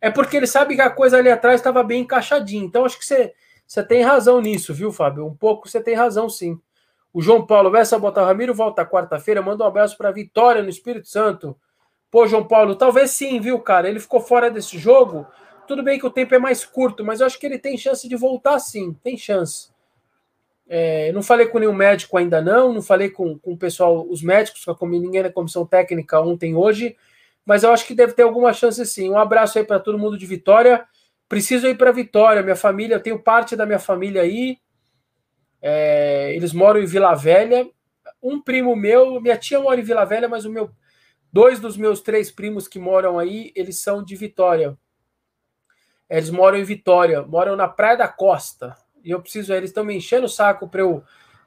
é 0.00 0.10
porque 0.10 0.36
ele 0.36 0.48
sabe 0.48 0.74
que 0.74 0.80
a 0.80 0.90
coisa 0.90 1.16
ali 1.16 1.30
atrás 1.30 1.60
estava 1.60 1.80
bem 1.84 2.02
encaixadinha. 2.02 2.64
Então 2.64 2.84
acho 2.84 2.98
que 2.98 3.06
você, 3.06 3.32
você 3.64 3.84
tem 3.84 4.02
razão 4.02 4.40
nisso, 4.40 4.74
viu, 4.74 4.90
Fábio? 4.90 5.24
Um 5.24 5.36
pouco 5.36 5.68
você 5.68 5.80
tem 5.80 5.94
razão, 5.94 6.28
sim. 6.28 6.58
O 7.12 7.22
João 7.22 7.46
Paulo 7.46 7.70
Vessa 7.70 8.00
Botar 8.00 8.24
Ramiro 8.24 8.52
volta 8.52 8.84
quarta-feira. 8.84 9.40
Manda 9.40 9.62
um 9.62 9.68
abraço 9.68 9.96
para 9.96 10.10
Vitória 10.10 10.60
no 10.60 10.68
Espírito 10.68 11.06
Santo. 11.06 11.56
Pô, 12.10 12.26
João 12.26 12.44
Paulo, 12.44 12.74
talvez 12.74 13.12
sim, 13.12 13.38
viu, 13.38 13.60
cara? 13.60 13.88
Ele 13.88 14.00
ficou 14.00 14.20
fora 14.20 14.50
desse 14.50 14.76
jogo. 14.76 15.24
Tudo 15.68 15.84
bem 15.84 16.00
que 16.00 16.06
o 16.06 16.10
tempo 16.10 16.34
é 16.34 16.38
mais 16.40 16.64
curto, 16.64 17.04
mas 17.04 17.20
eu 17.20 17.26
acho 17.28 17.38
que 17.38 17.46
ele 17.46 17.60
tem 17.60 17.78
chance 17.78 18.08
de 18.08 18.16
voltar 18.16 18.58
sim. 18.58 18.92
Tem 19.04 19.16
chance. 19.16 19.69
É, 20.72 21.10
não 21.10 21.20
falei 21.20 21.46
com 21.46 21.58
nenhum 21.58 21.72
médico 21.72 22.16
ainda 22.16 22.40
não, 22.40 22.72
não 22.72 22.80
falei 22.80 23.10
com, 23.10 23.36
com 23.36 23.54
o 23.54 23.58
pessoal, 23.58 24.06
os 24.08 24.22
médicos, 24.22 24.64
com 24.64 24.86
ninguém 24.86 25.20
da 25.20 25.32
comissão 25.32 25.66
técnica 25.66 26.20
ontem 26.20 26.54
hoje, 26.54 26.96
mas 27.44 27.64
eu 27.64 27.72
acho 27.72 27.84
que 27.84 27.92
deve 27.92 28.12
ter 28.12 28.22
alguma 28.22 28.52
chance 28.52 28.86
sim. 28.86 29.10
Um 29.10 29.18
abraço 29.18 29.58
aí 29.58 29.64
para 29.64 29.80
todo 29.80 29.98
mundo 29.98 30.16
de 30.16 30.24
Vitória. 30.26 30.86
Preciso 31.28 31.66
ir 31.66 31.76
para 31.76 31.90
Vitória, 31.90 32.40
minha 32.40 32.54
família, 32.54 32.94
eu 32.94 33.02
tenho 33.02 33.18
parte 33.18 33.56
da 33.56 33.66
minha 33.66 33.80
família 33.80 34.22
aí. 34.22 34.58
É, 35.60 36.32
eles 36.36 36.52
moram 36.52 36.80
em 36.80 36.86
Vila 36.86 37.16
Velha. 37.16 37.68
Um 38.22 38.40
primo 38.40 38.76
meu, 38.76 39.20
minha 39.20 39.36
tia 39.36 39.58
mora 39.58 39.80
em 39.80 39.84
Vila 39.84 40.04
Velha, 40.04 40.28
mas 40.28 40.44
o 40.44 40.50
meu, 40.50 40.70
dois 41.32 41.58
dos 41.58 41.76
meus 41.76 42.00
três 42.00 42.30
primos 42.30 42.68
que 42.68 42.78
moram 42.78 43.18
aí, 43.18 43.50
eles 43.56 43.82
são 43.82 44.04
de 44.04 44.14
Vitória. 44.14 44.78
Eles 46.08 46.30
moram 46.30 46.58
em 46.58 46.64
Vitória, 46.64 47.22
moram 47.22 47.56
na 47.56 47.66
Praia 47.66 47.96
da 47.96 48.06
Costa 48.06 48.76
e 49.04 49.10
eu 49.10 49.20
preciso, 49.20 49.52
eles 49.52 49.70
estão 49.70 49.84
me 49.84 49.96
enchendo 49.96 50.26
o 50.26 50.28
saco 50.28 50.68
para 50.68 50.80
eu, 50.80 51.02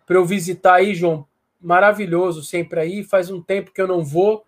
eu 0.08 0.26
visitar 0.26 0.76
aí, 0.76 0.93
João. 0.93 1.28
Maravilhoso 1.62 2.43
sempre 2.43 2.80
aí. 2.80 3.04
Faz 3.04 3.30
um 3.30 3.41
tempo 3.41 3.72
que 3.72 3.82
eu 3.82 3.88
não 3.88 4.04
vou. 4.04 4.45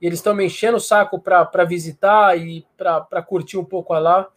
E 0.00 0.06
eles 0.06 0.18
estão 0.18 0.34
me 0.34 0.44
enchendo 0.44 0.76
o 0.76 0.80
saco 0.80 1.20
para 1.20 1.64
visitar 1.64 2.36
e 2.38 2.66
para 2.76 3.22
curtir 3.22 3.56
um 3.56 3.64
pouco 3.64 3.94
lá. 3.94 4.28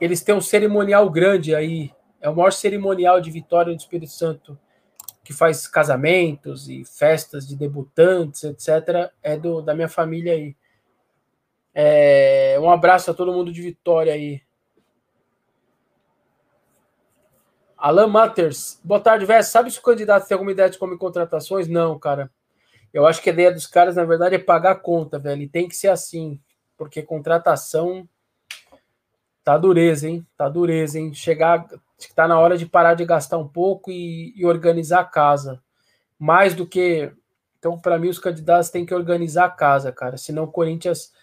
Eles 0.00 0.22
têm 0.22 0.34
um 0.34 0.40
cerimonial 0.40 1.08
grande 1.10 1.54
aí. 1.54 1.90
É 2.20 2.28
o 2.28 2.36
maior 2.36 2.52
cerimonial 2.52 3.20
de 3.20 3.30
Vitória 3.30 3.72
do 3.72 3.78
Espírito 3.78 4.12
Santo, 4.12 4.58
que 5.24 5.32
faz 5.32 5.66
casamentos 5.66 6.68
e 6.68 6.84
festas 6.84 7.46
de 7.46 7.56
debutantes, 7.56 8.44
etc. 8.44 9.10
É 9.22 9.36
do, 9.36 9.62
da 9.62 9.74
minha 9.74 9.88
família 9.88 10.32
aí. 10.32 10.56
É, 11.74 12.58
um 12.60 12.70
abraço 12.70 13.10
a 13.10 13.14
todo 13.14 13.32
mundo 13.32 13.52
de 13.52 13.62
Vitória 13.62 14.12
aí. 14.12 14.42
Alan 17.80 18.08
Matters, 18.08 18.78
boa 18.84 19.00
tarde, 19.00 19.24
Vess. 19.24 19.48
Sabe 19.48 19.70
se 19.70 19.78
o 19.78 19.82
candidato 19.82 20.28
tem 20.28 20.34
alguma 20.34 20.52
ideia 20.52 20.68
de 20.68 20.76
como 20.76 20.98
contratações? 20.98 21.66
Não, 21.66 21.98
cara. 21.98 22.30
Eu 22.92 23.06
acho 23.06 23.22
que 23.22 23.30
a 23.30 23.32
ideia 23.32 23.50
dos 23.50 23.66
caras, 23.66 23.96
na 23.96 24.04
verdade, 24.04 24.34
é 24.34 24.38
pagar 24.38 24.72
a 24.72 24.76
conta, 24.76 25.18
velho. 25.18 25.40
E 25.40 25.48
tem 25.48 25.66
que 25.66 25.74
ser 25.74 25.88
assim, 25.88 26.38
porque 26.76 27.00
contratação 27.00 28.06
tá 29.42 29.56
dureza, 29.56 30.06
hein? 30.06 30.26
Tá 30.36 30.46
dureza, 30.46 30.98
hein? 30.98 31.14
Chegar, 31.14 31.66
tá 32.14 32.28
na 32.28 32.38
hora 32.38 32.58
de 32.58 32.66
parar 32.66 32.92
de 32.92 33.06
gastar 33.06 33.38
um 33.38 33.48
pouco 33.48 33.90
e, 33.90 34.34
e 34.36 34.44
organizar 34.44 35.00
a 35.00 35.04
casa. 35.04 35.58
Mais 36.18 36.54
do 36.54 36.66
que. 36.66 37.10
Então, 37.58 37.78
para 37.78 37.98
mim, 37.98 38.10
os 38.10 38.18
candidatos 38.18 38.68
têm 38.68 38.84
que 38.84 38.94
organizar 38.94 39.46
a 39.46 39.50
casa, 39.50 39.90
cara. 39.90 40.18
Senão, 40.18 40.44
o 40.44 40.52
Corinthians. 40.52 41.14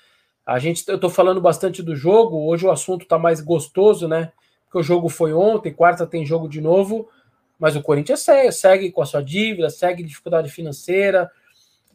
A 0.44 0.58
gente, 0.58 0.88
eu 0.88 1.00
tô 1.00 1.08
falando 1.08 1.40
bastante 1.40 1.84
do 1.84 1.96
jogo. 1.96 2.48
Hoje 2.48 2.66
o 2.66 2.72
assunto 2.72 3.06
tá 3.06 3.20
mais 3.20 3.42
gostoso, 3.42 4.08
né? 4.08 4.32
Porque 4.68 4.78
o 4.80 4.84
jogo 4.84 5.08
foi 5.08 5.34
ontem, 5.34 5.74
quarta 5.74 6.06
tem 6.06 6.26
jogo 6.26 6.48
de 6.48 6.62
novo, 6.62 7.10
mas 7.58 7.76
o 7.76 7.82
Corinthians 7.82 8.20
segue, 8.20 8.52
segue 8.52 8.92
com 8.92 9.02
a 9.02 9.06
sua 9.06 9.24
dívida, 9.24 9.70
segue 9.70 10.04
dificuldade 10.04 10.52
financeira, 10.52 11.32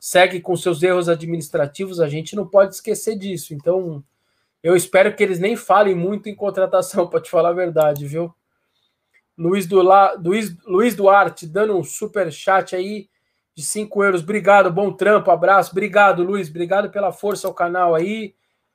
segue 0.00 0.40
com 0.40 0.56
seus 0.56 0.82
erros 0.82 1.08
administrativos, 1.08 2.00
a 2.00 2.08
gente 2.08 2.34
não 2.34 2.46
pode 2.46 2.74
esquecer 2.74 3.16
disso. 3.16 3.54
Então, 3.54 4.02
eu 4.62 4.74
espero 4.74 5.14
que 5.14 5.22
eles 5.22 5.38
nem 5.38 5.54
falem 5.54 5.94
muito 5.94 6.28
em 6.28 6.34
contratação, 6.34 7.06
para 7.08 7.20
te 7.20 7.30
falar 7.30 7.50
a 7.50 7.54
verdade, 7.54 8.06
viu? 8.06 8.34
Luiz, 9.36 9.66
Dula, 9.66 10.14
Luiz, 10.14 10.56
Luiz 10.66 10.94
Duarte 10.94 11.46
dando 11.46 11.76
um 11.76 11.84
super 11.84 12.32
chat 12.32 12.74
aí 12.74 13.08
de 13.54 13.62
5 13.62 14.04
euros. 14.04 14.22
Obrigado, 14.22 14.70
bom 14.70 14.92
trampo, 14.92 15.30
abraço. 15.30 15.72
Obrigado, 15.72 16.22
Luiz. 16.22 16.48
Obrigado 16.48 16.90
pela 16.90 17.12
força 17.12 17.46
ao 17.46 17.54
canal 17.54 17.94
aí. 17.94 18.34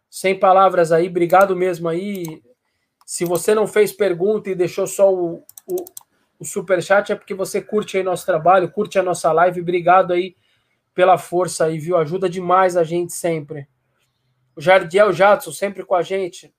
Sem 0.09 0.37
palavras 0.37 0.91
aí, 0.91 1.07
obrigado 1.07 1.55
mesmo 1.55 1.87
aí. 1.89 2.41
Se 3.07 3.23
você 3.23 3.55
não 3.55 3.65
fez 3.65 3.93
pergunta 3.93 4.49
e 4.49 4.55
deixou 4.55 4.85
só 4.85 5.09
o, 5.13 5.41
o, 5.65 5.85
o 6.37 6.43
super 6.43 6.83
chat, 6.83 7.09
é 7.09 7.15
porque 7.15 7.33
você 7.33 7.61
curte 7.61 7.95
aí 7.95 8.03
nosso 8.03 8.25
trabalho, 8.25 8.69
curte 8.69 8.99
a 8.99 9.01
nossa 9.03 9.31
live. 9.31 9.61
Obrigado 9.61 10.11
aí 10.11 10.35
pela 10.93 11.17
força 11.17 11.63
aí, 11.63 11.79
viu? 11.79 11.95
Ajuda 11.95 12.29
demais 12.29 12.75
a 12.75 12.83
gente 12.83 13.13
sempre. 13.13 13.65
O 14.57 14.59
Jardiel 14.59 15.13
Jadson 15.13 15.53
sempre 15.53 15.85
com 15.85 15.95
a 15.95 16.01
gente. 16.01 16.53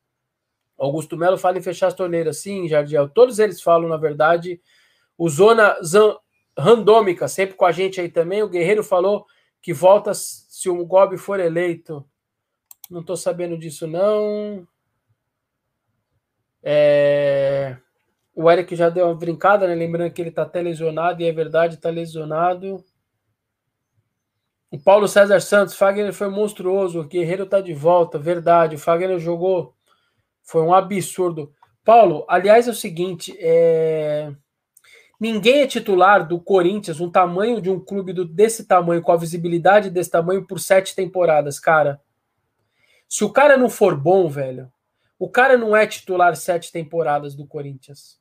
Augusto 0.78 1.18
Melo 1.18 1.36
fala 1.36 1.58
em 1.58 1.62
fechar 1.62 1.88
as 1.88 1.94
torneiras. 1.94 2.38
Sim, 2.38 2.66
Jardiel. 2.66 3.10
Todos 3.10 3.38
eles 3.38 3.60
falam, 3.60 3.86
na 3.86 3.98
verdade. 3.98 4.58
O 5.18 5.28
Zona 5.28 5.76
Zan, 5.82 6.16
Randômica, 6.56 7.28
sempre 7.28 7.56
com 7.56 7.66
a 7.66 7.72
gente 7.72 8.00
aí 8.00 8.08
também. 8.08 8.42
O 8.42 8.48
Guerreiro 8.48 8.82
falou 8.82 9.26
que 9.60 9.74
volta 9.74 10.14
se 10.14 10.70
o 10.70 10.86
Gobi 10.86 11.18
for 11.18 11.40
eleito. 11.40 12.02
Não 12.90 13.00
estou 13.00 13.18
sabendo 13.18 13.58
disso, 13.58 13.86
não. 13.86 14.66
É... 16.62 17.76
O 18.34 18.50
Eric 18.50 18.76
já 18.76 18.88
deu 18.88 19.06
uma 19.06 19.14
brincada, 19.14 19.66
né? 19.66 19.74
Lembrando 19.74 20.12
que 20.12 20.22
ele 20.22 20.28
está 20.28 20.42
até 20.42 20.62
lesionado, 20.62 21.20
e 21.20 21.26
é 21.26 21.32
verdade, 21.32 21.74
está 21.74 21.90
lesionado. 21.90 22.84
O 24.70 24.78
Paulo 24.78 25.08
César 25.08 25.40
Santos, 25.40 25.74
Fagner 25.74 26.12
foi 26.12 26.28
monstruoso, 26.28 27.00
o 27.00 27.04
Guerreiro 27.04 27.44
está 27.44 27.60
de 27.60 27.72
volta, 27.72 28.18
verdade. 28.18 28.76
O 28.76 28.78
Fagner 28.78 29.18
jogou, 29.18 29.74
foi 30.42 30.62
um 30.62 30.74
absurdo. 30.74 31.52
Paulo, 31.84 32.26
aliás, 32.28 32.68
é 32.68 32.70
o 32.70 32.74
seguinte: 32.74 33.34
é... 33.40 34.30
ninguém 35.18 35.62
é 35.62 35.66
titular 35.66 36.28
do 36.28 36.38
Corinthians, 36.38 37.00
um 37.00 37.10
tamanho 37.10 37.62
de 37.62 37.70
um 37.70 37.80
clube 37.80 38.12
do, 38.12 38.26
desse 38.26 38.66
tamanho, 38.66 39.00
com 39.00 39.10
a 39.10 39.16
visibilidade 39.16 39.90
desse 39.90 40.10
tamanho, 40.10 40.46
por 40.46 40.60
sete 40.60 40.94
temporadas, 40.94 41.58
cara. 41.58 42.00
Se 43.08 43.24
o 43.24 43.32
cara 43.32 43.56
não 43.56 43.70
for 43.70 43.96
bom, 43.96 44.28
velho, 44.28 44.70
o 45.18 45.28
cara 45.28 45.58
não 45.58 45.76
é 45.76 45.86
titular 45.86 46.36
sete 46.36 46.70
temporadas 46.70 47.34
do 47.34 47.46
Corinthians. 47.46 48.18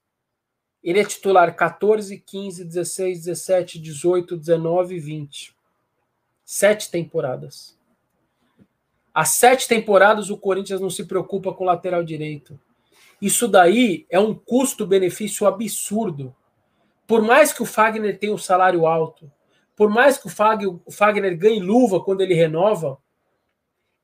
Ele 0.84 1.00
é 1.00 1.04
titular 1.04 1.56
14, 1.56 2.18
15, 2.18 2.64
16, 2.64 3.26
17, 3.26 3.80
18, 3.80 4.38
19 4.38 4.96
e 4.96 5.00
20. 5.00 5.56
Sete 6.44 6.90
temporadas. 6.90 7.78
Há 9.14 9.26
sete 9.26 9.68
temporadas 9.68 10.30
o 10.30 10.38
Corinthians 10.38 10.80
não 10.80 10.90
se 10.90 11.04
preocupa 11.06 11.54
com 11.54 11.64
o 11.64 11.68
lateral 11.68 12.04
direito. 12.04 12.60
Isso 13.22 13.48
daí 13.48 14.06
é 14.10 14.20
um 14.20 14.34
custo-benefício 14.34 15.46
absurdo. 15.48 16.36
Por 17.06 17.22
mais 17.22 17.52
que 17.52 17.64
o 17.64 17.66
Fagner 17.66 18.18
tenha 18.18 18.34
um 18.34 18.38
salário 18.38 18.86
alto, 18.86 19.32
por 19.76 19.90
mais 19.90 20.18
que 20.18 20.28
o 20.28 20.92
Fagner 20.92 21.38
ganhe 21.38 21.60
luva 21.60 22.04
quando 22.04 22.22
ele 22.22 22.34
renova, 22.34 22.98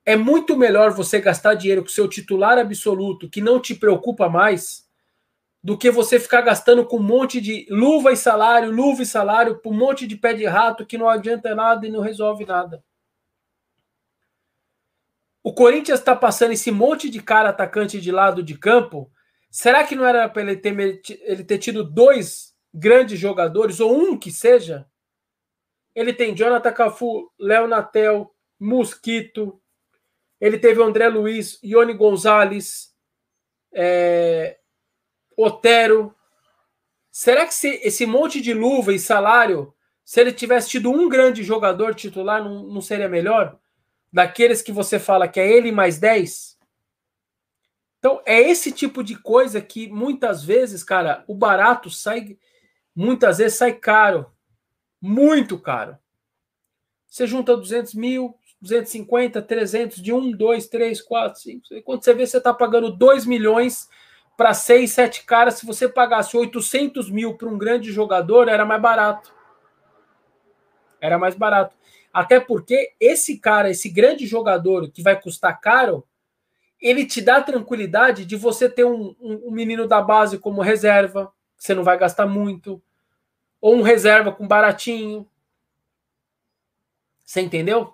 é 0.06 0.16
muito 0.16 0.58
melhor 0.58 0.92
você 0.92 1.20
gastar 1.20 1.54
dinheiro 1.56 1.82
com 1.82 1.90
seu 1.90 2.08
titular 2.08 2.58
absoluto, 2.58 3.30
que 3.30 3.42
não 3.42 3.60
te 3.60 3.74
preocupa 3.74 4.28
mais, 4.28 4.84
do 5.64 5.78
que 5.78 5.90
você 5.90 6.20
ficar 6.20 6.42
gastando 6.42 6.86
com 6.86 6.98
um 6.98 7.04
monte 7.04 7.40
de 7.40 7.66
luva 7.70 8.12
e 8.12 8.18
salário, 8.18 8.70
luva 8.70 9.02
e 9.02 9.06
salário, 9.06 9.60
com 9.62 9.70
um 9.70 9.78
monte 9.78 10.06
de 10.06 10.18
pé 10.18 10.34
de 10.34 10.46
rato 10.46 10.86
que 10.86 10.98
não 10.98 11.08
adianta 11.08 11.56
nada 11.56 11.88
e 11.88 11.90
não 11.90 12.02
resolve 12.02 12.46
nada. 12.46 12.84
O 15.42 15.54
Corinthians 15.54 16.00
está 16.00 16.16
passando 16.16 16.52
esse 16.52 16.70
monte 16.70 17.10
de 17.10 17.22
cara 17.22 17.50
atacante 17.50 18.00
de 18.00 18.12
lado 18.12 18.44
de 18.44 18.58
campo. 18.58 19.10
Será 19.50 19.86
que 19.86 19.96
não 19.96 20.06
era 20.06 20.28
para 20.28 20.42
ele 20.42 20.58
ter, 20.58 21.02
ele 21.22 21.44
ter 21.46 21.58
tido 21.60 21.84
dois 21.84 22.54
grandes 22.74 23.18
jogadores, 23.18 23.80
ou 23.80 23.98
um 23.98 24.18
que 24.18 24.32
seja? 24.32 24.86
Ele 25.96 26.12
tem 26.12 26.36
Jonathan 26.36 26.74
Cafu, 26.74 27.32
Léo 27.40 27.68
Natel, 27.68 28.34
Mosquito, 28.60 29.62
ele 30.44 30.60
teve 30.60 30.82
o 30.82 30.84
André 30.84 31.08
Luiz, 31.08 31.58
Ione 31.64 31.94
Gonzalez, 31.94 32.94
é, 33.74 34.60
Otero. 35.38 36.14
Será 37.10 37.46
que 37.46 37.54
se, 37.54 37.80
esse 37.82 38.06
monte 38.06 38.42
de 38.42 38.54
luva 38.54 38.94
e 38.94 39.00
salário, 39.00 39.74
se 40.04 40.20
ele 40.20 40.34
tivesse 40.34 40.68
tido 40.68 40.92
um 40.92 41.08
grande 41.08 41.44
jogador 41.44 41.96
titular, 41.96 42.44
não, 42.44 42.64
não 42.64 42.82
seria 42.82 43.08
melhor? 43.08 43.58
Daqueles 44.12 44.62
que 44.62 44.74
você 44.74 45.00
fala 45.00 45.30
que 45.30 45.40
é 45.40 45.50
ele 45.50 45.72
mais 45.72 45.98
10? 45.98 46.60
Então, 48.00 48.22
é 48.26 48.38
esse 48.42 48.70
tipo 48.74 49.02
de 49.02 49.16
coisa 49.16 49.62
que 49.62 49.88
muitas 49.88 50.44
vezes, 50.44 50.84
cara, 50.84 51.24
o 51.26 51.34
barato 51.34 51.90
sai, 51.90 52.38
muitas 52.94 53.38
vezes 53.38 53.58
sai 53.58 53.72
caro. 53.72 54.30
Muito 55.00 55.58
caro. 55.58 55.98
Você 57.08 57.26
junta 57.26 57.56
200 57.56 57.94
mil, 57.94 58.38
250, 58.64 59.42
300, 59.42 60.02
de 60.02 60.14
1, 60.14 60.32
2, 60.32 60.68
3, 60.68 61.02
4, 61.02 61.42
5. 61.42 61.82
Quando 61.84 62.04
você 62.04 62.14
vê, 62.14 62.26
você 62.26 62.38
está 62.38 62.54
pagando 62.54 62.90
2 62.90 63.26
milhões 63.26 63.90
para 64.38 64.54
6, 64.54 64.90
7 64.90 65.26
caras. 65.26 65.56
Se 65.56 65.66
você 65.66 65.88
pagasse 65.90 66.38
800 66.38 67.12
mil 67.12 67.36
para 67.36 67.50
um 67.50 67.58
grande 67.58 67.92
jogador, 67.92 68.48
era 68.48 68.66
mais 68.66 68.82
barato. 68.82 69.34
Era 71.02 71.20
mais 71.20 71.36
barato. 71.36 71.76
Até 72.14 72.40
porque 72.40 72.94
esse 73.00 73.38
cara, 73.38 73.70
esse 73.70 73.90
grande 73.90 74.26
jogador 74.26 74.90
que 74.90 75.04
vai 75.04 75.20
custar 75.20 75.60
caro, 75.60 76.08
ele 76.80 77.06
te 77.06 77.22
dá 77.22 77.42
tranquilidade 77.42 78.26
de 78.26 78.38
você 78.38 78.70
ter 78.70 78.86
um, 78.86 79.14
um, 79.20 79.50
um 79.50 79.52
menino 79.52 79.88
da 79.88 80.02
base 80.02 80.38
como 80.38 80.62
reserva, 80.62 81.34
que 81.58 81.66
você 81.66 81.74
não 81.74 81.84
vai 81.84 81.98
gastar 81.98 82.26
muito, 82.26 82.82
ou 83.60 83.76
um 83.76 83.82
reserva 83.82 84.32
com 84.32 84.48
baratinho. 84.48 85.28
Você 87.26 87.42
entendeu? 87.42 87.94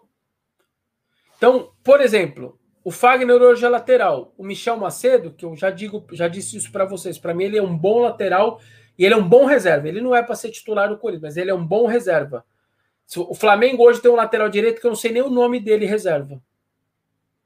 Então, 1.40 1.72
por 1.82 2.02
exemplo, 2.02 2.60
o 2.84 2.92
Fagner 2.92 3.42
hoje 3.42 3.66
é 3.66 3.70
lateral. 3.70 4.34
O 4.38 4.44
Michel 4.44 4.76
Macedo, 4.76 5.32
que 5.32 5.46
eu 5.46 5.56
já 5.56 5.72
digo, 5.72 6.06
já 6.12 6.28
disse 6.28 6.58
isso 6.58 6.70
para 6.70 6.84
vocês, 6.84 7.18
para 7.18 7.34
mim 7.34 7.46
ele 7.46 7.58
é 7.58 7.64
um 7.64 7.78
bom 7.78 8.00
lateral 8.00 8.60
e 8.98 9.06
ele 9.06 9.14
é 9.14 9.18
um 9.18 9.28
bom 9.28 9.46
reserva. 9.46 9.88
Ele 9.88 10.02
não 10.02 10.14
é 10.14 10.22
para 10.22 10.36
ser 10.36 10.52
titular 10.52 10.90
do 10.90 10.98
Corinthians, 10.98 11.22
mas 11.22 11.38
ele 11.38 11.50
é 11.50 11.54
um 11.54 11.66
bom 11.66 11.88
reserva. 11.88 12.46
O 13.16 13.34
Flamengo 13.34 13.84
hoje 13.84 14.02
tem 14.02 14.12
um 14.12 14.16
lateral 14.16 14.50
direito 14.50 14.82
que 14.82 14.86
eu 14.86 14.92
não 14.92 14.98
sei 14.98 15.14
nem 15.14 15.22
o 15.22 15.30
nome 15.30 15.62
dele 15.62 15.86
reserva. 15.86 16.42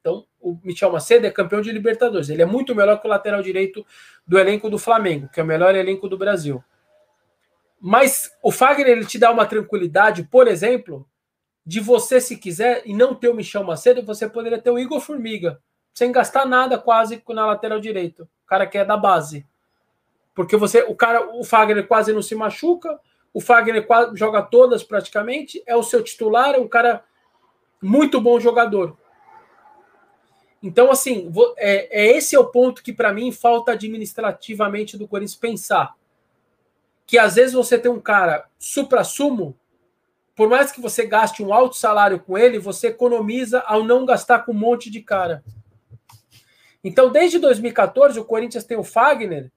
Então, 0.02 0.26
o 0.42 0.58
Michel 0.64 0.92
Macedo 0.92 1.28
é 1.28 1.30
campeão 1.30 1.62
de 1.62 1.72
Libertadores. 1.72 2.30
Ele 2.30 2.42
é 2.42 2.46
muito 2.46 2.74
melhor 2.74 3.00
que 3.00 3.06
o 3.06 3.10
lateral 3.10 3.44
direito 3.44 3.86
do 4.26 4.40
elenco 4.40 4.72
do 4.72 4.80
Flamengo, 4.80 5.30
que 5.32 5.40
é 5.40 5.44
o 5.44 5.46
melhor 5.46 5.76
elenco 5.76 6.10
do 6.10 6.18
Brasil. 6.18 6.64
Mas 7.80 8.36
o 8.42 8.52
Fagner 8.52 8.88
ele 8.88 9.06
te 9.06 9.20
dá 9.20 9.30
uma 9.30 9.46
tranquilidade, 9.46 10.24
por 10.24 10.48
exemplo, 10.48 11.08
de 11.66 11.80
você, 11.80 12.20
se 12.20 12.38
quiser, 12.38 12.82
e 12.86 12.94
não 12.94 13.16
ter 13.16 13.30
o 13.30 13.34
Michel 13.34 13.64
Macedo, 13.64 14.04
você 14.04 14.28
poderia 14.28 14.60
ter 14.60 14.70
o 14.70 14.80
Igor 14.80 15.00
Formiga, 15.00 15.62
sem 15.94 16.12
gastar 16.12 16.46
nada 16.46 16.78
quase 16.78 17.24
na 17.30 17.46
lateral 17.46 17.80
direito. 17.80 18.24
O 18.44 18.48
cara 18.48 18.68
que 18.68 18.78
é 18.78 18.84
da 18.84 18.98
base. 18.98 19.46
Porque 20.36 20.58
você, 20.58 20.84
o 20.84 20.96
cara, 20.96 21.36
o 21.36 21.44
Fagner 21.44 21.88
quase 21.88 22.12
não 22.12 22.22
se 22.22 22.36
machuca, 22.36 23.00
o 23.34 23.40
Fagner 23.40 23.86
quase, 23.86 24.16
joga 24.18 24.42
todas 24.42 24.84
praticamente, 24.84 25.64
é 25.66 25.76
o 25.76 25.84
seu 25.84 26.04
titular, 26.04 26.56
é 26.56 26.60
um 26.60 26.68
cara 26.68 27.04
muito 27.82 28.20
bom 28.20 28.40
jogador. 28.40 28.98
Então, 30.62 30.90
assim, 30.90 31.32
é, 31.58 32.04
é 32.04 32.18
esse 32.18 32.36
é 32.36 32.40
o 32.40 32.48
ponto 32.48 32.82
que 32.82 32.94
para 32.94 33.14
mim 33.14 33.32
falta 33.32 33.74
administrativamente 33.74 34.98
do 34.98 35.08
Corinthians 35.08 35.36
pensar. 35.36 35.96
Que 37.06 37.18
às 37.18 37.36
vezes 37.36 37.54
você 37.54 37.78
tem 37.78 37.92
um 37.92 38.00
cara 38.00 38.46
supra-sumo 38.58 39.58
por 40.36 40.50
mais 40.50 40.72
que 40.72 40.82
você 40.82 41.06
gaste 41.06 41.44
um 41.44 41.54
alto 41.54 41.76
salário 41.76 42.20
com 42.20 42.38
ele, 42.38 42.58
você 42.58 42.88
economiza 42.88 43.60
ao 43.62 43.84
não 43.84 44.06
gastar 44.06 44.40
com 44.40 44.52
um 44.52 44.56
monte 44.56 44.90
de 44.90 45.02
cara. 45.02 45.44
Então, 46.84 47.12
desde 47.12 47.40
2014, 47.40 48.20
o 48.20 48.26
Corinthians 48.26 48.64
tem 48.64 48.78
o 48.78 48.84
Fagner. 48.84 49.52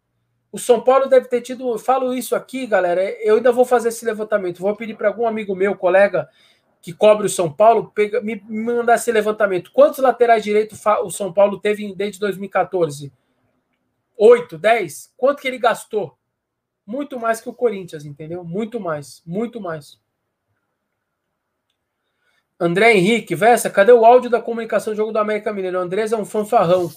O 0.53 0.59
São 0.59 0.81
Paulo 0.81 1.07
deve 1.07 1.29
ter 1.29 1.41
tido. 1.41 1.69
Eu 1.71 1.79
falo 1.79 2.15
isso 2.15 2.37
aqui, 2.37 2.67
galera. 2.67 3.03
Eu 3.21 3.37
ainda 3.37 3.51
vou 3.51 3.65
fazer 3.65 3.89
esse 3.89 4.05
levantamento. 4.05 4.61
Vou 4.61 4.77
pedir 4.77 4.97
para 4.97 5.09
algum 5.09 5.27
amigo 5.27 5.55
meu, 5.55 5.77
colega, 5.77 6.29
que 6.81 6.93
cobre 6.93 7.27
o 7.27 7.31
São 7.31 7.53
Paulo, 7.53 7.91
pega, 7.93 8.21
me, 8.21 8.41
me 8.47 8.63
mandar 8.63 8.95
esse 8.95 9.11
levantamento. 9.11 9.73
Quantos 9.73 9.99
laterais 9.99 10.45
direitos 10.45 10.81
o 11.03 11.11
São 11.11 11.33
Paulo 11.33 11.59
teve 11.59 11.93
desde 11.95 12.21
2014? 12.21 13.13
Oito, 14.17 14.57
dez? 14.57 15.13
Quanto 15.17 15.41
que 15.43 15.49
ele 15.49 15.59
gastou? 15.59 16.17
Muito 16.87 17.19
mais 17.19 17.41
que 17.41 17.49
o 17.49 17.55
Corinthians, 17.55 18.05
entendeu? 18.05 18.45
Muito 18.45 18.79
mais, 18.79 19.21
muito 19.27 19.61
mais. 19.61 19.99
André 22.59 22.95
Henrique, 22.95 23.35
Vessa, 23.35 23.69
cadê 23.69 23.93
o 23.93 24.05
áudio 24.05 24.31
da 24.31 24.41
comunicação 24.41 24.93
do 24.93 24.97
jogo 24.97 25.13
do 25.13 25.19
América 25.19 25.53
Mineiro? 25.53 25.79
O 25.79 25.83
Andrés 25.83 26.13
é 26.13 26.17
um 26.17 26.25
fanfarrão. 26.25 26.91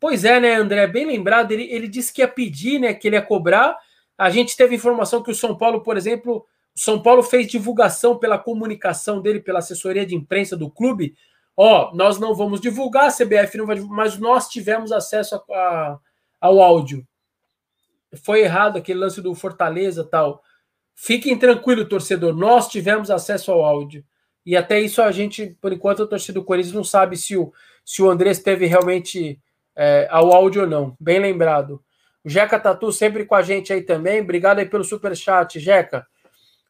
Pois 0.00 0.24
é, 0.24 0.40
né, 0.40 0.54
André? 0.54 0.86
Bem 0.86 1.06
lembrado, 1.06 1.52
ele, 1.52 1.64
ele 1.64 1.88
disse 1.88 2.12
que 2.12 2.20
ia 2.20 2.28
pedir, 2.28 2.80
né? 2.80 2.92
Que 2.92 3.08
ele 3.08 3.16
ia 3.16 3.22
cobrar. 3.22 3.76
A 4.18 4.30
gente 4.30 4.56
teve 4.56 4.74
informação 4.74 5.22
que 5.22 5.30
o 5.30 5.34
São 5.34 5.56
Paulo, 5.56 5.82
por 5.82 5.96
exemplo, 5.96 6.44
o 6.74 6.80
São 6.80 7.00
Paulo 7.02 7.22
fez 7.22 7.46
divulgação 7.46 8.18
pela 8.18 8.38
comunicação 8.38 9.20
dele, 9.22 9.40
pela 9.40 9.60
assessoria 9.60 10.04
de 10.04 10.14
imprensa 10.14 10.56
do 10.56 10.70
clube. 10.70 11.14
Ó, 11.56 11.94
nós 11.94 12.18
não 12.18 12.34
vamos 12.34 12.60
divulgar, 12.60 13.06
a 13.06 13.12
CBF 13.12 13.56
não 13.56 13.66
vai 13.66 13.76
divulgar, 13.76 13.96
mas 13.96 14.18
nós 14.18 14.48
tivemos 14.48 14.92
acesso 14.92 15.36
a, 15.36 15.38
a, 15.54 15.98
ao 16.40 16.60
áudio. 16.60 17.06
Foi 18.22 18.40
errado 18.40 18.76
aquele 18.76 18.98
lance 18.98 19.22
do 19.22 19.34
Fortaleza 19.34 20.04
tal. 20.04 20.42
Fiquem 20.94 21.38
tranquilo, 21.38 21.88
torcedor, 21.88 22.34
nós 22.34 22.68
tivemos 22.68 23.10
acesso 23.10 23.52
ao 23.52 23.64
áudio. 23.64 24.04
E 24.46 24.56
até 24.56 24.80
isso 24.80 25.02
a 25.02 25.10
gente, 25.10 25.56
por 25.60 25.72
enquanto, 25.72 26.04
a 26.04 26.06
torcida 26.06 26.38
do 26.38 26.44
Corinthians 26.44 26.74
não 26.74 26.84
sabe 26.84 27.16
se 27.16 27.36
o, 27.36 27.52
se 27.84 28.00
o 28.00 28.08
Andrés 28.08 28.38
teve 28.38 28.64
realmente 28.66 29.40
é, 29.74 30.06
ao 30.08 30.32
áudio 30.32 30.62
ou 30.62 30.68
não. 30.68 30.96
Bem 31.00 31.18
lembrado. 31.18 31.82
O 32.24 32.28
Jeca 32.28 32.58
Tatu 32.58 32.92
sempre 32.92 33.24
com 33.24 33.34
a 33.34 33.42
gente 33.42 33.72
aí 33.72 33.82
também. 33.82 34.20
Obrigado 34.20 34.60
aí 34.60 34.66
pelo 34.66 34.84
super 34.84 35.16
chat, 35.16 35.58
Jeca. 35.58 36.06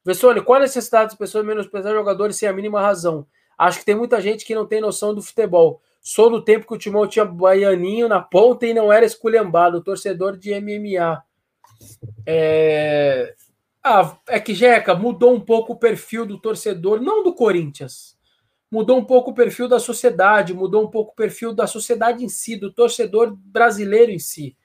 Vessone, 0.05 0.41
qual 0.41 0.59
a 0.59 0.62
necessidade 0.62 1.11
das 1.11 1.18
pessoas 1.18 1.45
menosprezar 1.45 1.93
jogadores 1.93 2.37
sem 2.37 2.49
a 2.49 2.53
mínima 2.53 2.81
razão? 2.81 3.27
Acho 3.59 3.81
que 3.81 3.85
tem 3.85 3.95
muita 3.95 4.20
gente 4.20 4.45
que 4.45 4.55
não 4.55 4.66
tem 4.66 4.81
noção 4.81 5.14
do 5.14 5.20
futebol. 5.20 5.83
Sou 6.01 6.31
do 6.31 6.41
tempo 6.43 6.66
que 6.66 6.74
o 6.74 6.79
Timão 6.79 7.07
tinha 7.07 7.24
baianinho 7.24 8.09
na 8.09 8.20
ponta 8.20 8.66
e 8.66 8.72
não 8.72 8.93
era 8.93 9.05
esculhambado, 9.05 9.83
torcedor 9.83 10.37
de 10.37 10.55
MMA. 10.61 11.22
É... 12.24 13.35
Ah, 13.89 14.18
é 14.26 14.41
que, 14.41 14.53
Jeca, 14.53 14.97
mudou 14.97 15.32
um 15.32 15.39
pouco 15.39 15.74
o 15.74 15.78
perfil 15.78 16.26
do 16.26 16.41
torcedor, 16.41 17.01
não 17.01 17.22
do 17.22 17.32
Corinthians. 17.32 18.18
Mudou 18.68 18.99
um 18.99 19.05
pouco 19.05 19.30
o 19.30 19.34
perfil 19.34 19.68
da 19.68 19.78
sociedade, 19.78 20.53
mudou 20.53 20.82
um 20.82 20.91
pouco 20.91 21.12
o 21.12 21.14
perfil 21.14 21.55
da 21.55 21.68
sociedade 21.68 22.24
em 22.24 22.28
si, 22.28 22.57
do 22.57 22.72
torcedor 22.72 23.37
brasileiro 23.37 24.11
em 24.11 24.18
si. 24.18 24.57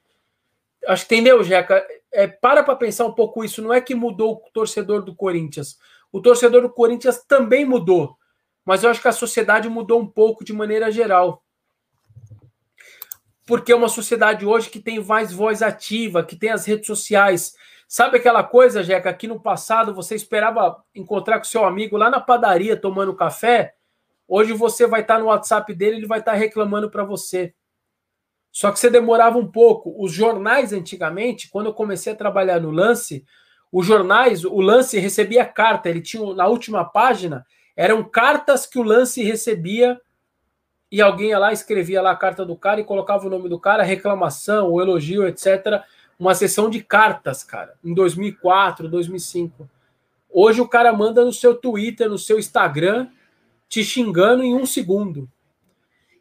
Acho 0.88 1.06
que 1.06 1.14
entendeu, 1.14 1.44
Jeca? 1.44 1.86
É, 2.10 2.26
para 2.26 2.64
para 2.64 2.74
pensar 2.74 3.06
um 3.06 3.12
pouco 3.12 3.44
isso. 3.44 3.62
Não 3.62 3.72
é 3.72 3.80
que 3.80 3.94
mudou 3.94 4.42
o 4.44 4.50
torcedor 4.50 5.04
do 5.04 5.14
Corinthians. 5.14 5.78
O 6.10 6.20
torcedor 6.20 6.62
do 6.62 6.70
Corinthians 6.70 7.22
também 7.22 7.64
mudou. 7.64 8.16
Mas 8.64 8.82
eu 8.82 8.90
acho 8.90 9.00
que 9.00 9.06
a 9.06 9.12
sociedade 9.12 9.68
mudou 9.68 10.00
um 10.00 10.06
pouco 10.06 10.44
de 10.44 10.52
maneira 10.52 10.90
geral. 10.90 11.44
Porque 13.46 13.70
é 13.70 13.76
uma 13.76 13.88
sociedade 13.88 14.44
hoje 14.44 14.68
que 14.68 14.80
tem 14.80 14.98
mais 14.98 15.32
voz 15.32 15.62
ativa, 15.62 16.24
que 16.24 16.34
tem 16.34 16.50
as 16.50 16.66
redes 16.66 16.88
sociais, 16.88 17.54
Sabe 17.92 18.16
aquela 18.16 18.42
coisa, 18.42 18.82
Jeca, 18.82 19.12
que 19.12 19.28
no 19.28 19.38
passado 19.38 19.94
você 19.94 20.14
esperava 20.14 20.82
encontrar 20.94 21.36
com 21.36 21.44
seu 21.44 21.62
amigo 21.62 21.94
lá 21.94 22.08
na 22.08 22.20
padaria 22.20 22.74
tomando 22.74 23.14
café? 23.14 23.74
Hoje 24.26 24.54
você 24.54 24.86
vai 24.86 25.02
estar 25.02 25.18
no 25.18 25.26
WhatsApp 25.26 25.74
dele, 25.74 25.96
ele 25.96 26.06
vai 26.06 26.20
estar 26.20 26.32
reclamando 26.32 26.88
para 26.88 27.04
você. 27.04 27.52
Só 28.50 28.72
que 28.72 28.80
você 28.80 28.88
demorava 28.88 29.36
um 29.36 29.46
pouco. 29.46 29.94
Os 30.02 30.10
jornais 30.10 30.72
antigamente, 30.72 31.50
quando 31.50 31.66
eu 31.66 31.74
comecei 31.74 32.14
a 32.14 32.16
trabalhar 32.16 32.58
no 32.58 32.70
Lance, 32.70 33.26
os 33.70 33.84
jornais, 33.84 34.42
o 34.42 34.62
Lance 34.62 34.98
recebia 34.98 35.44
carta, 35.44 35.90
ele 35.90 36.00
tinha 36.00 36.32
na 36.32 36.46
última 36.46 36.86
página, 36.86 37.44
Eram 37.76 38.02
cartas 38.02 38.64
que 38.64 38.78
o 38.78 38.82
lance 38.82 39.22
recebia 39.22 40.00
e 40.90 41.02
alguém 41.02 41.28
ia 41.28 41.38
lá, 41.38 41.52
escrevia 41.52 42.00
lá 42.00 42.12
a 42.12 42.16
carta 42.16 42.42
do 42.42 42.56
cara 42.56 42.80
e 42.80 42.84
colocava 42.84 43.26
o 43.26 43.30
nome 43.30 43.50
do 43.50 43.60
cara, 43.60 43.82
reclamação, 43.82 44.70
o 44.70 44.80
elogio, 44.80 45.28
etc. 45.28 45.82
Uma 46.22 46.36
sessão 46.36 46.70
de 46.70 46.80
cartas, 46.80 47.42
cara, 47.42 47.74
em 47.82 47.92
2004, 47.92 48.88
2005. 48.88 49.68
Hoje 50.30 50.60
o 50.60 50.68
cara 50.68 50.92
manda 50.92 51.24
no 51.24 51.32
seu 51.32 51.52
Twitter, 51.52 52.08
no 52.08 52.16
seu 52.16 52.38
Instagram, 52.38 53.08
te 53.68 53.82
xingando 53.82 54.44
em 54.44 54.54
um 54.54 54.64
segundo. 54.64 55.28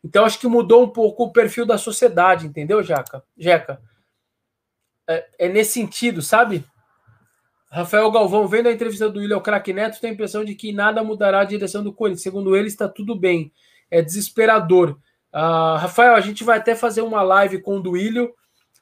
Então 0.04 0.26
acho 0.26 0.40
que 0.40 0.48
mudou 0.48 0.84
um 0.84 0.90
pouco 0.90 1.26
o 1.26 1.32
perfil 1.32 1.68
da 1.68 1.78
sociedade, 1.78 2.48
entendeu, 2.48 2.82
Jaca? 2.82 3.24
Jeca? 3.38 3.80
É, 5.08 5.28
é 5.38 5.50
nesse 5.50 5.74
sentido, 5.74 6.24
sabe? 6.24 6.66
Rafael 7.70 8.10
Galvão, 8.12 8.48
vendo 8.48 8.70
a 8.70 8.72
entrevista 8.72 9.08
do 9.08 9.20
William 9.20 9.40
Crack 9.40 9.72
Neto, 9.72 10.02
tem 10.02 10.10
a 10.10 10.14
impressão 10.14 10.44
de 10.44 10.56
que 10.56 10.74
nada 10.74 11.04
mudará 11.04 11.42
a 11.42 11.46
direção 11.46 11.84
do 11.84 11.94
Corinthians. 11.94 12.24
Segundo 12.24 12.56
ele, 12.56 12.68
está 12.68 12.90
tudo 12.90 13.16
bem 13.16 13.52
é 13.92 14.02
desesperador. 14.02 14.98
Uh, 15.34 15.78
Rafael, 15.78 16.16
a 16.16 16.22
gente 16.22 16.44
vai 16.44 16.58
até 16.58 16.74
fazer 16.74 17.02
uma 17.02 17.22
live 17.22 17.62
com 17.62 17.76
o 17.78 17.82
Duílio. 17.82 18.34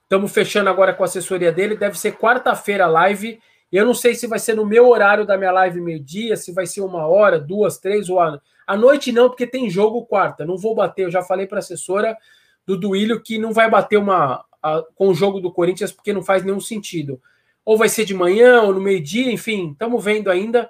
Estamos 0.09 0.31
fechando 0.31 0.71
agora 0.71 0.91
com 0.91 1.03
a 1.03 1.05
assessoria 1.05 1.51
dele. 1.51 1.77
Deve 1.77 1.95
ser 1.95 2.13
quarta-feira 2.13 2.85
a 2.85 2.87
live. 2.87 3.39
Eu 3.71 3.85
não 3.85 3.93
sei 3.93 4.15
se 4.15 4.25
vai 4.25 4.39
ser 4.39 4.55
no 4.55 4.65
meu 4.65 4.89
horário 4.89 5.23
da 5.23 5.37
minha 5.37 5.51
live 5.51 5.79
meio-dia, 5.79 6.35
se 6.35 6.51
vai 6.51 6.65
ser 6.65 6.81
uma 6.81 7.05
hora, 7.05 7.39
duas, 7.39 7.77
três 7.77 8.09
ou 8.09 8.19
a... 8.19 8.41
noite 8.75 9.11
não, 9.11 9.29
porque 9.29 9.45
tem 9.45 9.69
jogo 9.69 10.07
quarta. 10.07 10.43
Não 10.43 10.57
vou 10.57 10.73
bater. 10.73 11.05
Eu 11.05 11.11
já 11.11 11.21
falei 11.21 11.45
para 11.45 11.59
a 11.59 11.59
assessora 11.59 12.17
do 12.65 12.75
Duílio 12.75 13.21
que 13.21 13.37
não 13.37 13.53
vai 13.53 13.69
bater 13.69 13.97
uma 13.97 14.43
a, 14.63 14.83
com 14.95 15.09
o 15.09 15.13
jogo 15.13 15.39
do 15.39 15.53
Corinthians 15.53 15.91
porque 15.91 16.11
não 16.11 16.23
faz 16.23 16.43
nenhum 16.43 16.59
sentido. 16.59 17.21
Ou 17.63 17.77
vai 17.77 17.87
ser 17.87 18.03
de 18.03 18.15
manhã 18.15 18.63
ou 18.63 18.73
no 18.73 18.81
meio-dia, 18.81 19.31
enfim, 19.31 19.73
estamos 19.73 20.03
vendo 20.03 20.31
ainda. 20.31 20.67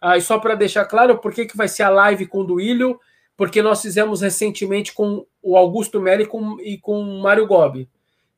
Ah, 0.00 0.16
e 0.16 0.20
só 0.20 0.40
para 0.40 0.56
deixar 0.56 0.86
claro, 0.86 1.18
por 1.18 1.32
que, 1.32 1.46
que 1.46 1.56
vai 1.56 1.68
ser 1.68 1.84
a 1.84 1.88
live 1.88 2.26
com 2.26 2.40
o 2.40 2.44
Duílio? 2.44 2.98
porque 3.36 3.62
nós 3.62 3.82
fizemos 3.82 4.20
recentemente 4.20 4.92
com 4.92 5.26
o 5.42 5.56
Augusto 5.56 6.00
Meli 6.00 6.24
e 6.24 6.26
com, 6.26 6.60
e 6.60 6.78
com 6.78 7.00
o 7.00 7.22
Mário 7.22 7.46
Gobi. 7.46 7.88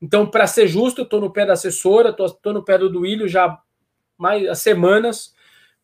Então, 0.01 0.25
para 0.25 0.45
ser 0.47 0.67
justo, 0.67 1.03
estou 1.03 1.21
no 1.21 1.31
pé 1.31 1.45
da 1.45 1.53
assessora, 1.53 2.09
estou 2.09 2.53
no 2.53 2.63
pé 2.63 2.77
do 2.77 2.89
Duílio 2.89 3.27
já 3.27 3.59
mais 4.17 4.59
semanas, 4.59 5.33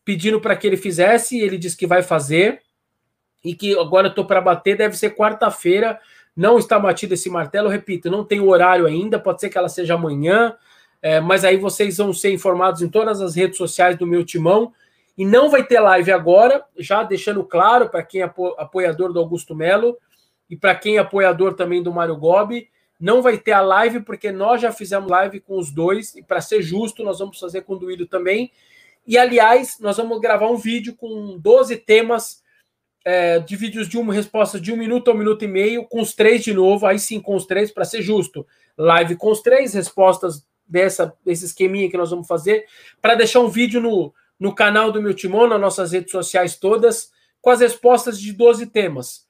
pedindo 0.04 0.40
para 0.40 0.56
que 0.56 0.66
ele 0.66 0.76
fizesse, 0.76 1.36
e 1.36 1.42
ele 1.42 1.58
disse 1.58 1.76
que 1.76 1.86
vai 1.86 2.02
fazer, 2.02 2.62
e 3.44 3.54
que 3.54 3.78
agora 3.78 4.08
estou 4.08 4.24
para 4.24 4.40
bater, 4.40 4.76
deve 4.76 4.96
ser 4.96 5.10
quarta-feira, 5.14 5.98
não 6.34 6.58
está 6.58 6.78
batido 6.78 7.14
esse 7.14 7.28
martelo, 7.28 7.68
repito, 7.68 8.10
não 8.10 8.24
tem 8.24 8.40
horário 8.40 8.86
ainda, 8.86 9.18
pode 9.18 9.40
ser 9.40 9.48
que 9.48 9.58
ela 9.58 9.68
seja 9.68 9.94
amanhã, 9.94 10.56
é, 11.00 11.20
mas 11.20 11.44
aí 11.44 11.56
vocês 11.56 11.96
vão 11.96 12.12
ser 12.12 12.32
informados 12.32 12.80
em 12.80 12.88
todas 12.88 13.20
as 13.20 13.34
redes 13.34 13.56
sociais 13.56 13.96
do 13.96 14.06
meu 14.06 14.24
timão, 14.24 14.72
e 15.16 15.26
não 15.26 15.50
vai 15.50 15.64
ter 15.64 15.78
live 15.80 16.10
agora, 16.10 16.64
já 16.78 17.02
deixando 17.02 17.44
claro 17.44 17.88
para 17.90 18.02
quem 18.02 18.22
é 18.22 18.24
apoiador 18.24 19.12
do 19.12 19.20
Augusto 19.20 19.54
Melo 19.54 19.98
e 20.48 20.56
para 20.56 20.74
quem 20.74 20.96
é 20.96 21.00
apoiador 21.00 21.54
também 21.54 21.82
do 21.82 21.92
Mário 21.92 22.16
Gobi, 22.16 22.68
não 23.02 23.20
vai 23.20 23.36
ter 23.36 23.50
a 23.50 23.60
live 23.60 24.00
porque 24.00 24.30
nós 24.30 24.62
já 24.62 24.70
fizemos 24.70 25.10
live 25.10 25.40
com 25.40 25.58
os 25.58 25.72
dois 25.72 26.14
e 26.14 26.22
para 26.22 26.40
ser 26.40 26.62
justo, 26.62 27.02
nós 27.02 27.18
vamos 27.18 27.36
fazer 27.36 27.62
com 27.62 27.72
o 27.72 27.78
Duílio 27.78 28.06
também. 28.06 28.52
E 29.04 29.18
aliás, 29.18 29.78
nós 29.80 29.96
vamos 29.96 30.20
gravar 30.20 30.48
um 30.48 30.56
vídeo 30.56 30.94
com 30.94 31.36
12 31.36 31.78
temas 31.78 32.40
é, 33.04 33.40
de 33.40 33.56
vídeos 33.56 33.88
de 33.88 33.98
uma 33.98 34.14
resposta 34.14 34.60
de 34.60 34.72
um 34.72 34.76
minuto 34.76 35.10
a 35.10 35.14
um 35.14 35.18
minuto 35.18 35.44
e 35.44 35.48
meio, 35.48 35.84
com 35.84 36.00
os 36.00 36.14
três 36.14 36.44
de 36.44 36.54
novo, 36.54 36.86
aí 36.86 36.96
sim 36.96 37.18
com 37.18 37.34
os 37.34 37.44
três, 37.44 37.72
para 37.72 37.84
ser 37.84 38.02
justo. 38.02 38.46
Live 38.78 39.16
com 39.16 39.32
os 39.32 39.40
três, 39.40 39.74
respostas 39.74 40.46
dessa, 40.64 41.12
desse 41.24 41.46
esqueminha 41.46 41.90
que 41.90 41.96
nós 41.96 42.10
vamos 42.10 42.28
fazer, 42.28 42.66
para 43.00 43.16
deixar 43.16 43.40
um 43.40 43.48
vídeo 43.48 43.80
no, 43.80 44.14
no 44.38 44.54
canal 44.54 44.92
do 44.92 45.02
Meu 45.02 45.12
Timão, 45.12 45.48
nas 45.48 45.60
nossas 45.60 45.90
redes 45.90 46.12
sociais 46.12 46.54
todas, 46.54 47.10
com 47.40 47.50
as 47.50 47.58
respostas 47.58 48.20
de 48.20 48.32
12 48.32 48.66
temas. 48.66 49.26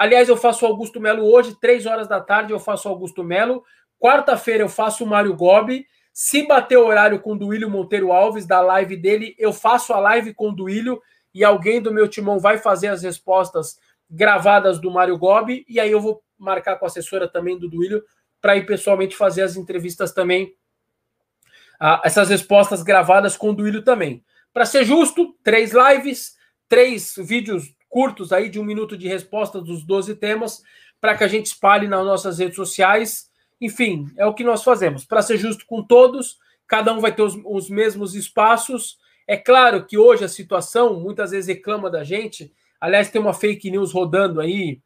Aliás, 0.00 0.30
eu 0.30 0.36
faço 0.38 0.64
Augusto 0.64 0.98
Melo 0.98 1.30
hoje, 1.30 1.54
3 1.60 1.84
horas 1.84 2.08
da 2.08 2.22
tarde, 2.22 2.54
eu 2.54 2.58
faço 2.58 2.88
Augusto 2.88 3.22
Melo. 3.22 3.62
Quarta-feira 3.98 4.64
eu 4.64 4.68
faço 4.70 5.04
o 5.04 5.06
Mário 5.06 5.36
Gobi. 5.36 5.86
Se 6.10 6.46
bater 6.46 6.78
o 6.78 6.86
horário 6.86 7.20
com 7.20 7.34
o 7.34 7.38
Duílio 7.38 7.68
Monteiro 7.68 8.10
Alves, 8.10 8.46
da 8.46 8.62
live 8.62 8.96
dele, 8.96 9.34
eu 9.36 9.52
faço 9.52 9.92
a 9.92 10.00
live 10.00 10.32
com 10.32 10.48
o 10.48 10.56
Duílio 10.56 11.02
e 11.34 11.44
alguém 11.44 11.82
do 11.82 11.92
meu 11.92 12.08
timão 12.08 12.38
vai 12.38 12.56
fazer 12.56 12.88
as 12.88 13.02
respostas 13.02 13.78
gravadas 14.08 14.80
do 14.80 14.90
Mário 14.90 15.18
Gobi. 15.18 15.66
E 15.68 15.78
aí 15.78 15.90
eu 15.90 16.00
vou 16.00 16.22
marcar 16.38 16.76
com 16.76 16.86
a 16.86 16.88
assessora 16.88 17.28
também 17.28 17.58
do 17.58 17.68
Duílio 17.68 18.02
para 18.40 18.56
ir 18.56 18.64
pessoalmente 18.64 19.14
fazer 19.14 19.42
as 19.42 19.54
entrevistas 19.54 20.14
também, 20.14 20.56
essas 22.02 22.30
respostas 22.30 22.82
gravadas 22.82 23.36
com 23.36 23.50
o 23.50 23.54
Duílio 23.54 23.82
também. 23.82 24.24
Para 24.50 24.64
ser 24.64 24.82
justo, 24.82 25.36
três 25.44 25.72
lives, 25.74 26.36
três 26.70 27.16
vídeos 27.18 27.78
curtos 27.90 28.32
aí 28.32 28.48
de 28.48 28.58
um 28.58 28.64
minuto 28.64 28.96
de 28.96 29.08
resposta 29.08 29.60
dos 29.60 29.84
12 29.84 30.14
temas, 30.14 30.62
para 31.00 31.16
que 31.16 31.24
a 31.24 31.28
gente 31.28 31.46
espalhe 31.46 31.88
nas 31.88 32.04
nossas 32.04 32.38
redes 32.38 32.56
sociais. 32.56 33.28
Enfim, 33.60 34.06
é 34.16 34.24
o 34.24 34.32
que 34.32 34.44
nós 34.44 34.62
fazemos. 34.62 35.04
Para 35.04 35.20
ser 35.20 35.36
justo 35.36 35.66
com 35.66 35.82
todos, 35.82 36.38
cada 36.66 36.94
um 36.94 37.00
vai 37.00 37.12
ter 37.12 37.22
os, 37.22 37.36
os 37.44 37.68
mesmos 37.68 38.14
espaços. 38.14 38.96
É 39.26 39.36
claro 39.36 39.84
que 39.84 39.98
hoje 39.98 40.24
a 40.24 40.28
situação 40.28 40.98
muitas 41.00 41.32
vezes 41.32 41.48
reclama 41.48 41.90
da 41.90 42.04
gente. 42.04 42.52
Aliás, 42.80 43.10
tem 43.10 43.20
uma 43.20 43.34
fake 43.34 43.70
news 43.70 43.92
rodando 43.92 44.40
aí 44.40 44.80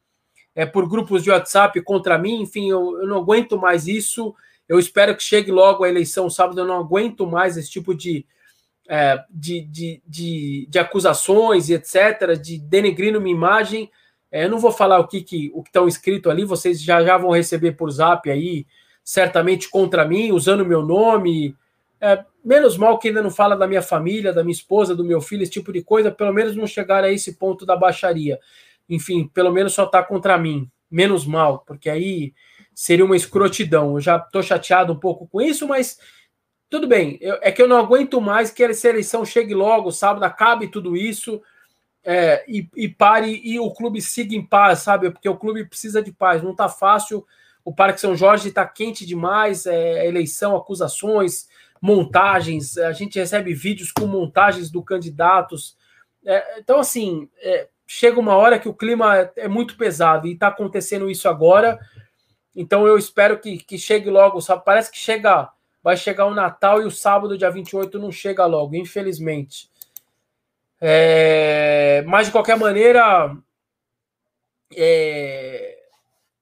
é, 0.54 0.64
por 0.64 0.88
grupos 0.88 1.22
de 1.22 1.30
WhatsApp 1.30 1.80
contra 1.82 2.18
mim. 2.18 2.42
Enfim, 2.42 2.70
eu, 2.70 3.00
eu 3.00 3.06
não 3.06 3.18
aguento 3.18 3.58
mais 3.58 3.86
isso. 3.86 4.34
Eu 4.68 4.78
espero 4.78 5.14
que 5.14 5.22
chegue 5.22 5.52
logo 5.52 5.84
a 5.84 5.88
eleição 5.88 6.30
sábado. 6.30 6.60
Eu 6.60 6.66
não 6.66 6.78
aguento 6.78 7.26
mais 7.26 7.56
esse 7.56 7.70
tipo 7.70 7.94
de, 7.94 8.26
é, 8.88 9.22
de, 9.30 9.62
de, 9.62 10.02
de, 10.06 10.66
de, 10.68 10.78
acusações 10.78 11.68
e 11.68 11.74
etc., 11.74 12.38
de 12.40 12.58
denegrindo 12.58 13.20
minha 13.20 13.34
imagem. 13.34 13.90
É, 14.30 14.44
eu 14.44 14.50
não 14.50 14.58
vou 14.58 14.72
falar 14.72 14.98
o 14.98 15.06
que 15.06 15.22
que 15.22 15.50
o 15.54 15.62
que 15.62 15.68
estão 15.68 15.88
escrito 15.88 16.30
ali, 16.30 16.44
vocês 16.44 16.82
já, 16.82 17.02
já 17.02 17.16
vão 17.16 17.30
receber 17.30 17.72
por 17.72 17.90
zap 17.90 18.30
aí, 18.30 18.66
certamente 19.02 19.70
contra 19.70 20.06
mim, 20.06 20.32
usando 20.32 20.64
meu 20.64 20.82
nome. 20.82 21.56
É, 22.00 22.24
menos 22.44 22.76
mal 22.76 22.98
que 22.98 23.08
ainda 23.08 23.22
não 23.22 23.30
fala 23.30 23.56
da 23.56 23.66
minha 23.66 23.82
família, 23.82 24.32
da 24.32 24.42
minha 24.42 24.52
esposa, 24.52 24.94
do 24.94 25.04
meu 25.04 25.20
filho, 25.20 25.42
esse 25.42 25.52
tipo 25.52 25.72
de 25.72 25.82
coisa, 25.82 26.10
pelo 26.10 26.32
menos 26.32 26.54
não 26.54 26.66
chegar 26.66 27.02
a 27.02 27.10
esse 27.10 27.38
ponto 27.38 27.64
da 27.64 27.76
baixaria. 27.76 28.38
Enfim, 28.88 29.26
pelo 29.32 29.50
menos 29.50 29.72
só 29.72 29.86
tá 29.86 30.02
contra 30.02 30.36
mim. 30.36 30.70
Menos 30.90 31.26
mal, 31.26 31.60
porque 31.66 31.88
aí 31.88 32.34
seria 32.74 33.04
uma 33.04 33.16
escrotidão. 33.16 33.94
Eu 33.94 34.00
já 34.00 34.18
tô 34.18 34.42
chateado 34.42 34.92
um 34.92 34.98
pouco 34.98 35.26
com 35.26 35.40
isso, 35.40 35.66
mas 35.66 35.98
tudo 36.74 36.88
bem, 36.88 37.16
eu, 37.20 37.38
é 37.40 37.52
que 37.52 37.62
eu 37.62 37.68
não 37.68 37.76
aguento 37.76 38.20
mais 38.20 38.50
que 38.50 38.64
essa 38.64 38.88
eleição 38.88 39.24
chegue 39.24 39.54
logo, 39.54 39.92
sábado, 39.92 40.24
acabe 40.24 40.66
tudo 40.66 40.96
isso 40.96 41.40
é, 42.02 42.44
e, 42.48 42.68
e, 42.74 42.88
pare 42.88 43.40
e 43.44 43.60
o 43.60 43.70
clube 43.70 44.02
siga 44.02 44.34
em 44.34 44.44
paz, 44.44 44.80
sabe? 44.80 45.08
Porque 45.12 45.28
o 45.28 45.36
clube 45.36 45.64
precisa 45.64 46.02
de 46.02 46.10
paz, 46.10 46.42
não 46.42 46.52
tá 46.52 46.68
fácil. 46.68 47.24
O 47.64 47.72
Parque 47.72 48.00
São 48.00 48.16
Jorge 48.16 48.48
está 48.48 48.66
quente 48.66 49.06
demais, 49.06 49.66
é, 49.66 50.04
eleição, 50.04 50.56
acusações, 50.56 51.46
montagens. 51.80 52.76
A 52.76 52.90
gente 52.90 53.20
recebe 53.20 53.54
vídeos 53.54 53.92
com 53.92 54.08
montagens 54.08 54.68
do 54.68 54.82
candidatos. 54.82 55.76
É, 56.26 56.58
então, 56.58 56.80
assim, 56.80 57.30
é, 57.38 57.68
chega 57.86 58.18
uma 58.18 58.34
hora 58.34 58.58
que 58.58 58.68
o 58.68 58.74
clima 58.74 59.16
é, 59.16 59.32
é 59.36 59.48
muito 59.48 59.76
pesado 59.76 60.26
e 60.26 60.32
está 60.32 60.48
acontecendo 60.48 61.08
isso 61.08 61.28
agora. 61.28 61.78
Então, 62.52 62.84
eu 62.84 62.98
espero 62.98 63.38
que, 63.38 63.58
que 63.58 63.78
chegue 63.78 64.10
logo, 64.10 64.40
sabe? 64.40 64.64
Parece 64.64 64.90
que 64.90 64.98
chega 64.98 65.48
vai 65.84 65.98
chegar 65.98 66.24
o 66.24 66.34
Natal 66.34 66.80
e 66.80 66.86
o 66.86 66.90
sábado, 66.90 67.36
dia 67.36 67.50
28, 67.50 67.98
não 67.98 68.10
chega 68.10 68.46
logo, 68.46 68.74
infelizmente. 68.74 69.70
É, 70.80 72.02
mas, 72.06 72.26
de 72.26 72.32
qualquer 72.32 72.56
maneira, 72.56 73.36
é, 74.74 75.78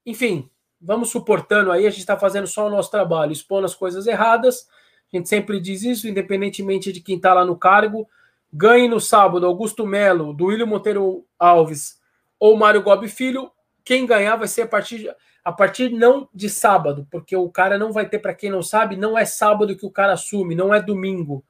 enfim, 0.05 0.49
vamos 0.79 1.09
suportando 1.09 1.73
aí, 1.73 1.85
a 1.85 1.89
gente 1.89 1.99
está 1.99 2.17
fazendo 2.17 2.47
só 2.47 2.67
o 2.67 2.69
nosso 2.69 2.89
trabalho, 2.89 3.33
expondo 3.33 3.65
as 3.65 3.75
coisas 3.75 4.07
erradas. 4.07 4.65
A 5.11 5.17
gente 5.17 5.27
sempre 5.27 5.59
diz 5.59 5.83
isso, 5.83 6.07
independentemente 6.07 6.93
de 6.93 7.01
quem 7.01 7.17
está 7.17 7.33
lá 7.33 7.43
no 7.43 7.57
cargo. 7.57 8.07
Ganhe 8.51 8.87
no 8.87 9.01
sábado 9.01 9.45
Augusto 9.45 9.85
Melo, 9.85 10.33
do 10.33 10.45
William 10.45 10.67
Monteiro 10.67 11.25
Alves 11.37 11.99
ou 12.39 12.55
Mário 12.55 12.81
Gobi 12.81 13.09
Filho. 13.09 13.51
Quem 13.83 14.05
ganhar 14.05 14.37
vai 14.37 14.47
ser 14.47 14.61
a 14.61 14.67
partir 14.67 14.99
de 14.99 15.09
a 15.43 15.51
partir 15.51 15.89
não 15.89 16.29
de 16.33 16.49
sábado, 16.49 17.05
porque 17.11 17.35
o 17.35 17.49
cara 17.49 17.77
não 17.77 17.91
vai 17.91 18.07
ter, 18.07 18.19
para 18.19 18.33
quem 18.33 18.49
não 18.49 18.63
sabe, 18.63 18.95
não 18.95 19.17
é 19.17 19.25
sábado 19.25 19.75
que 19.75 19.85
o 19.85 19.91
cara 19.91 20.13
assume, 20.13 20.55
não 20.55 20.73
é 20.73 20.81
domingo. 20.81 21.43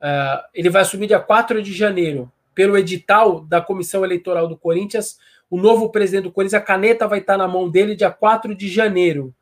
Uh, 0.00 0.44
ele 0.52 0.68
vai 0.68 0.82
assumir 0.82 1.06
dia 1.06 1.18
4 1.18 1.62
de 1.62 1.72
janeiro. 1.72 2.30
Pelo 2.54 2.76
edital 2.76 3.40
da 3.40 3.60
Comissão 3.60 4.04
Eleitoral 4.04 4.46
do 4.46 4.56
Corinthians, 4.56 5.16
o 5.48 5.58
novo 5.58 5.90
presidente 5.90 6.24
do 6.24 6.32
Corinthians, 6.32 6.60
a 6.60 6.64
caneta 6.64 7.08
vai 7.08 7.20
estar 7.20 7.38
na 7.38 7.48
mão 7.48 7.70
dele 7.70 7.96
dia 7.96 8.10
4 8.10 8.54
de 8.54 8.68
janeiro. 8.68 9.34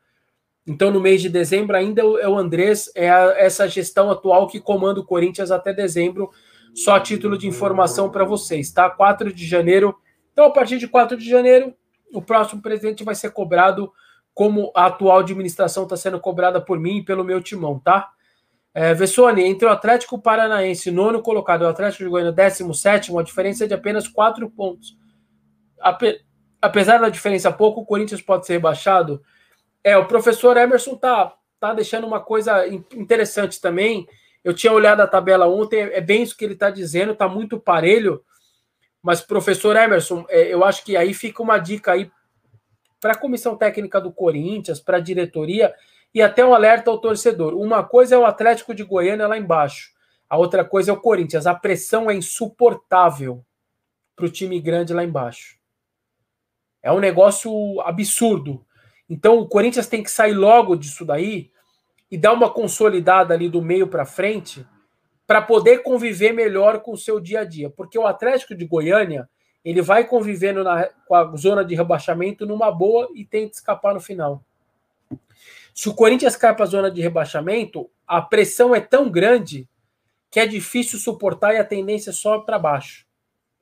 Então, 0.65 0.91
no 0.91 1.01
mês 1.01 1.21
de 1.21 1.29
dezembro, 1.29 1.75
ainda 1.75 2.01
é 2.01 2.27
o 2.27 2.37
Andrés, 2.37 2.91
é 2.95 3.09
a, 3.09 3.33
essa 3.37 3.67
gestão 3.67 4.09
atual 4.09 4.47
que 4.47 4.59
comanda 4.59 4.99
o 4.99 5.05
Corinthians 5.05 5.51
até 5.51 5.73
dezembro. 5.73 6.29
Só 6.73 6.99
título 6.99 7.37
de 7.37 7.47
informação 7.47 8.09
para 8.09 8.23
vocês, 8.23 8.71
tá? 8.71 8.89
4 8.89 9.33
de 9.33 9.45
janeiro. 9.45 9.95
Então, 10.31 10.45
a 10.45 10.51
partir 10.51 10.77
de 10.77 10.87
4 10.87 11.17
de 11.17 11.27
janeiro, 11.27 11.73
o 12.13 12.21
próximo 12.21 12.61
presidente 12.61 13.03
vai 13.03 13.15
ser 13.15 13.31
cobrado 13.31 13.91
como 14.33 14.71
a 14.75 14.85
atual 14.85 15.19
administração 15.19 15.83
está 15.83 15.97
sendo 15.97 16.19
cobrada 16.19 16.61
por 16.61 16.79
mim 16.79 16.97
e 16.97 17.03
pelo 17.03 17.23
meu 17.23 17.41
timão, 17.41 17.79
tá? 17.79 18.11
É, 18.73 18.93
Vessone, 18.93 19.43
entre 19.43 19.67
o 19.67 19.71
Atlético 19.71 20.21
Paranaense, 20.21 20.91
nono 20.91 21.21
colocado, 21.23 21.63
e 21.63 21.65
o 21.65 21.69
Atlético 21.69 22.03
de 22.03 22.09
Goiânia, 22.11 22.31
décimo 22.31 22.75
sétimo, 22.75 23.17
a 23.17 23.23
diferença 23.23 23.63
é 23.63 23.67
de 23.67 23.73
apenas 23.73 24.07
quatro 24.07 24.47
pontos. 24.51 24.95
Ape, 25.79 26.21
apesar 26.61 26.99
da 26.99 27.09
diferença 27.09 27.51
pouco, 27.51 27.81
o 27.81 27.85
Corinthians 27.85 28.21
pode 28.21 28.45
ser 28.45 28.53
rebaixado. 28.53 29.19
É, 29.83 29.97
o 29.97 30.05
professor 30.05 30.55
Emerson 30.57 30.95
tá, 30.95 31.33
tá 31.59 31.73
deixando 31.73 32.05
uma 32.05 32.19
coisa 32.19 32.67
interessante 32.67 33.59
também. 33.59 34.07
Eu 34.43 34.53
tinha 34.53 34.71
olhado 34.71 35.01
a 35.01 35.07
tabela 35.07 35.47
ontem, 35.47 35.79
é 35.79 35.99
bem 35.99 36.21
isso 36.21 36.37
que 36.37 36.45
ele 36.45 36.53
está 36.53 36.69
dizendo, 36.69 37.15
tá 37.15 37.27
muito 37.27 37.59
parelho. 37.59 38.21
Mas, 39.07 39.21
professor 39.21 39.73
Emerson, 39.77 40.25
é, 40.27 40.53
eu 40.53 40.65
acho 40.65 40.83
que 40.83 40.97
aí 40.97 41.13
fica 41.13 41.41
uma 41.41 41.57
dica 41.57 41.93
aí 41.93 42.11
para 42.99 43.13
a 43.13 43.17
comissão 43.17 43.55
técnica 43.55 44.01
do 44.01 44.11
Corinthians, 44.11 44.81
para 44.81 44.97
a 44.97 44.99
diretoria 44.99 45.73
e 46.13 46.21
até 46.21 46.45
um 46.45 46.53
alerta 46.53 46.91
ao 46.91 46.97
torcedor. 46.97 47.53
Uma 47.53 47.85
coisa 47.85 48.15
é 48.15 48.17
o 48.17 48.25
Atlético 48.25 48.75
de 48.75 48.83
Goiânia 48.83 49.25
lá 49.25 49.37
embaixo, 49.37 49.93
a 50.29 50.37
outra 50.37 50.65
coisa 50.65 50.91
é 50.91 50.93
o 50.93 50.99
Corinthians. 50.99 51.47
A 51.47 51.55
pressão 51.55 52.11
é 52.11 52.15
insuportável 52.15 53.45
para 54.13 54.25
o 54.25 54.29
time 54.29 54.59
grande 54.59 54.93
lá 54.93 55.05
embaixo. 55.05 55.57
É 56.83 56.91
um 56.91 56.99
negócio 56.99 57.49
absurdo. 57.85 58.65
Então 59.09 59.39
o 59.39 59.47
Corinthians 59.47 59.87
tem 59.87 60.03
que 60.03 60.11
sair 60.11 60.33
logo 60.33 60.75
disso 60.75 61.05
daí 61.05 61.49
e 62.11 62.17
dar 62.17 62.33
uma 62.33 62.49
consolidada 62.49 63.33
ali 63.33 63.47
do 63.47 63.61
meio 63.61 63.87
para 63.87 64.03
frente 64.03 64.67
para 65.27 65.41
poder 65.41 65.83
conviver 65.83 66.31
melhor 66.31 66.79
com 66.79 66.93
o 66.93 66.97
seu 66.97 67.19
dia 67.19 67.41
a 67.41 67.43
dia. 67.43 67.69
Porque 67.69 67.99
o 67.99 68.07
Atlético 68.07 68.55
de 68.55 68.65
Goiânia 68.65 69.29
ele 69.63 69.81
vai 69.81 70.05
convivendo 70.05 70.63
na, 70.63 70.85
com 71.05 71.13
a 71.13 71.35
zona 71.35 71.65
de 71.65 71.75
rebaixamento 71.75 72.45
numa 72.45 72.71
boa 72.71 73.09
e 73.13 73.25
tenta 73.25 73.57
escapar 73.57 73.93
no 73.93 73.99
final. 73.99 74.41
Se 75.73 75.89
o 75.89 75.93
Corinthians 75.93 76.37
cai 76.37 76.55
para 76.55 76.63
a 76.63 76.67
zona 76.67 76.89
de 76.89 77.01
rebaixamento, 77.01 77.89
a 78.07 78.21
pressão 78.21 78.73
é 78.73 78.79
tão 78.79 79.11
grande 79.11 79.67
que 80.31 80.39
é 80.39 80.47
difícil 80.47 80.97
suportar 80.97 81.53
e 81.53 81.57
a 81.57 81.65
tendência 81.65 82.11
é 82.11 82.13
só 82.13 82.39
para 82.39 82.57
baixo. 82.57 83.05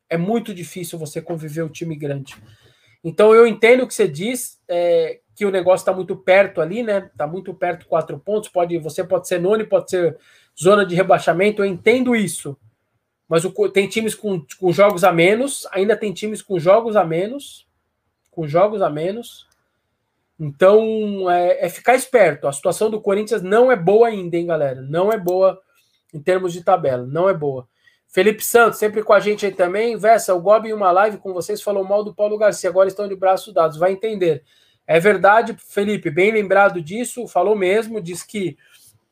É 0.07 0.17
muito 0.17 0.53
difícil 0.53 0.99
você 0.99 1.19
conviver 1.19 1.63
o 1.63 1.65
um 1.65 1.69
time 1.69 1.95
grande. 1.95 2.35
Então 3.03 3.33
eu 3.33 3.47
entendo 3.47 3.83
o 3.83 3.87
que 3.87 3.93
você 3.93 4.07
diz, 4.07 4.61
é, 4.67 5.19
que 5.35 5.45
o 5.45 5.51
negócio 5.51 5.81
está 5.83 5.93
muito 5.93 6.15
perto 6.15 6.61
ali, 6.61 6.81
né? 6.81 7.09
Está 7.11 7.27
muito 7.27 7.53
perto, 7.53 7.85
quatro 7.87 8.17
pontos. 8.17 8.49
Pode, 8.49 8.77
você 8.77 9.03
pode 9.03 9.27
ser 9.27 9.39
nono, 9.39 9.67
pode 9.67 9.89
ser 9.89 10.17
zona 10.59 10.85
de 10.85 10.95
rebaixamento. 10.95 11.61
Eu 11.61 11.65
entendo 11.65 12.15
isso. 12.15 12.57
Mas 13.27 13.43
o, 13.43 13.69
tem 13.69 13.87
times 13.87 14.13
com, 14.13 14.45
com 14.59 14.71
jogos 14.71 15.03
a 15.03 15.11
menos, 15.11 15.67
ainda 15.71 15.95
tem 15.95 16.13
times 16.13 16.41
com 16.41 16.59
jogos 16.59 16.95
a 16.95 17.03
menos, 17.03 17.67
com 18.29 18.47
jogos 18.47 18.81
a 18.81 18.89
menos. 18.89 19.47
Então, 20.39 21.29
é, 21.29 21.65
é, 21.65 21.69
ficar 21.69 21.95
esperto. 21.95 22.47
A 22.47 22.53
situação 22.53 22.89
do 22.89 23.01
Corinthians 23.01 23.41
não 23.41 23.71
é 23.71 23.75
boa 23.75 24.07
ainda, 24.07 24.37
hein, 24.37 24.45
galera? 24.45 24.81
Não 24.81 25.11
é 25.11 25.17
boa 25.17 25.59
em 26.13 26.21
termos 26.21 26.53
de 26.53 26.63
tabela. 26.63 27.05
Não 27.05 27.27
é 27.27 27.33
boa. 27.33 27.67
Felipe 28.07 28.45
Santos, 28.45 28.79
sempre 28.79 29.03
com 29.03 29.13
a 29.13 29.19
gente 29.19 29.45
aí 29.45 29.51
também. 29.51 29.97
Vessa, 29.97 30.33
o 30.33 30.41
Gobi 30.41 30.69
em 30.69 30.73
uma 30.73 30.91
live 30.91 31.17
com 31.17 31.33
vocês 31.33 31.61
falou 31.61 31.83
mal 31.83 32.03
do 32.03 32.13
Paulo 32.13 32.37
Garcia. 32.37 32.69
Agora 32.69 32.87
estão 32.87 33.07
de 33.07 33.15
braços 33.15 33.53
dados. 33.53 33.77
Vai 33.77 33.91
entender. 33.91 34.43
É 34.85 34.99
verdade, 34.99 35.55
Felipe, 35.57 36.09
bem 36.09 36.31
lembrado 36.31 36.81
disso. 36.81 37.27
Falou 37.27 37.55
mesmo. 37.55 37.99
Diz 37.99 38.21
que 38.21 38.57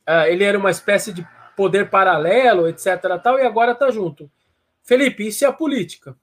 uh, 0.07 0.27
ele 0.27 0.43
era 0.43 0.57
uma 0.57 0.71
espécie 0.71 1.13
de 1.13 1.27
poder 1.55 1.89
paralelo, 1.89 2.67
etc. 2.67 3.01
Tal, 3.23 3.39
e 3.39 3.43
agora 3.43 3.75
tá 3.75 3.91
junto. 3.91 4.29
Felipe, 4.83 5.27
isso 5.27 5.45
é 5.45 5.47
a 5.47 5.53
política. 5.53 6.17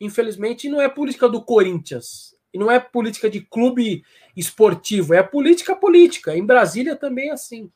Infelizmente, 0.00 0.68
não 0.68 0.80
é 0.80 0.88
política 0.88 1.28
do 1.28 1.42
Corinthians 1.42 2.36
e 2.52 2.58
não 2.58 2.70
é 2.70 2.80
política 2.80 3.30
de 3.30 3.40
clube 3.40 4.02
esportivo, 4.36 5.14
é 5.14 5.22
política 5.22 5.74
política. 5.74 6.36
Em 6.36 6.44
Brasília 6.44 6.96
também 6.96 7.28
é 7.30 7.32
assim. 7.32 7.70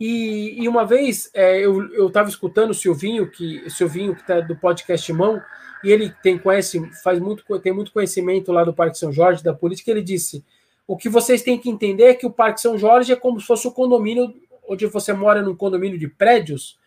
E, 0.00 0.62
e 0.62 0.68
uma 0.68 0.84
vez 0.84 1.28
é, 1.34 1.60
eu 1.60 2.06
estava 2.06 2.28
escutando 2.28 2.70
o 2.70 2.74
Silvinho, 2.74 3.28
que 3.28 3.68
Silvinho 3.68 4.14
que 4.14 4.24
tá 4.24 4.40
do 4.40 4.56
podcast 4.56 5.12
Mão, 5.12 5.42
e 5.82 5.90
ele 5.90 6.12
tem 6.22 6.38
conhece, 6.38 6.80
faz 7.02 7.18
muito, 7.18 7.44
tem 7.60 7.72
muito 7.72 7.92
conhecimento 7.92 8.52
lá 8.52 8.62
do 8.62 8.74
Parque 8.74 8.98
São 8.98 9.12
Jorge 9.12 9.42
da 9.42 9.54
política. 9.54 9.90
Ele 9.90 10.02
disse: 10.02 10.44
o 10.88 10.96
que 10.96 11.10
vocês 11.10 11.42
têm 11.42 11.58
que 11.58 11.68
entender 11.68 12.04
é 12.04 12.14
que 12.14 12.24
o 12.24 12.32
Parque 12.32 12.62
São 12.62 12.78
Jorge 12.78 13.12
é 13.12 13.16
como 13.16 13.38
se 13.38 13.46
fosse 13.46 13.68
o 13.68 13.72
condomínio 13.72 14.34
onde 14.66 14.86
você 14.86 15.12
mora 15.12 15.42
num 15.42 15.54
condomínio 15.54 15.98
de 15.98 16.08
prédios. 16.08 16.78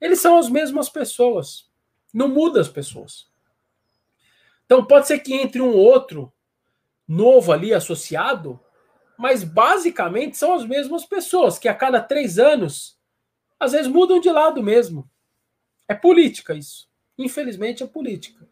Eles 0.00 0.20
são 0.20 0.38
as 0.38 0.48
mesmas 0.48 0.88
pessoas. 0.88 1.68
Não 2.14 2.28
muda 2.28 2.60
as 2.60 2.68
pessoas. 2.68 3.28
Então 4.64 4.84
pode 4.84 5.08
ser 5.08 5.18
que 5.18 5.34
entre 5.34 5.60
um 5.60 5.74
outro 5.74 6.32
novo 7.06 7.50
ali 7.50 7.74
associado, 7.74 8.60
mas 9.18 9.42
basicamente 9.42 10.36
são 10.36 10.54
as 10.54 10.64
mesmas 10.64 11.04
pessoas 11.04 11.58
que 11.58 11.68
a 11.68 11.74
cada 11.74 12.00
três 12.00 12.38
anos 12.38 12.96
às 13.58 13.72
vezes 13.72 13.88
mudam 13.88 14.20
de 14.20 14.30
lado 14.30 14.62
mesmo. 14.62 15.10
É 15.88 15.94
política 15.94 16.54
isso. 16.54 16.88
Infelizmente 17.18 17.82
é 17.82 17.86
política. 17.88 18.47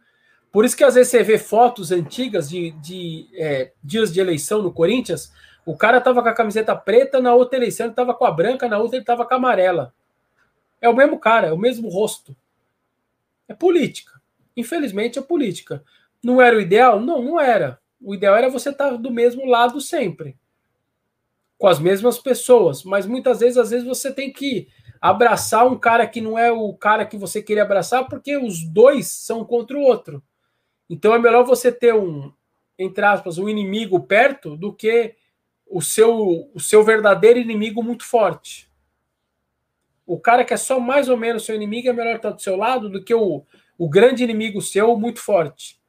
Por 0.57 0.65
isso 0.65 0.75
que 0.75 0.85
às 0.85 0.95
vezes 0.95 1.11
você 1.11 1.23
vê 1.23 1.37
fotos 1.37 1.93
antigas 1.93 2.49
de, 2.49 2.71
de 2.71 3.29
é, 3.35 3.73
dias 3.85 4.11
de 4.11 4.21
eleição 4.21 4.63
no 4.63 4.73
Corinthians, 4.73 5.31
o 5.67 5.77
cara 5.77 6.01
tava 6.01 6.23
com 6.23 6.31
a 6.31 6.33
camiseta 6.33 6.75
preta, 6.75 7.21
na 7.21 7.35
outra 7.35 7.59
eleição 7.59 7.85
ele 7.85 7.95
tava 7.95 8.15
com 8.15 8.25
a 8.25 8.31
branca, 8.31 8.67
na 8.67 8.79
outra 8.79 8.97
ele 8.97 9.05
tava 9.05 9.27
com 9.27 9.35
a 9.35 9.37
amarela. 9.37 9.93
É 10.81 10.89
o 10.89 10.97
mesmo 10.97 11.19
cara, 11.19 11.49
é 11.49 11.53
o 11.53 11.59
mesmo 11.59 11.91
rosto. 11.91 12.35
É 13.47 13.53
política. 13.53 14.19
Infelizmente 14.57 15.19
é 15.19 15.23
política. 15.23 15.85
Não 16.25 16.41
era 16.41 16.57
o 16.57 16.61
ideal? 16.63 16.99
Não, 17.01 17.21
não 17.21 17.39
era. 17.39 17.79
O 18.01 18.15
ideal 18.15 18.35
era 18.35 18.49
você 18.49 18.71
estar 18.71 18.97
do 18.97 19.11
mesmo 19.11 19.45
lado 19.45 19.79
sempre. 19.79 20.39
Com 21.59 21.67
as 21.67 21.79
mesmas 21.79 22.19
pessoas. 22.19 22.83
Mas 22.83 23.05
muitas 23.05 23.41
vezes, 23.41 23.59
às 23.59 23.69
vezes, 23.69 23.87
você 23.87 24.11
tem 24.11 24.33
que 24.33 24.69
abraçar 25.03 25.67
um 25.67 25.79
cara 25.79 26.07
que 26.07 26.23
não 26.23 26.39
é 26.39 26.51
o 26.51 26.73
cara 26.73 27.05
que 27.05 27.19
você 27.19 27.43
queria 27.43 27.63
abraçar, 27.63 28.09
porque 28.09 28.39
os 28.39 28.65
dois 28.65 29.07
são 29.09 29.45
contra 29.45 29.77
o 29.77 29.83
outro. 29.83 30.23
Então 30.89 31.15
é 31.15 31.19
melhor 31.19 31.45
você 31.45 31.73
ter 31.73 31.95
um, 31.95 32.33
entre 32.79 33.05
aspas, 33.05 33.39
um 33.39 33.49
inimigo 33.49 34.01
perto 34.01 34.57
do 34.57 34.73
que 34.73 35.15
o 35.67 35.83
seu, 35.83 36.51
o 36.55 36.61
seu 36.61 36.85
verdadeiro 36.85 37.39
inimigo 37.39 37.83
muito 37.83 38.05
forte. 38.05 38.71
O 40.07 40.19
cara 40.19 40.45
que 40.45 40.55
é 40.55 40.57
só 40.57 40.79
mais 40.79 41.09
ou 41.09 41.17
menos 41.17 41.45
seu 41.45 41.57
inimigo 41.57 41.89
é 41.89 41.93
melhor 41.93 42.17
estar 42.17 42.31
do 42.31 42.41
seu 42.41 42.57
lado 42.57 42.89
do 42.89 43.03
que 43.03 43.13
o, 43.13 43.45
o 43.77 43.89
grande 43.89 44.23
inimigo 44.23 44.63
seu 44.63 44.97
muito 44.97 45.21
forte. 45.21 45.81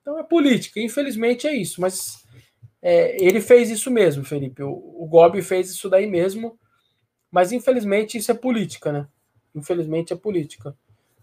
Então 0.00 0.18
é 0.18 0.22
política, 0.22 0.80
infelizmente 0.80 1.46
é 1.46 1.54
isso, 1.54 1.80
mas 1.80 2.24
é, 2.80 3.22
ele 3.22 3.40
fez 3.40 3.68
isso 3.70 3.90
mesmo, 3.90 4.24
Felipe. 4.24 4.62
O, 4.62 4.70
o 4.70 5.06
Gobi 5.06 5.42
fez 5.42 5.70
isso 5.70 5.90
daí 5.90 6.06
mesmo, 6.06 6.58
mas 7.30 7.50
infelizmente 7.50 8.16
isso 8.16 8.30
é 8.30 8.34
política, 8.34 8.92
né? 8.92 9.08
Infelizmente 9.54 10.12
é 10.12 10.16
política. 10.16 10.76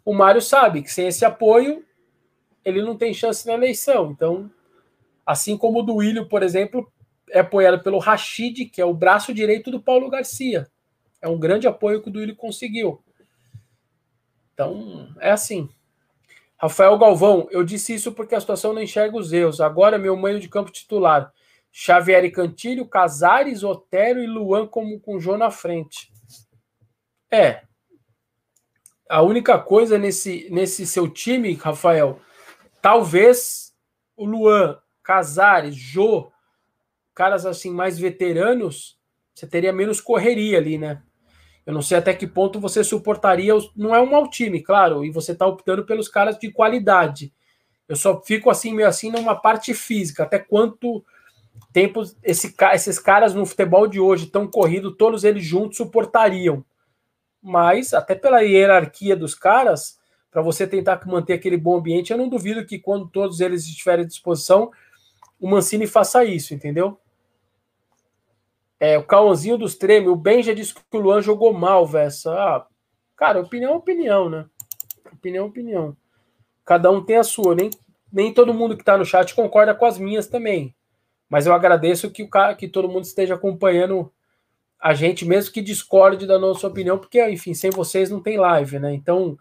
O 0.04 0.14
Mário 0.14 0.42
sabe 0.42 0.82
que 0.82 0.92
sem 0.92 1.08
esse 1.08 1.24
apoio 1.24 1.84
ele 2.68 2.82
não 2.82 2.98
tem 2.98 3.14
chance 3.14 3.48
na 3.48 3.54
eleição. 3.54 4.12
Então, 4.12 4.52
assim 5.26 5.58
como 5.58 5.80
o 5.80 5.84
do 5.84 5.96
Willio, 5.96 6.28
por 6.28 6.44
exemplo, 6.44 6.92
é 7.30 7.40
apoiado 7.40 7.82
pelo 7.82 7.98
Rashid, 7.98 8.66
que 8.66 8.82
é 8.82 8.86
o 8.86 8.94
braço 8.94 9.34
direito 9.34 9.72
do 9.72 9.80
Paulo 9.80 10.10
Garcia. 10.10 10.68
É 11.22 11.30
um 11.30 11.40
grande 11.40 11.66
apoio 11.66 12.02
que 12.02 12.10
o 12.10 12.14
Willio 12.14 12.36
conseguiu. 12.36 13.02
Então, 14.54 15.10
é 15.22 15.32
assim. 15.32 15.70
Rafael 16.58 16.98
Galvão, 16.98 17.48
eu 17.52 17.64
disse 17.64 17.94
isso 17.94 18.12
porque 18.12 18.36
a 18.36 18.40
situação 18.40 18.74
não 18.74 18.82
enxerga 18.82 19.16
os 19.16 19.32
erros. 19.32 19.62
Agora, 19.62 19.98
meu 19.98 20.18
meio 20.18 20.40
de 20.40 20.50
campo 20.50 20.70
titular. 20.70 21.32
Xavier 21.72 22.26
e 22.26 22.32
Cantilho, 22.32 22.86
Casares, 22.86 23.64
Otero 23.64 24.22
e 24.22 24.28
Luan 24.28 24.68
como 24.68 25.00
com 25.00 25.20
Jô 25.20 25.38
na 25.38 25.52
frente. 25.52 26.12
É. 27.32 27.62
A 29.10 29.22
única 29.22 29.58
coisa 29.58 29.98
nesse, 29.98 30.50
nesse 30.50 30.86
seu 30.86 31.08
time, 31.08 31.54
Rafael, 31.54 32.20
talvez 32.88 33.74
o 34.16 34.24
Luan, 34.24 34.78
Casares, 35.04 35.76
Jô, 35.76 36.32
caras 37.14 37.46
assim 37.46 37.70
mais 37.70 38.00
veteranos, 38.00 38.98
você 39.36 39.46
teria 39.46 39.74
menos 39.74 40.00
correria 40.00 40.58
ali, 40.58 40.78
né? 40.78 41.04
Eu 41.66 41.74
não 41.74 41.82
sei 41.82 41.98
até 41.98 42.14
que 42.14 42.26
ponto 42.26 42.62
você 42.62 42.86
suportaria. 42.86 43.54
Os... 43.54 43.70
Não 43.76 43.94
é 43.94 44.00
um 44.00 44.10
mau 44.10 44.30
time, 44.30 44.64
claro, 44.64 45.04
e 45.04 45.12
você 45.12 45.34
está 45.34 45.46
optando 45.46 45.86
pelos 45.86 46.08
caras 46.08 46.40
de 46.40 46.50
qualidade. 46.50 47.34
Eu 47.90 47.98
só 47.98 48.22
fico 48.22 48.50
assim, 48.50 48.74
meio 48.74 48.88
assim, 48.88 49.12
numa 49.12 49.36
parte 49.36 49.74
física. 49.74 50.24
Até 50.24 50.40
quanto 50.40 51.04
tempo 51.74 52.04
esse, 52.24 52.56
esses 52.72 52.98
caras 53.00 53.34
no 53.34 53.46
futebol 53.46 53.86
de 53.86 54.00
hoje, 54.00 54.28
tão 54.28 54.48
corrido, 54.48 54.96
todos 54.96 55.26
eles 55.26 55.44
juntos 55.44 55.76
suportariam. 55.76 56.64
Mas, 57.42 57.94
até 57.94 58.16
pela 58.16 58.40
hierarquia 58.40 59.18
dos 59.18 59.36
caras, 59.36 59.97
para 60.32 60.42
você 60.42 60.68
tentar 60.68 61.02
manter 61.06 61.34
aquele 61.34 61.58
bom 61.58 61.78
ambiente, 61.78 62.12
eu 62.12 62.18
não 62.18 62.30
duvido 62.30 62.66
que 62.66 62.80
quando 62.80 63.08
todos 63.08 63.40
eles 63.40 63.66
estiverem 63.66 64.06
à 64.06 64.08
disposição, 64.08 64.72
o 65.40 65.50
Mancini 65.50 65.88
faça 65.88 66.24
isso, 66.24 66.54
entendeu? 66.54 67.00
É, 68.80 68.98
o 68.98 69.04
Cauãzinho 69.04 69.58
dos 69.58 69.76
Treme, 69.76 70.08
o 70.08 70.16
Ben 70.16 70.44
já 70.44 70.54
disse 70.54 70.74
que 70.74 70.82
o 70.98 71.00
Luan 71.00 71.22
jogou 71.22 71.52
mal, 71.52 71.86
Vessa. 71.86 72.32
Ah, 72.32 72.68
cara, 73.16 73.40
opinião 73.40 73.74
é 73.74 73.76
opinião, 73.76 74.30
né? 74.30 74.46
Opinião 75.12 75.46
é 75.46 75.48
opinião. 75.48 75.98
Cada 76.64 76.92
um 76.92 77.04
tem 77.04 77.16
a 77.16 77.24
sua. 77.24 77.56
Nem, 77.56 77.72
nem 78.12 78.34
todo 78.34 78.54
mundo 78.54 78.76
que 78.76 78.84
está 78.84 78.98
no 78.98 79.06
chat 79.06 79.34
concorda 79.34 79.74
com 79.74 79.86
as 79.86 79.98
minhas 79.98 80.28
também. 80.28 80.76
Mas 81.30 81.48
eu 81.48 81.54
agradeço 81.54 82.12
que 82.12 82.24
o 82.24 82.30
que 82.56 82.68
todo 82.68 82.90
mundo 82.90 83.06
esteja 83.06 83.34
acompanhando 83.34 84.12
a 84.80 84.94
gente 84.94 85.26
mesmo 85.26 85.52
que 85.52 85.62
discorde 85.62 86.28
da 86.28 86.38
nossa 86.38 86.68
opinião, 86.68 87.00
porque, 87.00 87.24
enfim, 87.30 87.54
sem 87.54 87.72
vocês 87.72 88.12
não 88.12 88.22
tem 88.22 88.38
live, 88.38 88.78
né? 88.80 88.94
Então, 88.94 89.38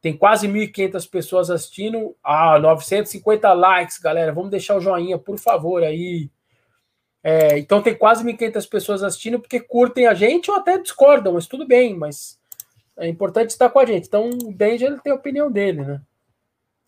tem 0.00 0.16
quase 0.16 0.48
1.500 0.48 1.08
pessoas 1.08 1.50
assistindo. 1.50 2.16
Ah, 2.22 2.58
950 2.58 3.52
likes, 3.52 3.98
galera. 3.98 4.32
Vamos 4.32 4.50
deixar 4.50 4.76
o 4.76 4.80
joinha, 4.80 5.18
por 5.18 5.38
favor, 5.38 5.82
aí. 5.82 6.30
É, 7.22 7.58
então, 7.58 7.82
tem 7.82 7.94
quase 7.94 8.24
1.500 8.24 8.68
pessoas 8.68 9.02
assistindo 9.02 9.38
porque 9.38 9.60
curtem 9.60 10.06
a 10.06 10.14
gente 10.14 10.50
ou 10.50 10.56
até 10.56 10.78
discordam, 10.78 11.34
mas 11.34 11.46
tudo 11.46 11.66
bem, 11.66 11.94
mas 11.94 12.38
é 12.96 13.06
importante 13.06 13.50
estar 13.50 13.68
com 13.68 13.78
a 13.78 13.84
gente. 13.84 14.06
Então, 14.06 14.30
o 14.30 14.54
ele 14.58 15.00
tem 15.00 15.12
a 15.12 15.16
opinião 15.16 15.50
dele, 15.50 15.82
né? 15.82 16.00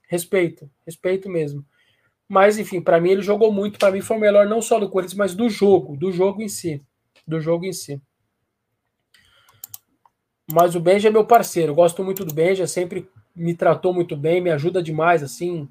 Respeito, 0.08 0.70
respeito 0.86 1.28
mesmo. 1.28 1.64
Mas, 2.28 2.58
enfim, 2.58 2.80
para 2.80 3.00
mim 3.00 3.10
ele 3.10 3.22
jogou 3.22 3.52
muito. 3.52 3.78
Para 3.78 3.92
mim 3.92 4.00
foi 4.00 4.16
o 4.16 4.20
melhor 4.20 4.46
não 4.46 4.62
só 4.62 4.78
do 4.78 4.88
Corinthians, 4.88 5.18
mas 5.18 5.34
do 5.34 5.50
jogo, 5.50 5.96
do 5.96 6.10
jogo 6.10 6.42
em 6.42 6.48
si 6.48 6.82
do 7.26 7.40
jogo 7.40 7.64
em 7.64 7.72
si. 7.72 8.00
Mas 10.50 10.74
o 10.74 10.80
Benja 10.80 11.08
é 11.08 11.12
meu 11.12 11.24
parceiro, 11.24 11.74
gosto 11.74 12.02
muito 12.02 12.24
do 12.24 12.34
Benja, 12.34 12.66
sempre 12.66 13.08
me 13.34 13.54
tratou 13.54 13.94
muito 13.94 14.16
bem, 14.16 14.40
me 14.40 14.50
ajuda 14.50 14.82
demais, 14.82 15.22
assim, 15.22 15.68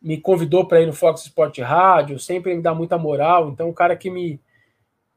me 0.00 0.20
convidou 0.20 0.66
para 0.66 0.80
ir 0.80 0.86
no 0.86 0.92
Fox 0.92 1.22
Sport 1.22 1.58
Rádio, 1.58 2.18
sempre 2.18 2.54
me 2.54 2.62
dá 2.62 2.74
muita 2.74 2.98
moral, 2.98 3.48
então 3.48 3.68
um 3.68 3.72
cara 3.72 3.96
que 3.96 4.10
me 4.10 4.40